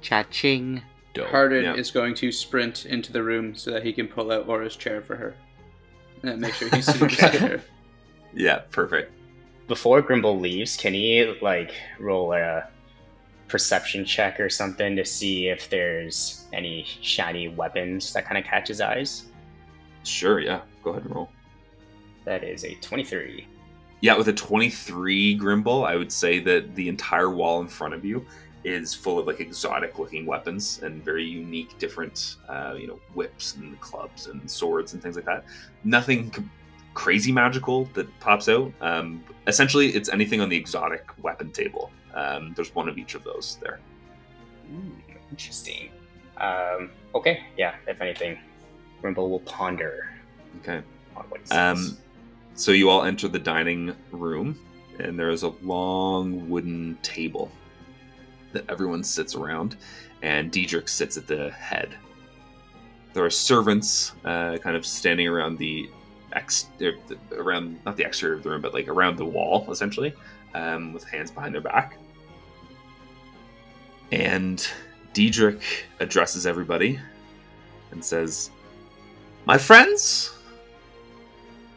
Cha-ching. 0.00 0.80
Dope. 1.14 1.28
Hardin 1.28 1.64
yeah. 1.64 1.74
is 1.74 1.90
going 1.90 2.14
to 2.16 2.30
sprint 2.30 2.86
into 2.86 3.12
the 3.12 3.22
room 3.22 3.54
so 3.54 3.70
that 3.72 3.82
he 3.84 3.92
can 3.92 4.06
pull 4.08 4.30
out 4.30 4.48
Aura's 4.48 4.76
chair 4.76 5.00
for 5.00 5.16
her. 5.16 5.34
And 6.22 6.40
make 6.40 6.54
sure 6.54 6.68
he's 6.74 6.86
super 6.86 7.06
Okay. 7.06 7.36
scared. 7.36 7.62
Yeah, 8.34 8.60
perfect. 8.70 9.12
Before 9.68 10.02
Grimble 10.02 10.38
leaves, 10.38 10.76
can 10.76 10.94
he 10.94 11.34
like 11.42 11.72
roll 11.98 12.32
a 12.32 12.68
perception 13.48 14.04
check 14.04 14.38
or 14.38 14.50
something 14.50 14.96
to 14.96 15.04
see 15.04 15.48
if 15.48 15.68
there's 15.70 16.44
any 16.52 16.84
shiny 17.02 17.48
weapons 17.48 18.12
that 18.12 18.24
kind 18.26 18.38
of 18.38 18.44
catch 18.44 18.68
his 18.68 18.80
eyes? 18.80 19.24
Sure, 20.04 20.40
yeah. 20.40 20.60
Go 20.82 20.90
ahead 20.90 21.04
and 21.04 21.14
roll. 21.14 21.30
That 22.24 22.44
is 22.44 22.64
a 22.64 22.74
23. 22.76 23.46
Yeah, 24.00 24.16
with 24.16 24.28
a 24.28 24.32
23 24.32 25.38
Grimble, 25.38 25.86
I 25.86 25.96
would 25.96 26.12
say 26.12 26.38
that 26.40 26.74
the 26.74 26.88
entire 26.88 27.30
wall 27.30 27.60
in 27.60 27.68
front 27.68 27.94
of 27.94 28.04
you 28.04 28.24
is 28.64 28.94
full 28.94 29.18
of 29.18 29.26
like 29.26 29.40
exotic 29.40 29.98
looking 29.98 30.26
weapons 30.26 30.80
and 30.82 31.04
very 31.04 31.24
unique 31.24 31.78
different 31.78 32.36
uh, 32.48 32.74
you 32.78 32.86
know 32.86 32.98
whips 33.14 33.54
and 33.56 33.80
clubs 33.80 34.26
and 34.26 34.50
swords 34.50 34.92
and 34.94 35.02
things 35.02 35.16
like 35.16 35.24
that. 35.24 35.44
Nothing 35.84 36.32
c- 36.32 36.42
crazy 36.94 37.32
magical 37.32 37.84
that 37.94 38.06
pops 38.20 38.48
out. 38.48 38.72
Um, 38.80 39.24
essentially 39.46 39.88
it's 39.88 40.08
anything 40.08 40.40
on 40.40 40.48
the 40.48 40.56
exotic 40.56 41.06
weapon 41.22 41.50
table. 41.50 41.90
Um, 42.14 42.52
there's 42.56 42.74
one 42.74 42.88
of 42.88 42.98
each 42.98 43.14
of 43.14 43.24
those 43.24 43.58
there. 43.62 43.78
Hmm, 44.66 44.90
interesting. 45.30 45.90
Um, 46.38 46.90
okay, 47.14 47.44
yeah, 47.56 47.74
if 47.86 48.00
anything, 48.00 48.38
Grimble 49.02 49.28
will 49.28 49.40
ponder 49.40 50.10
okay. 50.60 50.82
on 51.16 51.24
what 51.28 51.40
he 51.40 51.46
says. 51.46 51.56
Um, 51.56 51.98
so 52.54 52.72
you 52.72 52.90
all 52.90 53.04
enter 53.04 53.28
the 53.28 53.38
dining 53.38 53.94
room, 54.10 54.58
and 54.98 55.18
there 55.18 55.30
is 55.30 55.44
a 55.44 55.50
long 55.62 56.48
wooden 56.48 56.98
table 57.02 57.50
that 58.52 58.68
everyone 58.68 59.02
sits 59.02 59.34
around, 59.34 59.76
and 60.22 60.50
Diedrich 60.50 60.88
sits 60.88 61.16
at 61.16 61.26
the 61.26 61.50
head. 61.50 61.94
There 63.12 63.24
are 63.24 63.30
servants, 63.30 64.12
uh, 64.24 64.58
kind 64.58 64.76
of 64.76 64.84
standing 64.84 65.26
around 65.26 65.58
the 65.58 65.90
ex, 66.32 66.68
er, 66.80 66.94
around 67.32 67.78
not 67.84 67.96
the 67.96 68.04
exterior 68.04 68.36
of 68.36 68.42
the 68.42 68.50
room, 68.50 68.60
but 68.60 68.74
like 68.74 68.88
around 68.88 69.16
the 69.16 69.24
wall, 69.24 69.66
essentially, 69.70 70.14
um, 70.54 70.92
with 70.92 71.04
hands 71.04 71.30
behind 71.30 71.54
their 71.54 71.62
back. 71.62 71.98
And 74.12 74.66
Diedrich 75.12 75.86
addresses 76.00 76.46
everybody 76.46 76.98
and 77.90 78.04
says, 78.04 78.50
"My 79.46 79.58
friends." 79.58 80.34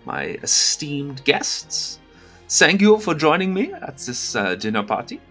my 0.05 0.37
esteemed 0.43 1.23
guests. 1.23 1.99
Thank 2.49 2.81
you 2.81 2.99
for 2.99 3.13
joining 3.13 3.53
me 3.53 3.73
at 3.73 3.97
this 3.97 4.35
uh, 4.35 4.55
dinner 4.55 4.83
party. 4.83 5.21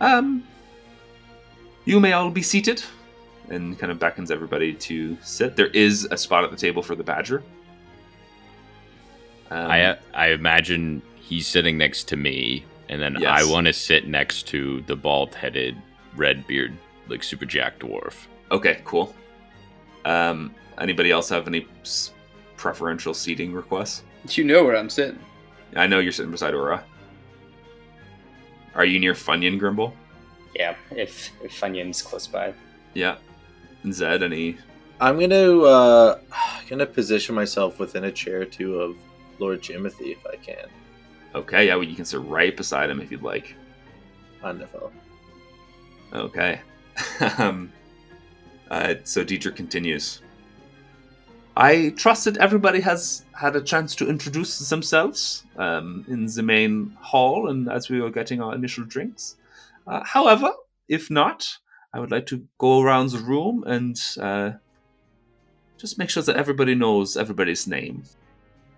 Um, 0.00 0.44
you 1.88 1.98
may 2.00 2.12
all 2.12 2.30
be 2.30 2.42
seated, 2.42 2.82
and 3.48 3.78
kind 3.78 3.90
of 3.90 3.98
beckons 3.98 4.30
everybody 4.30 4.74
to 4.74 5.16
sit. 5.22 5.56
There 5.56 5.68
is 5.68 6.06
a 6.10 6.16
spot 6.18 6.44
at 6.44 6.50
the 6.50 6.56
table 6.56 6.82
for 6.82 6.94
the 6.94 7.02
badger. 7.02 7.42
Um, 9.50 9.70
I 9.70 9.84
uh, 9.86 9.96
I 10.14 10.26
imagine 10.28 11.00
he's 11.16 11.46
sitting 11.46 11.78
next 11.78 12.04
to 12.08 12.16
me, 12.16 12.64
and 12.90 13.00
then 13.00 13.16
Yes. 13.18 13.42
I 13.42 13.50
want 13.50 13.66
to 13.66 13.72
sit 13.72 14.06
next 14.06 14.46
to 14.48 14.82
the 14.82 14.94
bald-headed, 14.96 15.76
red-beard, 16.16 16.76
like 17.08 17.22
super 17.22 17.46
jack 17.46 17.78
dwarf. 17.78 18.26
okay, 18.50 18.80
cool. 18.84 19.14
Um, 20.04 20.54
anybody 20.78 21.10
else 21.10 21.28
have 21.30 21.46
any 21.48 21.66
s- 21.82 22.12
preferential 22.56 23.14
seating 23.14 23.52
requests? 23.54 24.02
You 24.28 24.44
know 24.44 24.62
where 24.64 24.76
I'm 24.76 24.90
sitting. 24.90 25.18
I 25.76 25.86
know 25.86 25.98
you're 26.00 26.12
sitting 26.12 26.30
beside 26.30 26.54
Aura. 26.54 26.84
Are 28.74 28.84
you 28.84 28.98
near 29.00 29.14
Funyun 29.14 29.58
Grimble? 29.58 29.92
Yeah, 30.54 30.74
if, 30.90 31.30
if 31.42 31.60
Funyun's 31.60 32.02
close 32.02 32.26
by. 32.26 32.54
Yeah. 32.94 33.16
And 33.82 33.94
Zed, 33.94 34.22
any 34.22 34.58
I'm 35.00 35.18
gonna 35.18 35.60
uh 35.60 36.18
gonna 36.68 36.86
position 36.86 37.34
myself 37.34 37.78
within 37.78 38.04
a 38.04 38.12
chair 38.12 38.42
or 38.42 38.44
two 38.44 38.80
of 38.80 38.96
Lord 39.38 39.62
Jimothy 39.62 40.12
if 40.12 40.26
I 40.26 40.36
can. 40.36 40.66
Okay, 41.34 41.66
yeah, 41.66 41.74
well, 41.74 41.84
you 41.84 41.94
can 41.94 42.04
sit 42.04 42.20
right 42.20 42.56
beside 42.56 42.90
him 42.90 43.00
if 43.00 43.10
you'd 43.10 43.22
like. 43.22 43.54
Wonderful. 44.42 44.92
Okay. 46.12 46.60
um, 47.38 47.70
uh, 48.70 48.94
so 49.04 49.22
Dietrich 49.22 49.54
continues. 49.54 50.22
I 51.56 51.90
trust 51.96 52.24
that 52.24 52.36
everybody 52.38 52.80
has 52.80 53.24
had 53.32 53.56
a 53.56 53.60
chance 53.60 53.94
to 53.96 54.08
introduce 54.08 54.68
themselves 54.68 55.44
um, 55.56 56.04
in 56.08 56.26
the 56.26 56.42
main 56.42 56.96
hall 57.00 57.50
and 57.50 57.68
as 57.70 57.90
we 57.90 58.00
were 58.00 58.10
getting 58.10 58.40
our 58.40 58.54
initial 58.54 58.84
drinks. 58.84 59.36
Uh, 59.88 60.04
however, 60.04 60.52
if 60.88 61.10
not, 61.10 61.48
I 61.94 62.00
would 62.00 62.10
like 62.10 62.26
to 62.26 62.46
go 62.58 62.80
around 62.80 63.10
the 63.10 63.18
room 63.18 63.64
and 63.66 63.98
uh, 64.20 64.50
just 65.78 65.98
make 65.98 66.10
sure 66.10 66.22
that 66.22 66.36
everybody 66.36 66.74
knows 66.74 67.16
everybody's 67.16 67.66
name. 67.66 68.02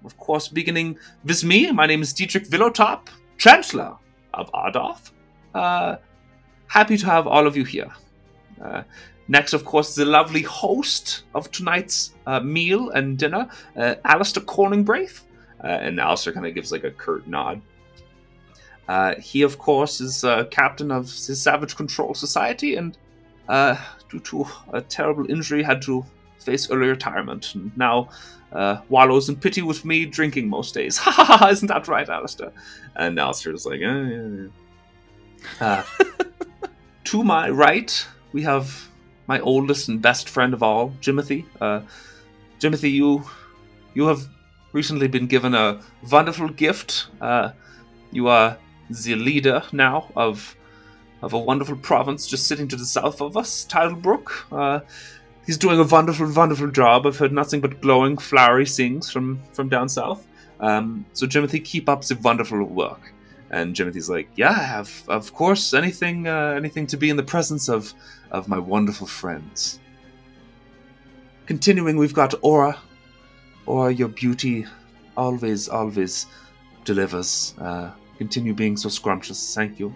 Of 0.05 0.17
course, 0.17 0.49
beginning 0.49 0.99
with 1.25 1.43
me, 1.45 1.73
my 1.73 1.87
name 1.87 2.01
is 2.03 2.13
Dietrich 2.13 2.47
Villotop, 2.47 3.11
Chancellor 3.39 3.97
of 4.33 4.51
Ardoth. 4.53 5.11
Uh, 5.53 5.97
happy 6.69 6.97
to 6.97 7.07
have 7.07 7.27
all 7.27 7.47
of 7.47 7.57
you 7.57 7.65
here. 7.65 7.91
Uh, 8.63 8.83
next, 9.27 9.53
of 9.53 9.65
course, 9.65 9.95
the 9.95 10.05
lovely 10.05 10.43
host 10.43 11.25
of 11.35 11.51
tonight's 11.51 12.15
uh, 12.27 12.39
meal 12.41 12.91
and 12.91 13.19
dinner, 13.19 13.49
uh, 13.77 13.97
Alistair 14.05 14.45
Corningbraith. 14.45 15.23
uh, 15.63 15.67
and 15.67 16.01
Alistair 16.01 16.33
kind 16.33 16.47
of 16.47 16.55
gives 16.55 16.73
like 16.73 16.85
a 16.85 16.91
curt 16.91 17.27
nod. 17.27 17.61
Uh, 18.91 19.15
he, 19.21 19.43
of 19.43 19.57
course, 19.57 20.01
is 20.01 20.25
uh, 20.25 20.43
captain 20.47 20.91
of 20.91 21.05
the 21.05 21.37
Savage 21.37 21.77
Control 21.77 22.13
Society, 22.13 22.75
and 22.75 22.99
uh, 23.49 23.77
due 24.09 24.19
to 24.19 24.45
a 24.73 24.81
terrible 24.81 25.31
injury, 25.31 25.63
had 25.63 25.81
to 25.83 26.05
face 26.41 26.69
early 26.73 26.89
retirement. 26.89 27.55
And 27.55 27.71
now 27.77 28.09
uh, 28.53 28.79
wallows 28.89 29.29
in 29.29 29.37
pity 29.37 29.63
with 29.63 29.85
me 29.85 30.07
drinking 30.07 30.49
most 30.49 30.75
days. 30.75 30.99
Ha 31.05 31.13
ha 31.13 31.25
ha! 31.25 31.49
Isn't 31.51 31.69
that 31.69 31.87
right, 31.87 32.09
Alistair? 32.09 32.51
And 32.97 33.17
Alistair's 33.21 33.65
like, 33.65 33.81
eh, 33.81 33.85
yeah, 33.85 34.29
yeah. 34.41 34.49
Uh, 35.61 35.85
to 37.05 37.23
my 37.23 37.49
right, 37.49 38.07
we 38.33 38.43
have 38.43 38.89
my 39.29 39.39
oldest 39.39 39.89
and 39.89 40.03
best 40.03 40.29
friend 40.29 40.53
of 40.53 40.65
all, 40.65 40.91
Jimothy. 41.01 41.45
Uh, 41.61 41.83
Jimothy, 42.59 42.91
you 42.91 43.23
you 43.95 44.09
have 44.09 44.27
recently 44.73 45.07
been 45.07 45.29
given 45.29 45.55
a 45.55 45.81
wonderful 46.11 46.49
gift. 46.49 47.07
Uh, 47.21 47.53
you 48.11 48.27
are 48.27 48.59
the 48.91 49.15
leader 49.15 49.63
now 49.73 50.11
of 50.17 50.57
of 51.23 51.33
a 51.35 51.39
wonderful 51.39 51.77
province 51.77 52.27
just 52.27 52.47
sitting 52.47 52.67
to 52.69 52.77
the 52.77 52.87
south 52.87 53.21
of 53.21 53.37
us, 53.37 53.67
Titlebrook. 53.69 54.31
Uh, 54.51 54.81
he's 55.45 55.59
doing 55.59 55.79
a 55.79 55.85
wonderful, 55.85 56.33
wonderful 56.33 56.71
job. 56.71 57.07
I've 57.07 57.19
heard 57.19 57.33
nothing 57.33 57.61
but 57.61 57.81
glowing, 57.81 58.17
flowery 58.17 58.67
things 58.67 59.11
from 59.11 59.41
from 59.53 59.69
down 59.69 59.89
south. 59.89 60.27
Um, 60.61 61.07
so, 61.13 61.27
Jimothy, 61.27 61.65
keep 61.65 61.89
up 61.89 62.05
the 62.05 62.17
wonderful 62.17 62.63
work. 62.65 63.13
And 63.51 63.75
Jimothy's 63.75 64.09
like, 64.09 64.29
"Yeah, 64.37 64.79
of, 64.79 65.05
of 65.09 65.35
course. 65.35 65.75
Anything, 65.75 66.29
uh, 66.29 66.55
anything 66.57 66.87
to 66.89 66.97
be 66.97 67.11
in 67.11 67.17
the 67.17 67.23
presence 67.23 67.69
of 67.69 67.93
of 68.31 68.49
my 68.49 68.59
wonderful 68.59 69.07
friends." 69.07 69.81
Continuing, 71.47 71.97
we've 71.97 72.15
got 72.15 72.33
Aura. 72.43 72.79
Aura, 73.67 73.93
your 73.93 74.09
beauty 74.09 74.67
always, 75.17 75.69
always 75.69 76.27
delivers. 76.85 77.55
Uh, 77.59 77.91
continue 78.21 78.53
being 78.53 78.77
so 78.77 78.91
scrumptious. 78.91 79.55
Thank 79.55 79.81
you. 79.81 79.89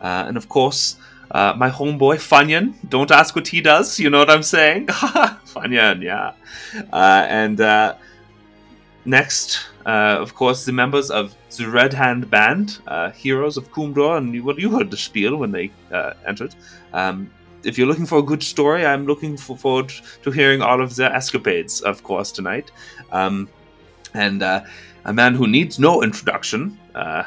Uh, 0.00 0.24
and 0.28 0.36
of 0.36 0.48
course, 0.48 0.96
uh, 1.30 1.52
my 1.56 1.68
homeboy 1.68 2.16
Funyan. 2.30 2.74
Don't 2.88 3.10
ask 3.10 3.36
what 3.36 3.48
he 3.48 3.60
does. 3.60 4.00
You 4.00 4.08
know 4.10 4.20
what 4.20 4.30
I'm 4.30 4.42
saying? 4.42 4.86
Funyan, 5.54 6.02
yeah. 6.02 6.32
Uh, 6.92 7.26
and 7.42 7.60
uh, 7.60 7.94
next, 9.04 9.66
uh, 9.84 10.16
of 10.24 10.34
course, 10.34 10.64
the 10.64 10.72
members 10.72 11.10
of 11.10 11.34
the 11.56 11.68
Red 11.68 11.92
Hand 11.92 12.30
Band, 12.30 12.78
uh, 12.86 13.10
Heroes 13.10 13.56
of 13.58 13.70
Kumdor, 13.72 14.16
and 14.18 14.34
you, 14.34 14.42
well, 14.42 14.58
you 14.58 14.70
heard 14.70 14.90
the 14.90 14.96
spiel 14.96 15.36
when 15.36 15.52
they 15.52 15.70
entered. 16.26 16.54
Um, 16.94 17.30
if 17.64 17.76
you're 17.76 17.88
looking 17.88 18.06
for 18.06 18.18
a 18.18 18.22
good 18.22 18.42
story, 18.42 18.86
I'm 18.86 19.06
looking 19.06 19.36
for, 19.36 19.56
forward 19.56 19.92
to 20.22 20.30
hearing 20.30 20.62
all 20.62 20.80
of 20.80 20.96
their 20.96 21.12
escapades, 21.12 21.82
of 21.82 22.02
course, 22.02 22.32
tonight. 22.32 22.70
Um, 23.10 23.48
and 24.14 24.42
a 25.06 25.12
man 25.12 25.34
who 25.34 25.46
needs 25.46 25.78
no 25.78 26.02
introduction, 26.02 26.78
uh, 26.94 27.24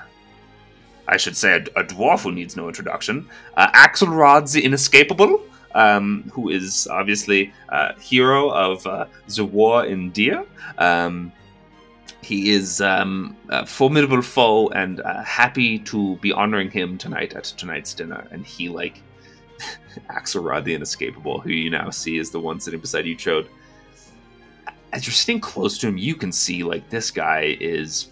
I 1.09 1.17
should 1.17 1.35
say 1.35 1.53
a, 1.53 1.81
a 1.81 1.83
dwarf 1.83 2.23
who 2.23 2.31
needs 2.31 2.55
no 2.55 2.67
introduction, 2.67 3.27
uh, 3.57 3.69
Axelrod 3.71 4.51
the 4.51 4.63
Inescapable, 4.63 5.41
um, 5.73 6.29
who 6.33 6.49
is 6.49 6.87
obviously 6.87 7.51
a 7.69 7.99
hero 7.99 8.49
of 8.49 8.85
uh, 8.87 9.05
the 9.35 9.45
war 9.45 9.85
in 9.85 10.11
Deer. 10.11 10.45
Um, 10.77 11.31
he 12.21 12.51
is 12.51 12.81
um, 12.81 13.35
a 13.49 13.65
formidable 13.65 14.21
foe 14.21 14.67
and 14.69 14.99
uh, 15.01 15.23
happy 15.23 15.79
to 15.79 16.17
be 16.17 16.31
honoring 16.31 16.69
him 16.69 16.97
tonight 16.97 17.33
at 17.33 17.45
tonight's 17.45 17.93
dinner. 17.93 18.27
And 18.31 18.45
he, 18.45 18.69
like, 18.69 19.01
Axelrod 20.09 20.63
the 20.63 20.75
Inescapable, 20.75 21.39
who 21.39 21.49
you 21.49 21.69
now 21.69 21.89
see 21.89 22.17
is 22.17 22.29
the 22.29 22.39
one 22.39 22.59
sitting 22.59 22.79
beside 22.79 23.05
you, 23.05 23.15
Chode. 23.15 23.47
As 24.91 25.05
you're 25.05 25.13
sitting 25.13 25.39
close 25.39 25.77
to 25.79 25.87
him, 25.87 25.97
you 25.97 26.15
can 26.15 26.31
see, 26.31 26.63
like, 26.63 26.89
this 26.89 27.09
guy 27.09 27.57
is 27.59 28.03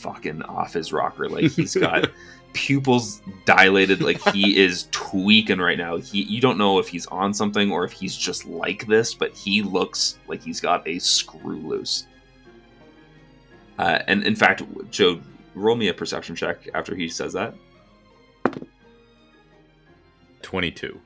fucking 0.00 0.42
off 0.42 0.74
his 0.74 0.92
rocker. 0.92 1.28
Like, 1.28 1.50
he's 1.52 1.74
got 1.74 2.10
pupils 2.54 3.20
dilated 3.44 4.00
like 4.00 4.20
he 4.32 4.56
is 4.64 4.88
tweaking 4.92 5.58
right 5.58 5.76
now. 5.76 5.96
He 5.98 6.22
you 6.22 6.40
don't 6.40 6.56
know 6.56 6.78
if 6.78 6.88
he's 6.88 7.06
on 7.06 7.34
something 7.34 7.70
or 7.70 7.84
if 7.84 7.92
he's 7.92 8.16
just 8.16 8.46
like 8.46 8.86
this 8.86 9.12
but 9.12 9.34
he 9.34 9.60
looks 9.62 10.18
like 10.28 10.42
he's 10.42 10.60
got 10.60 10.86
a 10.88 10.98
screw 10.98 11.58
loose. 11.58 12.06
Uh, 13.78 13.98
and 14.06 14.24
in 14.24 14.34
fact 14.34 14.62
Chode 14.90 15.22
roll 15.54 15.76
me 15.76 15.88
a 15.88 15.94
perception 15.94 16.34
check 16.34 16.68
after 16.74 16.94
he 16.94 17.08
says 17.08 17.32
that. 17.34 17.54
22. 20.42 21.00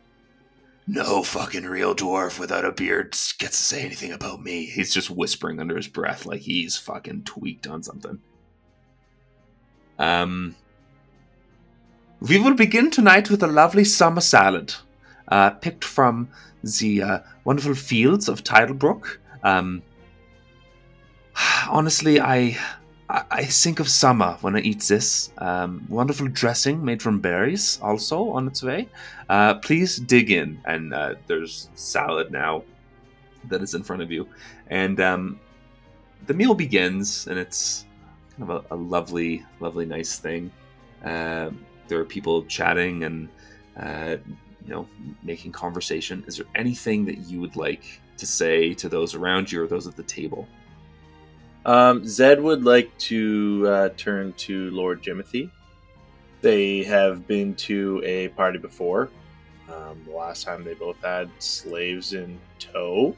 no 0.87 1.23
fucking 1.23 1.65
real 1.65 1.95
dwarf 1.95 2.39
without 2.39 2.65
a 2.65 2.73
beard 2.73 3.13
gets 3.39 3.57
to 3.57 3.63
say 3.63 3.83
anything 3.83 4.13
about 4.13 4.43
me. 4.43 4.67
He's 4.67 4.93
just 4.93 5.11
whispering 5.11 5.61
under 5.61 5.77
his 5.77 5.89
breath 5.89 6.27
like 6.27 6.41
he's 6.41 6.77
fucking 6.77 7.25
tweaked 7.25 7.67
on 7.67 7.83
something. 7.83 8.19
Um 9.99 10.55
we 12.21 12.39
will 12.39 12.55
begin 12.55 12.91
tonight 12.91 13.31
with 13.31 13.43
a 13.43 13.47
lovely 13.47 13.85
summer 13.85 14.21
salad, 14.21 14.75
uh, 15.29 15.51
picked 15.51 15.85
from 15.85 16.29
the 16.63 17.03
uh, 17.03 17.19
wonderful 17.45 17.75
fields 17.75 18.29
of 18.29 18.43
Titlebrook. 18.43 19.19
Um, 19.45 19.83
honestly, 21.69 22.21
I, 22.21 22.59
I 23.09 23.25
I 23.31 23.45
think 23.45 23.79
of 23.79 23.89
summer 23.89 24.37
when 24.41 24.57
I 24.57 24.61
eat 24.61 24.81
this. 24.83 25.33
Um, 25.39 25.87
wonderful 25.89 26.27
dressing 26.29 26.85
made 26.85 27.01
from 27.01 27.21
berries, 27.21 27.79
also 27.83 28.31
on 28.31 28.49
its 28.49 28.63
way. 28.63 28.89
Uh, 29.29 29.55
please 29.55 29.97
dig 29.97 30.31
in, 30.33 30.61
and 30.65 30.93
uh, 30.93 31.15
there's 31.27 31.71
salad 31.75 32.33
now 32.33 32.65
that 33.45 33.63
is 33.63 33.75
in 33.75 33.85
front 33.85 34.03
of 34.03 34.11
you, 34.11 34.29
and 34.69 34.99
um, 35.01 35.39
the 36.27 36.35
meal 36.35 36.55
begins, 36.55 37.29
and 37.29 37.39
it's 37.39 37.87
kind 38.37 38.51
of 38.51 38.65
a, 38.71 38.75
a 38.75 38.77
lovely, 38.77 39.45
lovely, 39.61 39.87
nice 39.87 40.19
thing. 40.19 40.51
Um, 41.05 41.65
there 41.89 41.99
are 42.01 42.05
people 42.05 42.45
chatting 42.45 43.05
and 43.05 43.29
uh, 43.81 44.17
you 44.65 44.71
know 44.75 44.87
making 45.23 45.53
conversation 45.53 46.23
is 46.27 46.37
there 46.37 46.47
anything 46.55 47.05
that 47.05 47.19
you 47.19 47.41
would 47.41 47.57
like 47.57 48.01
to 48.17 48.27
say 48.27 48.75
to 48.75 48.89
those 48.89 49.15
around 49.15 49.51
you 49.51 49.63
or 49.63 49.67
those 49.67 49.87
at 49.87 49.97
the 49.97 50.03
table 50.03 50.47
Um, 51.65 52.07
Zed 52.07 52.41
would 52.41 52.65
like 52.65 52.97
to 53.11 53.67
uh, 53.69 53.89
turn 53.97 54.33
to 54.47 54.71
Lord 54.71 55.03
Jimothy. 55.03 55.51
They 56.41 56.85
have 56.85 57.27
been 57.27 57.55
to 57.67 58.01
a 58.05 58.29
party 58.29 58.59
before. 58.59 59.11
Um, 59.69 60.01
the 60.07 60.13
last 60.13 60.45
time 60.47 60.65
they 60.65 60.75
both 60.75 60.97
had 61.03 61.29
slaves 61.41 62.15
in 62.15 62.39
tow. 62.59 63.15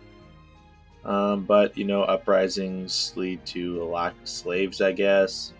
Um, 1.05 1.45
but, 1.45 1.79
you 1.79 1.85
know, 1.85 2.03
uprisings 2.03 3.12
lead 3.16 3.45
to 3.55 3.83
a 3.83 3.87
lack 3.87 4.14
of 4.21 4.29
slaves, 4.29 4.81
I 4.81 4.93
guess. 4.93 5.53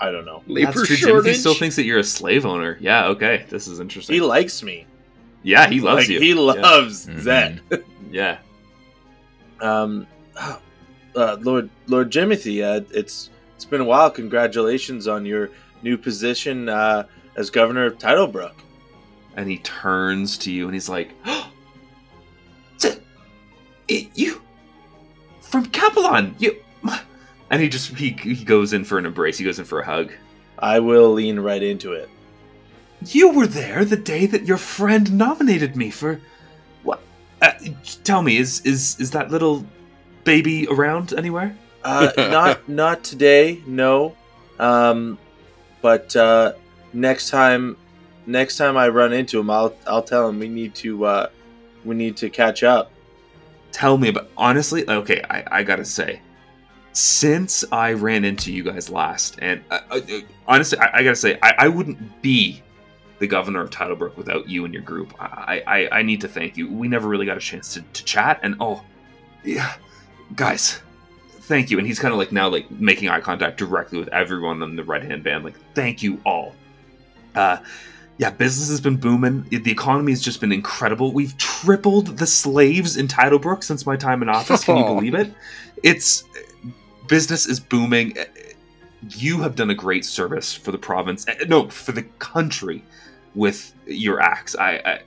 I 0.00 0.10
don't 0.10 0.24
know. 0.24 0.42
Labor 0.46 0.72
That's 0.72 0.86
true. 0.86 0.96
shortage. 0.96 1.24
Timothy 1.24 1.34
still 1.34 1.54
thinks 1.54 1.76
that 1.76 1.84
you're 1.84 1.98
a 2.00 2.04
slave 2.04 2.44
owner. 2.46 2.76
Yeah, 2.80 3.06
okay. 3.08 3.46
This 3.48 3.66
is 3.68 3.78
interesting. 3.80 4.14
He 4.14 4.20
likes 4.20 4.62
me. 4.62 4.86
yeah, 5.42 5.68
he 5.68 5.80
loves 5.80 6.02
Like, 6.02 6.08
you. 6.08 6.20
He 6.20 6.30
Yeah. 6.30 6.34
loves 6.40 7.06
Mhm. 7.06 7.60
Yeah. 8.10 8.38
Um, 9.60 10.06
uh, 11.16 11.36
Lord 11.40 11.70
Lord 11.86 12.10
Jimothy, 12.10 12.62
uh, 12.64 12.84
it's 12.92 13.30
it's 13.54 13.64
been 13.64 13.80
a 13.80 13.84
while. 13.84 14.10
Congratulations 14.10 15.06
on 15.08 15.24
your 15.24 15.50
new 15.82 15.96
position 15.96 16.68
uh, 16.68 17.04
as 17.36 17.50
governor 17.50 17.86
of 17.86 17.98
Titlebrook. 17.98 18.52
And 19.36 19.48
he 19.48 19.58
turns 19.58 20.36
to 20.38 20.50
you 20.52 20.64
and 20.66 20.74
he's 20.74 20.88
like, 20.88 21.10
"Z- 22.80 22.98
it- 23.88 24.10
"You 24.14 24.42
from 25.40 25.66
Capelon? 25.66 26.34
You?" 26.38 26.56
And 27.52 27.60
he 27.60 27.68
just 27.68 27.94
he 27.94 28.10
he 28.10 28.44
goes 28.44 28.72
in 28.72 28.82
for 28.82 28.98
an 28.98 29.04
embrace. 29.04 29.36
He 29.36 29.44
goes 29.44 29.58
in 29.58 29.66
for 29.66 29.80
a 29.80 29.84
hug. 29.84 30.10
I 30.58 30.80
will 30.80 31.12
lean 31.12 31.38
right 31.38 31.62
into 31.62 31.92
it. 31.92 32.08
You 33.06 33.30
were 33.30 33.46
there 33.46 33.84
the 33.84 33.96
day 33.96 34.24
that 34.26 34.46
your 34.46 34.56
friend 34.56 35.12
nominated 35.18 35.76
me 35.76 35.90
for 35.90 36.18
what? 36.82 37.00
Uh, 37.42 37.52
tell 38.04 38.22
me, 38.22 38.38
is 38.38 38.62
is 38.62 38.98
is 38.98 39.10
that 39.10 39.30
little 39.30 39.66
baby 40.24 40.66
around 40.68 41.12
anywhere? 41.12 41.54
Uh, 41.84 42.10
not 42.16 42.66
not 42.68 43.04
today, 43.04 43.60
no. 43.66 44.16
Um, 44.58 45.18
but 45.82 46.16
uh, 46.16 46.52
next 46.94 47.28
time, 47.28 47.76
next 48.24 48.56
time 48.56 48.78
I 48.78 48.88
run 48.88 49.12
into 49.12 49.38
him, 49.38 49.50
I'll 49.50 49.74
I'll 49.86 50.02
tell 50.02 50.26
him 50.26 50.38
we 50.38 50.48
need 50.48 50.74
to 50.76 51.04
uh, 51.04 51.26
we 51.84 51.94
need 51.96 52.16
to 52.16 52.30
catch 52.30 52.62
up. 52.62 52.90
Tell 53.72 53.98
me 53.98 54.08
about 54.08 54.30
honestly. 54.38 54.88
Okay, 54.88 55.22
I 55.28 55.58
I 55.58 55.62
gotta 55.64 55.84
say, 55.84 56.22
since 56.92 57.64
I 57.72 57.92
ran 57.92 58.24
into 58.24 58.52
you 58.52 58.62
guys 58.62 58.90
last, 58.90 59.38
and 59.40 59.62
uh, 59.70 59.80
uh, 59.90 60.00
honestly, 60.46 60.78
I, 60.78 60.98
I 60.98 61.02
gotta 61.02 61.16
say, 61.16 61.38
I, 61.42 61.54
I 61.58 61.68
wouldn't 61.68 62.22
be 62.22 62.62
the 63.18 63.26
governor 63.26 63.60
of 63.60 63.70
Titlebrook 63.70 64.16
without 64.16 64.48
you 64.48 64.64
and 64.64 64.74
your 64.74 64.82
group. 64.82 65.14
I, 65.20 65.62
I 65.66 65.98
I 65.98 66.02
need 66.02 66.20
to 66.22 66.28
thank 66.28 66.56
you. 66.56 66.70
We 66.70 66.88
never 66.88 67.08
really 67.08 67.26
got 67.26 67.36
a 67.36 67.40
chance 67.40 67.74
to, 67.74 67.82
to 67.82 68.04
chat, 68.04 68.40
and 68.42 68.56
oh, 68.60 68.82
yeah, 69.44 69.74
guys, 70.36 70.80
thank 71.40 71.70
you. 71.70 71.78
And 71.78 71.86
he's 71.86 71.98
kind 71.98 72.12
of 72.12 72.18
like 72.18 72.32
now 72.32 72.48
like 72.48 72.70
making 72.70 73.08
eye 73.08 73.20
contact 73.20 73.58
directly 73.58 73.98
with 73.98 74.08
everyone 74.08 74.62
on 74.62 74.76
the 74.76 74.84
Red 74.84 75.04
Hand 75.04 75.24
Band. 75.24 75.44
Like, 75.44 75.56
thank 75.74 76.02
you 76.02 76.20
all. 76.26 76.54
Uh, 77.34 77.58
yeah, 78.18 78.30
business 78.30 78.68
has 78.68 78.80
been 78.80 78.96
booming. 78.96 79.46
The 79.48 79.70
economy 79.70 80.12
has 80.12 80.20
just 80.20 80.40
been 80.40 80.52
incredible. 80.52 81.12
We've 81.12 81.36
tripled 81.38 82.18
the 82.18 82.26
slaves 82.26 82.96
in 82.96 83.08
Titlebrook 83.08 83.64
since 83.64 83.86
my 83.86 83.96
time 83.96 84.22
in 84.22 84.28
office. 84.28 84.64
Can 84.64 84.76
you 84.76 84.84
believe 84.94 85.14
it? 85.14 85.32
It's 85.82 86.24
business 87.08 87.46
is 87.46 87.60
booming. 87.60 88.16
You 89.10 89.40
have 89.40 89.56
done 89.56 89.70
a 89.70 89.74
great 89.74 90.04
service 90.04 90.54
for 90.54 90.70
the 90.72 90.78
province. 90.78 91.26
eh, 91.28 91.34
No, 91.48 91.68
for 91.68 91.92
the 91.92 92.02
country 92.18 92.84
with 93.34 93.72
your 93.86 94.20
acts. 94.20 94.54
I, 94.56 94.72
I 94.84 95.00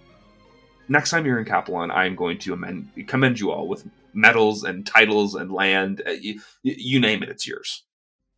next 0.90 1.10
time 1.12 1.26
you're 1.26 1.40
in 1.40 1.46
Capelon, 1.46 1.92
I 1.92 2.06
am 2.06 2.16
going 2.16 2.38
to 2.40 2.54
amend, 2.54 2.90
commend 3.08 3.40
you 3.40 3.52
all 3.52 3.68
with 3.68 3.86
medals 4.14 4.64
and 4.64 4.86
titles 4.86 5.36
and 5.36 5.52
land. 5.52 6.02
Uh, 6.06 6.12
you, 6.12 6.42
you 6.64 7.00
name 7.00 7.24
it, 7.24 7.30
it's 7.30 7.48
yours. 7.48 7.84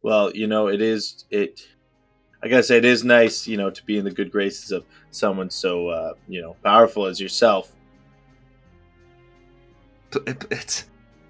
Well, 0.04 0.32
you 0.36 0.48
know, 0.48 0.68
it 0.68 0.82
is 0.82 1.26
it. 1.32 1.62
I 2.44 2.50
gotta 2.50 2.62
say, 2.64 2.78
it 2.78 2.86
is 2.86 3.04
nice, 3.04 3.48
you 3.48 3.58
know, 3.58 3.72
to 3.72 3.84
be 3.86 3.98
in 3.98 4.06
the 4.06 4.12
good 4.12 4.32
graces 4.32 4.72
of 4.72 4.86
someone 5.10 5.50
so, 5.50 5.88
uh, 5.88 6.14
you 6.28 6.40
know, 6.42 6.56
powerful 6.64 7.06
as 7.08 7.20
yourself. 7.20 7.74
It- 10.28 10.46
It's 10.52 10.86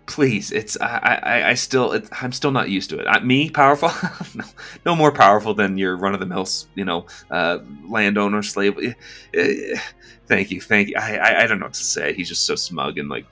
please. 0.07 0.51
It's 0.51 0.77
I 0.81 1.19
I, 1.23 1.49
I 1.49 1.53
still 1.53 1.91
it, 1.91 2.09
I'm 2.21 2.31
still 2.31 2.51
not 2.51 2.69
used 2.69 2.89
to 2.89 2.99
it. 2.99 3.05
I, 3.07 3.19
me 3.19 3.49
powerful? 3.49 3.91
no, 4.35 4.43
no 4.85 4.95
more 4.95 5.11
powerful 5.11 5.53
than 5.53 5.77
your 5.77 5.95
run 5.97 6.13
of 6.13 6.19
the 6.19 6.25
mill, 6.25 6.47
you 6.75 6.85
know, 6.85 7.05
uh, 7.29 7.59
landowner 7.87 8.41
slave. 8.41 8.77
Eh, 8.81 8.93
eh, 9.33 9.79
Thank 10.27 10.51
you, 10.51 10.59
thank 10.59 10.89
you. 10.89 10.95
I, 10.97 11.15
I 11.15 11.43
I 11.43 11.47
don't 11.47 11.59
know 11.59 11.67
what 11.67 11.73
to 11.73 11.83
say. 11.83 12.13
He's 12.13 12.27
just 12.27 12.45
so 12.45 12.55
smug 12.55 12.97
and 12.97 13.07
like 13.07 13.25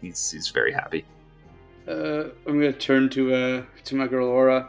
he's 0.00 0.30
he's 0.30 0.48
very 0.48 0.72
happy. 0.72 1.04
Uh, 1.88 2.24
I'm 2.46 2.60
gonna 2.60 2.72
turn 2.72 3.08
to 3.10 3.34
uh 3.34 3.62
to 3.84 3.94
my 3.94 4.06
girl 4.06 4.28
Aura, 4.28 4.68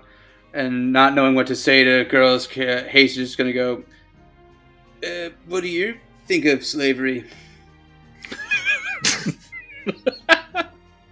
and 0.54 0.93
not 0.93 1.14
knowing 1.14 1.36
what 1.36 1.48
to 1.48 1.56
say 1.56 1.84
to 1.84 2.06
girls, 2.06 2.48
Haze 2.48 3.18
is 3.18 3.28
just 3.28 3.38
gonna 3.38 3.54
go. 3.54 3.84
Uh, 5.04 5.30
what 5.48 5.62
do 5.62 5.68
you 5.68 6.00
think 6.26 6.45
of 6.45 6.66
slavery? 6.66 7.26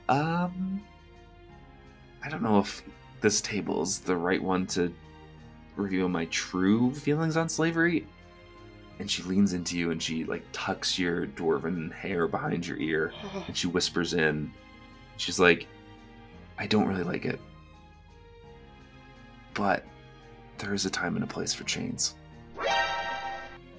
Um, 0.08 0.82
I 2.24 2.30
don't 2.30 2.44
know 2.44 2.60
if 2.60 2.84
this 3.22 3.42
table 3.42 3.82
is 3.82 4.00
the 4.00 4.16
right 4.16 4.42
one 4.42 4.68
to 4.68 4.94
reveal 5.76 6.08
my 6.08 6.26
true 6.26 6.94
feelings 6.94 7.38
on 7.38 7.50
slavery. 7.50 8.08
And 9.00 9.10
she 9.12 9.24
leans 9.24 9.54
into 9.54 9.78
you 9.78 9.92
and 9.92 10.02
she 10.02 10.24
like 10.24 10.44
tucks 10.54 10.98
your 10.98 11.28
dwarven 11.28 11.92
hair 11.92 12.28
behind 12.28 12.66
your 12.66 12.78
ear 12.78 13.14
and 13.48 13.56
she 13.56 13.68
whispers 13.68 14.14
in. 14.14 14.52
She's 15.18 15.40
like, 15.40 15.68
I 16.58 16.68
don't 16.68 16.88
really 16.88 17.04
like 17.04 17.26
it. 17.26 17.40
But 19.54 19.86
there 20.58 20.74
is 20.74 20.86
a 20.86 20.90
time 20.90 21.16
and 21.16 21.24
a 21.24 21.28
place 21.28 21.54
for 21.54 21.64
chains. 21.64 22.16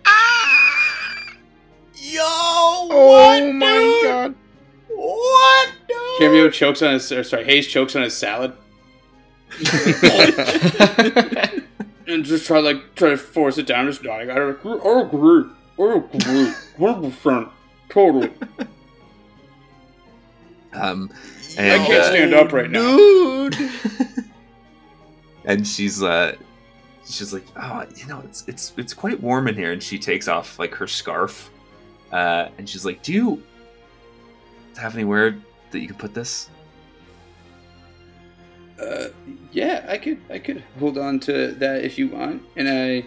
Ah! 0.05 1.33
Yo! 1.95 2.23
Oh 2.23 3.53
my 3.53 4.01
god! 4.05 4.35
What? 4.89 5.73
Cambrio 6.19 6.51
chokes 6.51 6.83
on 6.83 6.95
his, 6.95 7.11
or 7.13 7.25
sorry, 7.25 7.45
Haze 7.45 7.67
chokes 7.67 7.95
on 7.97 8.03
his 8.03 8.17
salad, 8.17 8.53
and 12.07 12.25
just 12.25 12.47
try 12.47 12.61
like 12.61 12.95
try 12.95 13.11
to 13.11 13.17
force 13.17 13.59
it 13.59 13.67
down. 13.67 13.87
Just 13.87 14.03
nodding. 14.03 14.31
I 14.31 14.35
agree. 14.35 14.79
I 14.85 15.01
agree. 15.01 15.45
I 15.79 15.95
agree. 15.97 16.53
Hundred 16.79 17.13
percent. 17.13 17.49
Totally. 17.89 18.31
Um, 20.73 21.11
I 21.59 21.79
can't 21.79 21.93
uh, 21.93 22.09
stand 22.09 22.35
up 22.35 22.53
right 22.53 22.71
now. 22.71 22.97
Dude! 22.97 23.57
and 25.47 25.67
she's 25.67 26.03
uh 26.03 26.35
she's 27.07 27.33
like 27.33 27.47
oh 27.57 27.87
you 27.97 28.07
know 28.07 28.21
it's 28.25 28.47
it's 28.49 28.73
it's 28.77 28.93
quite 28.93 29.21
warm 29.23 29.49
in 29.49 29.55
here 29.55 29.73
and 29.73 29.83
she 29.83 29.99
takes 29.99 30.29
off 30.29 30.59
like 30.59 30.75
her 30.75 30.87
scarf 30.87 31.51
uh 32.13 32.49
and 32.59 32.69
she's 32.69 32.85
like 32.85 33.03
do 33.03 33.13
you 33.13 33.43
have 34.77 34.95
anywhere 34.95 35.39
that 35.71 35.81
you 35.81 35.89
can 35.89 35.97
put 35.97 36.15
this? 36.15 36.51
Uh, 38.81 39.09
yeah, 39.53 39.85
I 39.89 39.97
could, 39.99 40.19
I 40.31 40.39
could 40.39 40.63
hold 40.79 40.99
on 40.99 41.19
to 41.21 41.53
that 41.53 41.85
if 41.85 41.99
you 41.99 42.09
want, 42.09 42.43
and 42.57 42.69
I, 42.69 43.05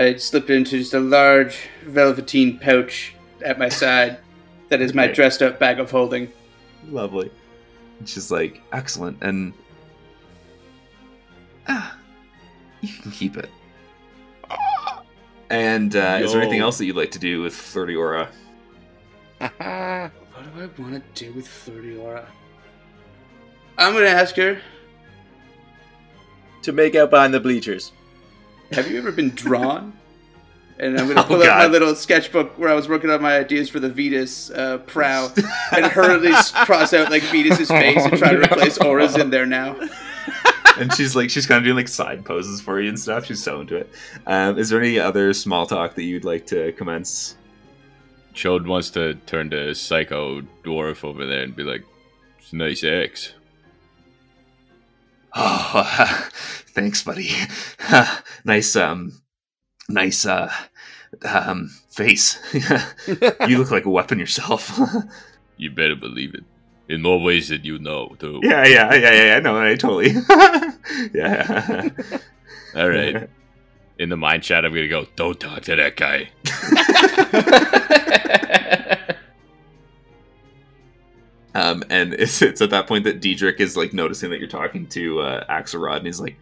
I 0.00 0.16
slip 0.16 0.48
it 0.48 0.54
into 0.54 0.78
just 0.78 0.94
a 0.94 1.00
large 1.00 1.68
velveteen 1.84 2.58
pouch 2.58 3.14
at 3.44 3.58
my 3.58 3.68
side. 3.68 4.18
That 4.70 4.80
is 4.80 4.94
my 4.94 5.06
dressed 5.06 5.42
up 5.42 5.58
bag 5.58 5.78
of 5.78 5.90
holding. 5.90 6.32
lovely. 6.88 7.30
And 7.98 8.08
she's 8.08 8.30
like 8.30 8.60
excellent 8.72 9.22
and 9.22 9.52
ah 11.68 11.96
you 12.80 12.92
can 13.02 13.12
keep 13.12 13.36
it. 13.36 13.50
And 15.50 15.94
uh, 15.94 16.18
is 16.22 16.32
there 16.32 16.40
anything 16.40 16.60
else 16.60 16.78
that 16.78 16.86
you'd 16.86 16.96
like 16.96 17.12
to 17.12 17.18
do 17.18 17.42
with 17.42 17.54
flirty 17.54 17.94
aura 17.94 18.28
What 20.52 20.76
do 20.76 20.82
I 20.84 20.88
want 20.90 21.14
to 21.16 21.24
do 21.24 21.32
with 21.32 21.46
Flirty 21.48 21.96
Aura? 21.96 22.26
I'm 23.78 23.92
gonna 23.92 24.06
ask 24.06 24.36
her. 24.36 24.58
To 26.62 26.72
make 26.72 26.94
out 26.94 27.10
behind 27.10 27.34
the 27.34 27.40
bleachers. 27.40 27.92
Have 28.72 28.90
you 28.90 28.98
ever 28.98 29.12
been 29.12 29.30
drawn? 29.34 29.92
And 30.78 30.98
I'm 30.98 31.06
gonna 31.08 31.20
Oh, 31.20 31.24
pull 31.24 31.42
out 31.42 31.58
my 31.58 31.66
little 31.66 31.94
sketchbook 31.94 32.58
where 32.58 32.68
I 32.68 32.74
was 32.74 32.88
working 32.88 33.10
on 33.10 33.22
my 33.22 33.36
ideas 33.38 33.68
for 33.70 33.78
the 33.80 33.88
Vetus 33.88 34.50
uh, 34.50 34.78
prow, 34.78 35.32
and 35.72 35.86
hurriedly 35.86 36.32
cross 36.64 36.92
out 36.92 37.10
like 37.10 37.22
Vetus's 37.24 37.68
face 37.68 38.04
and 38.04 38.18
try 38.18 38.32
to 38.32 38.38
replace 38.40 38.78
Aura's 38.78 39.16
in 39.16 39.30
there 39.30 39.46
now. 39.46 39.76
and 40.78 40.92
she's 40.94 41.14
like 41.14 41.30
she's 41.30 41.46
kind 41.46 41.58
of 41.58 41.64
doing 41.64 41.76
like 41.76 41.86
side 41.86 42.24
poses 42.24 42.60
for 42.60 42.80
you 42.80 42.88
and 42.88 42.98
stuff 42.98 43.26
she's 43.26 43.40
so 43.40 43.60
into 43.60 43.76
it 43.76 43.88
um, 44.26 44.58
is 44.58 44.68
there 44.70 44.80
any 44.80 44.98
other 44.98 45.32
small 45.32 45.66
talk 45.66 45.94
that 45.94 46.02
you'd 46.02 46.24
like 46.24 46.44
to 46.46 46.72
commence 46.72 47.36
Chode 48.34 48.66
wants 48.66 48.90
to 48.90 49.14
turn 49.26 49.50
to 49.50 49.74
Psycho 49.74 50.42
Dwarf 50.64 51.04
over 51.04 51.24
there 51.24 51.42
and 51.42 51.54
be 51.54 51.62
like, 51.62 51.84
it's 52.38 52.52
a 52.52 52.56
nice 52.56 52.84
axe. 52.84 53.32
Oh, 55.34 56.28
thanks, 56.74 57.02
buddy. 57.02 57.30
nice, 58.44 58.76
um, 58.76 59.20
nice, 59.88 60.26
uh, 60.26 60.52
um, 61.24 61.70
face. 61.90 62.38
you 63.48 63.58
look 63.58 63.70
like 63.70 63.84
a 63.84 63.90
weapon 63.90 64.18
yourself. 64.18 64.78
You 65.56 65.70
better 65.70 65.96
believe 65.96 66.34
it. 66.34 66.44
In 66.88 67.00
more 67.00 67.22
ways 67.22 67.48
than 67.48 67.64
you 67.64 67.78
know, 67.78 68.14
too. 68.18 68.40
yeah, 68.42 68.66
yeah, 68.66 68.92
yeah, 68.94 69.12
yeah, 69.12 69.24
yeah. 69.24 69.38
No, 69.40 69.58
I 69.58 69.74
totally. 69.74 70.10
yeah. 71.14 71.88
All 72.76 72.90
right. 72.90 73.30
In 73.98 74.08
the 74.08 74.16
mind 74.16 74.42
chat, 74.42 74.64
I'm 74.64 74.74
gonna 74.74 74.88
go. 74.88 75.06
Don't 75.16 75.38
talk 75.38 75.62
to 75.62 75.76
that 75.76 75.96
guy. 75.96 76.30
Um, 81.54 81.84
and 81.88 82.14
it's, 82.14 82.42
it's 82.42 82.60
at 82.60 82.70
that 82.70 82.88
point 82.88 83.04
that 83.04 83.20
Diedrich 83.20 83.60
is 83.60 83.76
like 83.76 83.92
noticing 83.92 84.30
that 84.30 84.40
you're 84.40 84.48
talking 84.48 84.86
to 84.88 85.20
uh, 85.20 85.46
Axelrod, 85.46 85.98
and 85.98 86.06
he's 86.06 86.20
like, 86.20 86.36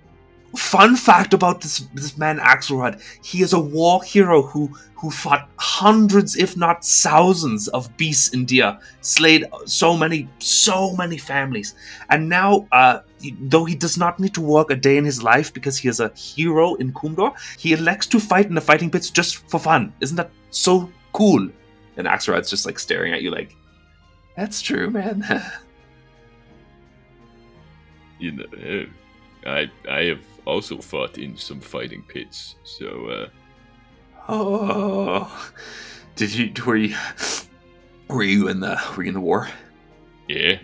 "Fun 0.56 0.96
fact 0.96 1.34
about 1.34 1.60
this 1.60 1.78
this 1.94 2.16
man 2.18 2.38
Axelrod: 2.38 3.00
he 3.24 3.42
is 3.42 3.52
a 3.52 3.58
war 3.58 4.02
hero 4.02 4.42
who 4.42 4.70
who 4.94 5.10
fought 5.10 5.48
hundreds, 5.56 6.36
if 6.36 6.56
not 6.56 6.84
thousands, 6.84 7.66
of 7.68 7.94
beasts 7.96 8.28
in 8.28 8.44
Dia, 8.44 8.78
slayed 9.00 9.44
so 9.64 9.96
many 9.96 10.28
so 10.38 10.94
many 10.96 11.18
families, 11.18 11.74
and 12.10 12.28
now, 12.28 12.68
uh, 12.70 13.00
though 13.40 13.64
he 13.64 13.74
does 13.74 13.98
not 13.98 14.20
need 14.20 14.34
to 14.34 14.40
work 14.40 14.70
a 14.70 14.76
day 14.76 14.96
in 14.96 15.04
his 15.04 15.22
life 15.22 15.52
because 15.52 15.76
he 15.76 15.88
is 15.88 16.00
a 16.00 16.12
hero 16.14 16.74
in 16.74 16.92
Kumdor, 16.92 17.34
he 17.58 17.72
elects 17.72 18.06
to 18.08 18.20
fight 18.20 18.46
in 18.46 18.54
the 18.54 18.60
fighting 18.60 18.90
pits 18.90 19.10
just 19.10 19.48
for 19.50 19.58
fun. 19.58 19.92
Isn't 20.00 20.16
that 20.16 20.30
so 20.50 20.90
cool?" 21.12 21.48
And 21.96 22.06
Axelrod's 22.06 22.48
just 22.48 22.64
like 22.64 22.78
staring 22.78 23.12
at 23.12 23.22
you 23.22 23.30
like. 23.30 23.54
That's 24.36 24.62
true, 24.62 24.90
man. 24.90 25.24
You 28.18 28.30
know, 28.30 28.86
I 29.44 29.68
I 29.90 30.02
have 30.04 30.20
also 30.44 30.78
fought 30.78 31.18
in 31.18 31.36
some 31.36 31.60
fighting 31.60 32.02
pits, 32.02 32.56
so 32.64 33.06
uh, 33.08 33.28
oh, 34.28 35.50
did 36.16 36.34
you? 36.34 36.52
Were 36.64 36.76
you? 36.76 36.96
Were 38.08 38.22
you 38.24 38.48
in 38.48 38.60
the? 38.60 38.80
Were 38.96 39.02
you 39.04 39.08
in 39.08 39.14
the 39.14 39.20
war? 39.20 39.48
yeah, 40.28 40.54
I 40.54 40.60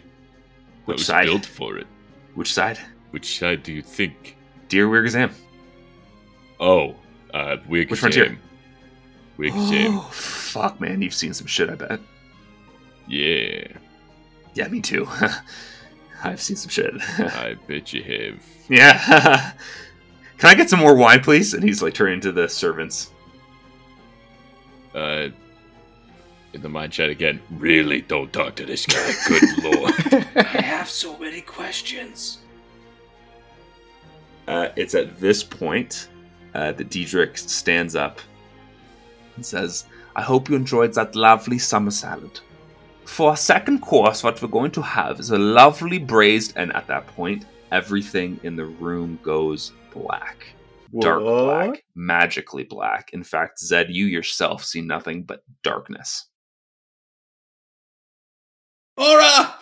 Which 0.85 0.99
was 0.99 1.07
side? 1.07 1.27
built 1.27 1.47
for 1.47 1.77
it. 1.79 1.87
Which 2.35 2.53
side? 2.53 2.79
Which 3.11 3.39
side 3.39 3.63
do 3.63 3.73
you 3.73 3.83
think? 3.83 4.37
Deer 4.69 4.87
Wirgazam. 4.89 5.33
Oh, 6.61 6.95
uh, 7.33 7.57
Wig 7.69 7.91
Which 7.91 8.01
frontier? 8.01 8.27
Sam. 8.27 8.39
Wig 9.39 9.53
Sam. 9.53 9.99
Oh, 9.99 10.09
fuck, 10.13 10.81
man! 10.81 11.01
You've 11.01 11.15
seen 11.15 11.33
some 11.33 11.47
shit. 11.47 11.71
I 11.71 11.75
bet. 11.77 12.01
Yeah, 13.07 13.69
Yeah, 14.55 14.69
me 14.69 14.81
too. 14.83 15.09
I've 16.25 16.41
seen 16.41 16.57
some 16.57 16.71
shit. 16.71 16.95
I 17.19 17.57
bet 17.67 17.93
you 17.93 18.03
have. 18.03 18.43
yeah. 18.69 19.53
Can 20.39 20.51
I 20.51 20.55
get 20.55 20.71
some 20.71 20.81
more 20.81 20.95
wine, 20.95 21.21
please? 21.21 21.55
And 21.55 21.63
he's 21.63 21.83
like 21.83 21.95
turning 21.95 22.21
to 22.21 22.33
the 22.33 22.49
servants. 22.49 23.11
Uh, 24.95 25.29
in 26.53 26.63
the 26.63 26.69
mind 26.69 26.93
chat 26.93 27.11
again. 27.11 27.41
Really, 27.51 28.03
don't 28.03 28.33
talk 28.33 28.55
to 28.57 28.67
this 28.67 28.87
guy. 28.87 29.13
Good 29.29 29.65
lord. 29.65 29.95
I 30.37 30.61
have 30.63 30.89
so 30.89 31.17
many 31.19 31.41
questions. 31.41 32.39
Uh, 34.47 34.69
it's 34.77 34.95
at 34.95 35.21
this 35.21 35.43
point 35.45 36.09
uh, 36.55 36.73
that 36.73 36.89
Diedrich 36.89 37.37
stands 37.37 37.95
up 37.95 38.21
and 39.37 39.45
says, 39.45 39.87
I 40.17 40.23
hope 40.23 40.49
you 40.49 40.57
enjoyed 40.57 40.95
that 40.95 41.15
lovely 41.15 41.59
summer 41.59 41.91
salad. 41.91 42.41
For 43.09 43.31
our 43.31 43.37
second 43.37 43.81
course, 43.81 44.23
what 44.23 44.41
we're 44.41 44.49
going 44.49 44.71
to 44.73 44.83
have 44.83 45.19
is 45.19 45.31
a 45.31 45.39
lovely 45.39 45.99
braised, 45.99 46.53
and 46.57 46.73
at 46.77 46.87
that 46.87 47.07
point, 47.09 47.47
everything 47.73 48.39
in 48.45 48.55
the 48.55 48.67
room 48.67 49.19
goes 49.25 49.73
black. 49.93 50.47
Dark 51.01 51.23
black, 51.23 51.85
magically 51.97 52.63
black. 52.63 53.11
In 53.15 53.25
fact, 53.25 53.59
Zed, 53.59 53.89
you 53.91 54.05
yourself 54.07 54.63
see 54.63 54.83
nothing 54.83 55.25
but 55.25 55.43
darkness. 55.65 56.29
Aura! 58.97 59.55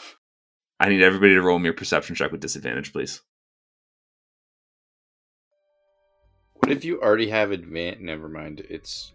I 0.79 0.89
need 0.89 1.03
everybody 1.03 1.33
to 1.33 1.41
roll 1.41 1.59
me 1.59 1.71
a 1.71 1.73
perception 1.73 2.15
check 2.15 2.33
with 2.33 2.43
disadvantage, 2.43 2.93
please. 2.93 3.23
What 6.55 6.73
if 6.73 6.85
you 6.85 7.01
already 7.01 7.31
have 7.31 7.51
advan 7.51 8.01
Never 8.01 8.29
mind. 8.29 8.67
It's. 8.69 9.13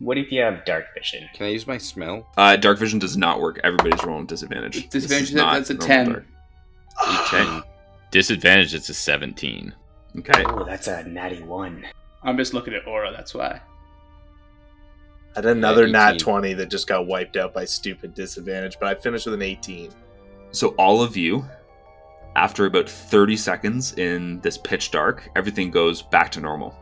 What 0.00 0.16
if 0.18 0.32
you 0.32 0.40
have 0.40 0.64
dark 0.64 0.86
vision? 0.94 1.28
Can 1.34 1.46
I 1.46 1.50
use 1.50 1.66
my 1.66 1.76
smell? 1.78 2.26
Uh, 2.36 2.56
dark 2.56 2.78
vision 2.78 2.98
does 2.98 3.16
not 3.18 3.40
work. 3.40 3.60
Everybody's 3.62 4.02
rolling 4.02 4.24
disadvantage. 4.26 4.88
This 4.90 5.04
Disadvantage, 5.06 5.28
is 5.28 5.34
that- 5.34 5.52
that's 5.52 5.70
a 5.70 5.74
normal 5.74 6.22
10. 6.22 6.24
Okay. 7.42 7.60
Disadvantage, 8.10 8.74
it's 8.74 8.88
a 8.88 8.94
17. 8.94 9.74
Okay. 10.18 10.44
Oh, 10.46 10.64
that's 10.64 10.88
a 10.88 11.04
natty 11.04 11.42
one. 11.42 11.86
I'm 12.22 12.36
just 12.36 12.54
looking 12.54 12.74
at 12.74 12.86
Aura, 12.86 13.12
that's 13.12 13.34
why. 13.34 13.60
I 15.36 15.38
had 15.38 15.46
another 15.46 15.86
Yeah, 15.86 15.92
nat 15.92 16.18
20 16.18 16.54
that 16.54 16.70
just 16.70 16.88
got 16.88 17.06
wiped 17.06 17.36
out 17.36 17.54
by 17.54 17.64
stupid 17.64 18.14
disadvantage, 18.14 18.78
but 18.80 18.88
I 18.88 19.00
finished 19.00 19.26
with 19.26 19.34
an 19.34 19.42
18. 19.42 19.92
So 20.50 20.68
all 20.70 21.02
of 21.02 21.16
you, 21.16 21.44
after 22.36 22.66
about 22.66 22.88
30 22.88 23.36
seconds 23.36 23.92
in 23.94 24.40
this 24.40 24.58
pitch 24.58 24.90
dark, 24.90 25.28
everything 25.36 25.70
goes 25.70 26.02
back 26.02 26.30
to 26.32 26.40
normal. 26.40 26.74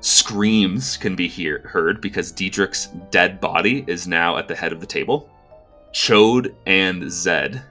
Screams 0.00 0.96
can 0.96 1.16
be 1.16 1.28
hear- 1.28 1.66
heard 1.66 2.00
because 2.00 2.32
Diedrich's 2.32 2.88
dead 3.10 3.40
body 3.40 3.84
is 3.86 4.06
now 4.06 4.36
at 4.36 4.48
the 4.48 4.54
head 4.54 4.72
of 4.72 4.80
the 4.80 4.86
table. 4.86 5.28
Chode 5.92 6.54
and 6.66 7.10
Zed, 7.10 7.62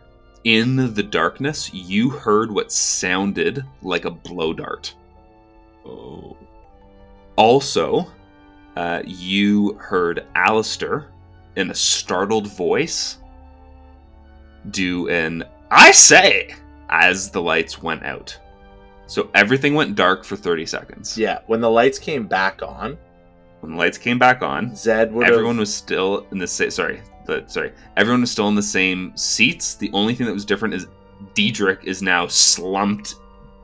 in 0.44 0.94
the 0.94 1.04
darkness, 1.04 1.74
you 1.74 2.10
heard 2.10 2.52
what 2.52 2.72
sounded 2.72 3.64
like 3.82 4.06
a 4.06 4.12
blow 4.12 4.54
dart. 4.54 4.94
Oh. 5.86 6.38
Also, 7.36 8.12
uh, 8.76 9.02
you 9.06 9.74
heard 9.74 10.26
Alistair 10.36 11.08
in 11.56 11.72
a 11.72 11.76
startled 11.76 12.48
voice 12.48 13.18
do 14.72 15.08
an 15.10 15.44
I 15.72 15.92
say 15.92 16.54
as 16.90 17.30
the 17.30 17.42
lights 17.42 17.82
went 17.82 18.04
out. 18.04 18.38
So 19.08 19.30
everything 19.36 19.74
went 19.76 19.96
dark 19.96 20.24
for 20.24 20.36
30 20.36 20.66
seconds. 20.66 21.18
Yeah, 21.18 21.40
when 21.48 21.62
the 21.62 21.70
lights 21.70 22.00
came 22.00 22.28
back 22.28 22.62
on, 22.64 22.98
When 23.62 23.74
the 23.74 23.78
lights 23.78 23.98
came 23.98 24.18
back 24.20 24.42
on, 24.42 24.76
Zed 24.76 25.14
would 25.14 25.28
everyone 25.28 25.56
have. 25.56 25.60
was 25.62 25.74
still 25.74 26.26
in 26.32 26.38
the 26.40 26.48
same 26.48 26.72
sorry, 26.72 27.02
the, 27.26 27.44
sorry. 27.48 27.72
Everyone 27.98 28.22
was 28.22 28.32
still 28.32 28.48
in 28.48 28.56
the 28.56 28.62
same 28.64 29.16
seats. 29.16 29.76
The 29.76 29.92
only 29.94 30.16
thing 30.16 30.26
that 30.28 30.34
was 30.34 30.46
different 30.46 30.74
is 30.74 30.88
Diedrich 31.34 31.84
is 31.84 32.02
now 32.02 32.28
slumped 32.28 33.16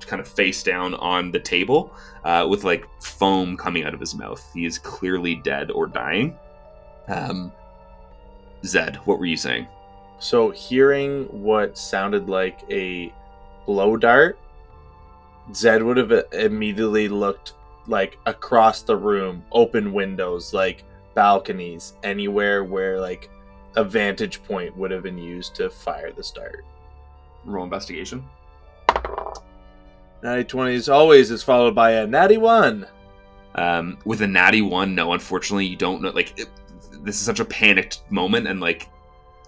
kind 0.02 0.20
of 0.20 0.28
face 0.28 0.62
down 0.64 0.94
on 0.96 1.32
the 1.32 1.40
table 1.40 1.94
uh, 2.24 2.46
with 2.50 2.64
like 2.64 2.86
foam 3.02 3.56
coming 3.58 3.84
out 3.86 3.94
of 3.94 4.00
his 4.00 4.14
mouth. 4.16 4.44
He 4.54 4.66
is 4.66 4.78
clearly 4.78 5.36
dead 5.36 5.72
or 5.72 5.88
dying. 5.88 6.38
Um, 7.08 7.52
Zed, 8.66 8.98
what 9.06 9.20
were 9.20 9.26
you 9.26 9.38
saying? 9.38 9.68
So, 10.20 10.52
hearing 10.52 11.26
what 11.26 11.78
sounded 11.78 12.30
like 12.30 12.60
a 12.70 13.12
blow 13.66 13.98
dart, 13.98 14.38
Zed 15.54 15.84
would 15.84 15.98
have 15.98 16.12
immediately 16.34 17.08
looked 17.08 17.54
like 17.88 18.18
across 18.26 18.82
the 18.82 18.96
room, 18.96 19.44
open 19.52 19.94
windows, 19.94 20.54
like 20.54 20.84
balconies, 21.14 21.94
anywhere 22.04 22.64
where 22.64 23.00
like 23.00 23.30
a 23.76 23.84
vantage 23.84 24.44
point 24.44 24.76
would 24.78 24.92
have 24.92 25.04
been 25.04 25.18
used 25.18 25.56
to 25.56 25.70
fire 25.70 26.12
the 26.12 26.24
start. 26.24 26.66
Roll 27.46 27.64
investigation. 27.64 28.24
Natty 30.24 30.44
20 30.44 30.76
as 30.76 30.90
always 30.90 31.32
is 31.32 31.42
followed 31.42 31.74
by 31.74 31.92
a 31.92 32.08
natty 32.08 32.38
1. 32.38 32.86
Um, 33.56 33.98
with 34.06 34.22
a 34.22 34.28
natty 34.28 34.62
one, 34.62 34.96
no, 34.96 35.14
unfortunately, 35.14 35.66
you 35.66 35.76
don't 35.76 36.02
know. 36.02 36.12
Like, 36.12 36.40
it, 36.40 36.48
this 37.04 37.16
is 37.16 37.22
such 37.22 37.40
a 37.40 37.46
panicked 37.46 38.02
moment, 38.10 38.48
and 38.48 38.62
like, 38.62 38.88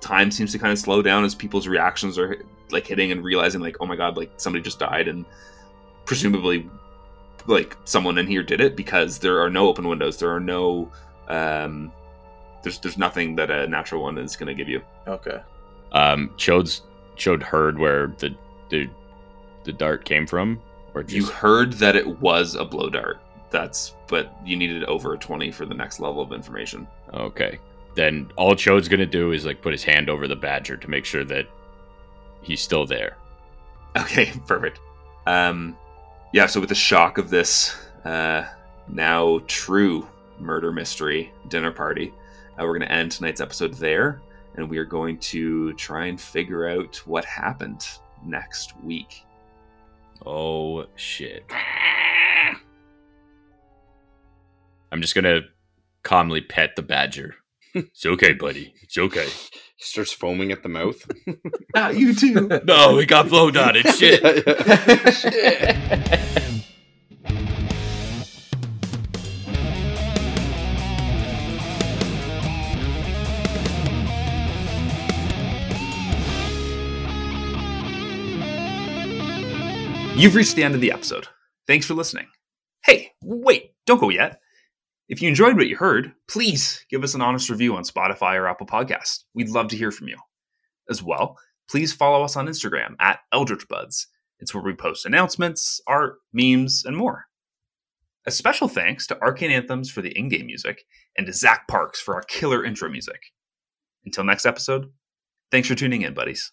time 0.02 0.30
seems 0.30 0.52
to 0.52 0.60
kind 0.60 0.74
of 0.74 0.80
slow 0.80 1.02
down 1.02 1.24
as 1.24 1.34
people's 1.34 1.68
reactions 1.68 2.18
are 2.18 2.44
like 2.72 2.86
hitting 2.86 3.12
and 3.12 3.24
realizing, 3.24 3.62
like, 3.62 3.78
oh 3.80 3.86
my 3.86 3.96
god, 3.96 4.18
like 4.18 4.32
somebody 4.38 4.62
just 4.62 4.80
died, 4.80 5.08
and 5.08 5.26
presumably, 6.06 6.70
like 7.48 7.76
someone 7.86 8.18
in 8.18 8.28
here 8.28 8.44
did 8.44 8.62
it 8.62 8.76
because 8.76 9.20
there 9.20 9.40
are 9.42 9.50
no 9.50 9.68
open 9.68 9.88
windows. 9.88 10.18
There 10.18 10.34
are 10.34 10.40
no, 10.40 10.90
um, 11.28 11.92
there's 12.64 12.80
there's 12.80 12.98
nothing 12.98 13.36
that 13.36 13.52
a 13.52 13.68
natural 13.68 14.02
one 14.02 14.18
is 14.18 14.36
going 14.36 14.48
to 14.48 14.54
give 14.54 14.70
you. 14.70 14.82
Okay. 15.08 15.40
Um, 15.92 16.30
Chode's 16.38 16.82
Chode 17.18 17.44
heard 17.44 17.78
where 17.78 18.08
the 18.18 18.36
the 18.70 18.90
the 19.64 19.74
dart 19.74 20.06
came 20.06 20.26
from, 20.26 20.62
or 20.94 21.04
just 21.04 21.16
You 21.16 21.26
heard 21.26 21.74
that 21.74 21.96
it 21.96 22.20
was 22.20 22.56
a 22.56 22.66
blow 22.66 22.90
dart. 22.90 23.20
That's 23.52 23.96
but 24.08 24.36
you 24.44 24.56
needed 24.56 24.84
over 24.86 25.14
a 25.14 25.18
twenty 25.18 25.52
for 25.52 25.66
the 25.66 25.76
next 25.76 26.00
level 26.00 26.22
of 26.22 26.32
information. 26.32 26.88
okay. 27.14 27.60
Then 27.96 28.32
all 28.38 28.56
Chode's 28.56 28.88
gonna 28.88 29.06
do 29.06 29.32
is 29.34 29.46
like 29.46 29.62
put 29.62 29.72
his 29.72 29.84
hand 29.84 30.10
over 30.10 30.28
the 30.28 30.36
badger 30.36 30.76
to 30.78 30.90
make 30.90 31.06
sure 31.06 31.24
that 31.26 31.46
he's 32.42 32.60
still 32.60 32.88
there. 32.88 33.18
Okay, 33.96 34.32
perfect. 34.48 34.80
Um, 35.28 35.78
yeah, 36.34 36.48
so 36.48 36.60
with 36.60 36.70
the 36.70 36.76
shock 36.76 37.20
of 37.20 37.30
this 37.30 37.78
uh, 38.06 38.44
now 38.88 39.40
true 39.48 40.08
murder 40.40 40.72
mystery 40.72 41.32
dinner 41.48 41.72
party, 41.72 42.12
uh, 42.60 42.64
we're 42.64 42.80
going 42.80 42.82
to 42.82 42.92
end 42.92 43.12
tonight's 43.12 43.40
episode 43.40 43.76
there, 43.76 44.20
and 44.56 44.68
we 44.68 44.80
are 44.80 44.86
going 44.86 45.20
to 45.20 45.74
try 45.74 46.08
and 46.08 46.20
figure 46.20 46.68
out 46.68 46.98
what 47.06 47.24
happened 47.24 47.88
next 48.26 48.76
week. 48.84 49.26
Oh 50.26 50.86
shit! 50.96 51.46
I'm 54.92 55.02
just 55.02 55.14
gonna 55.16 55.42
calmly 56.02 56.42
pet 56.42 56.76
the 56.76 56.82
badger. 56.82 57.36
it's 57.74 58.06
okay, 58.06 58.34
buddy. 58.34 58.74
It's 58.82 58.98
okay. 58.98 59.28
He 59.84 59.88
starts 59.88 60.14
foaming 60.14 60.54
at 60.54 60.64
the 60.64 60.70
mouth. 60.70 61.06
Not 61.28 61.38
ah, 61.76 61.90
you 61.90 62.16
too. 62.16 62.48
No, 62.64 62.96
we 62.96 63.06
got 63.06 63.28
blow 63.28 63.52
dotted. 63.52 63.86
Shit. 63.90 64.24
You've 80.16 80.36
reached 80.36 80.56
the 80.56 80.64
end 80.64 80.76
of 80.76 80.80
the 80.80 80.94
episode. 80.94 81.28
Thanks 81.68 81.86
for 81.86 81.94
listening. 81.94 82.28
Hey, 82.86 83.12
wait, 83.22 83.74
don't 83.86 84.00
go 84.00 84.08
yet. 84.08 84.40
If 85.10 85.22
you 85.22 85.28
enjoyed 85.28 85.58
what 85.58 85.68
you 85.68 85.76
heard, 85.76 86.14
please 86.28 86.86
give 86.90 87.04
us 87.04 87.14
an 87.14 87.22
honest 87.22 87.50
review 87.50 87.76
on 87.76 87.84
Spotify 87.84 88.36
or 88.36 88.48
Apple 88.48 88.66
Podcasts. 88.66 89.24
We'd 89.34 89.50
love 89.50 89.68
to 89.70 89.78
hear 89.78 89.92
from 89.92 90.08
you. 90.08 90.18
As 90.90 91.04
well, 91.04 91.38
please 91.70 91.94
follow 91.94 92.24
us 92.24 92.36
on 92.36 92.48
Instagram 92.48 92.96
at 93.00 93.20
Eldritch 93.32 93.68
Buds. 93.68 94.08
It's 94.40 94.54
where 94.54 94.64
we 94.64 94.74
post 94.74 95.06
announcements, 95.06 95.82
art, 95.88 96.16
memes, 96.34 96.84
and 96.86 96.98
more. 96.98 97.26
A 98.26 98.32
special 98.32 98.68
thanks 98.68 99.06
to 99.08 99.20
Arcane 99.22 99.52
Anthems 99.52 99.90
for 99.92 100.02
the 100.02 100.18
in-game 100.18 100.46
music 100.46 100.84
and 101.18 101.28
to 101.28 101.34
Zach 101.34 101.68
Parks 101.68 102.02
for 102.02 102.16
our 102.16 102.24
killer 102.24 102.64
intro 102.64 102.90
music. 102.90 103.22
Until 104.06 104.24
next 104.24 104.46
episode, 104.46 104.92
thanks 105.52 105.68
for 105.68 105.76
tuning 105.76 106.02
in, 106.02 106.14
buddies. 106.14 106.52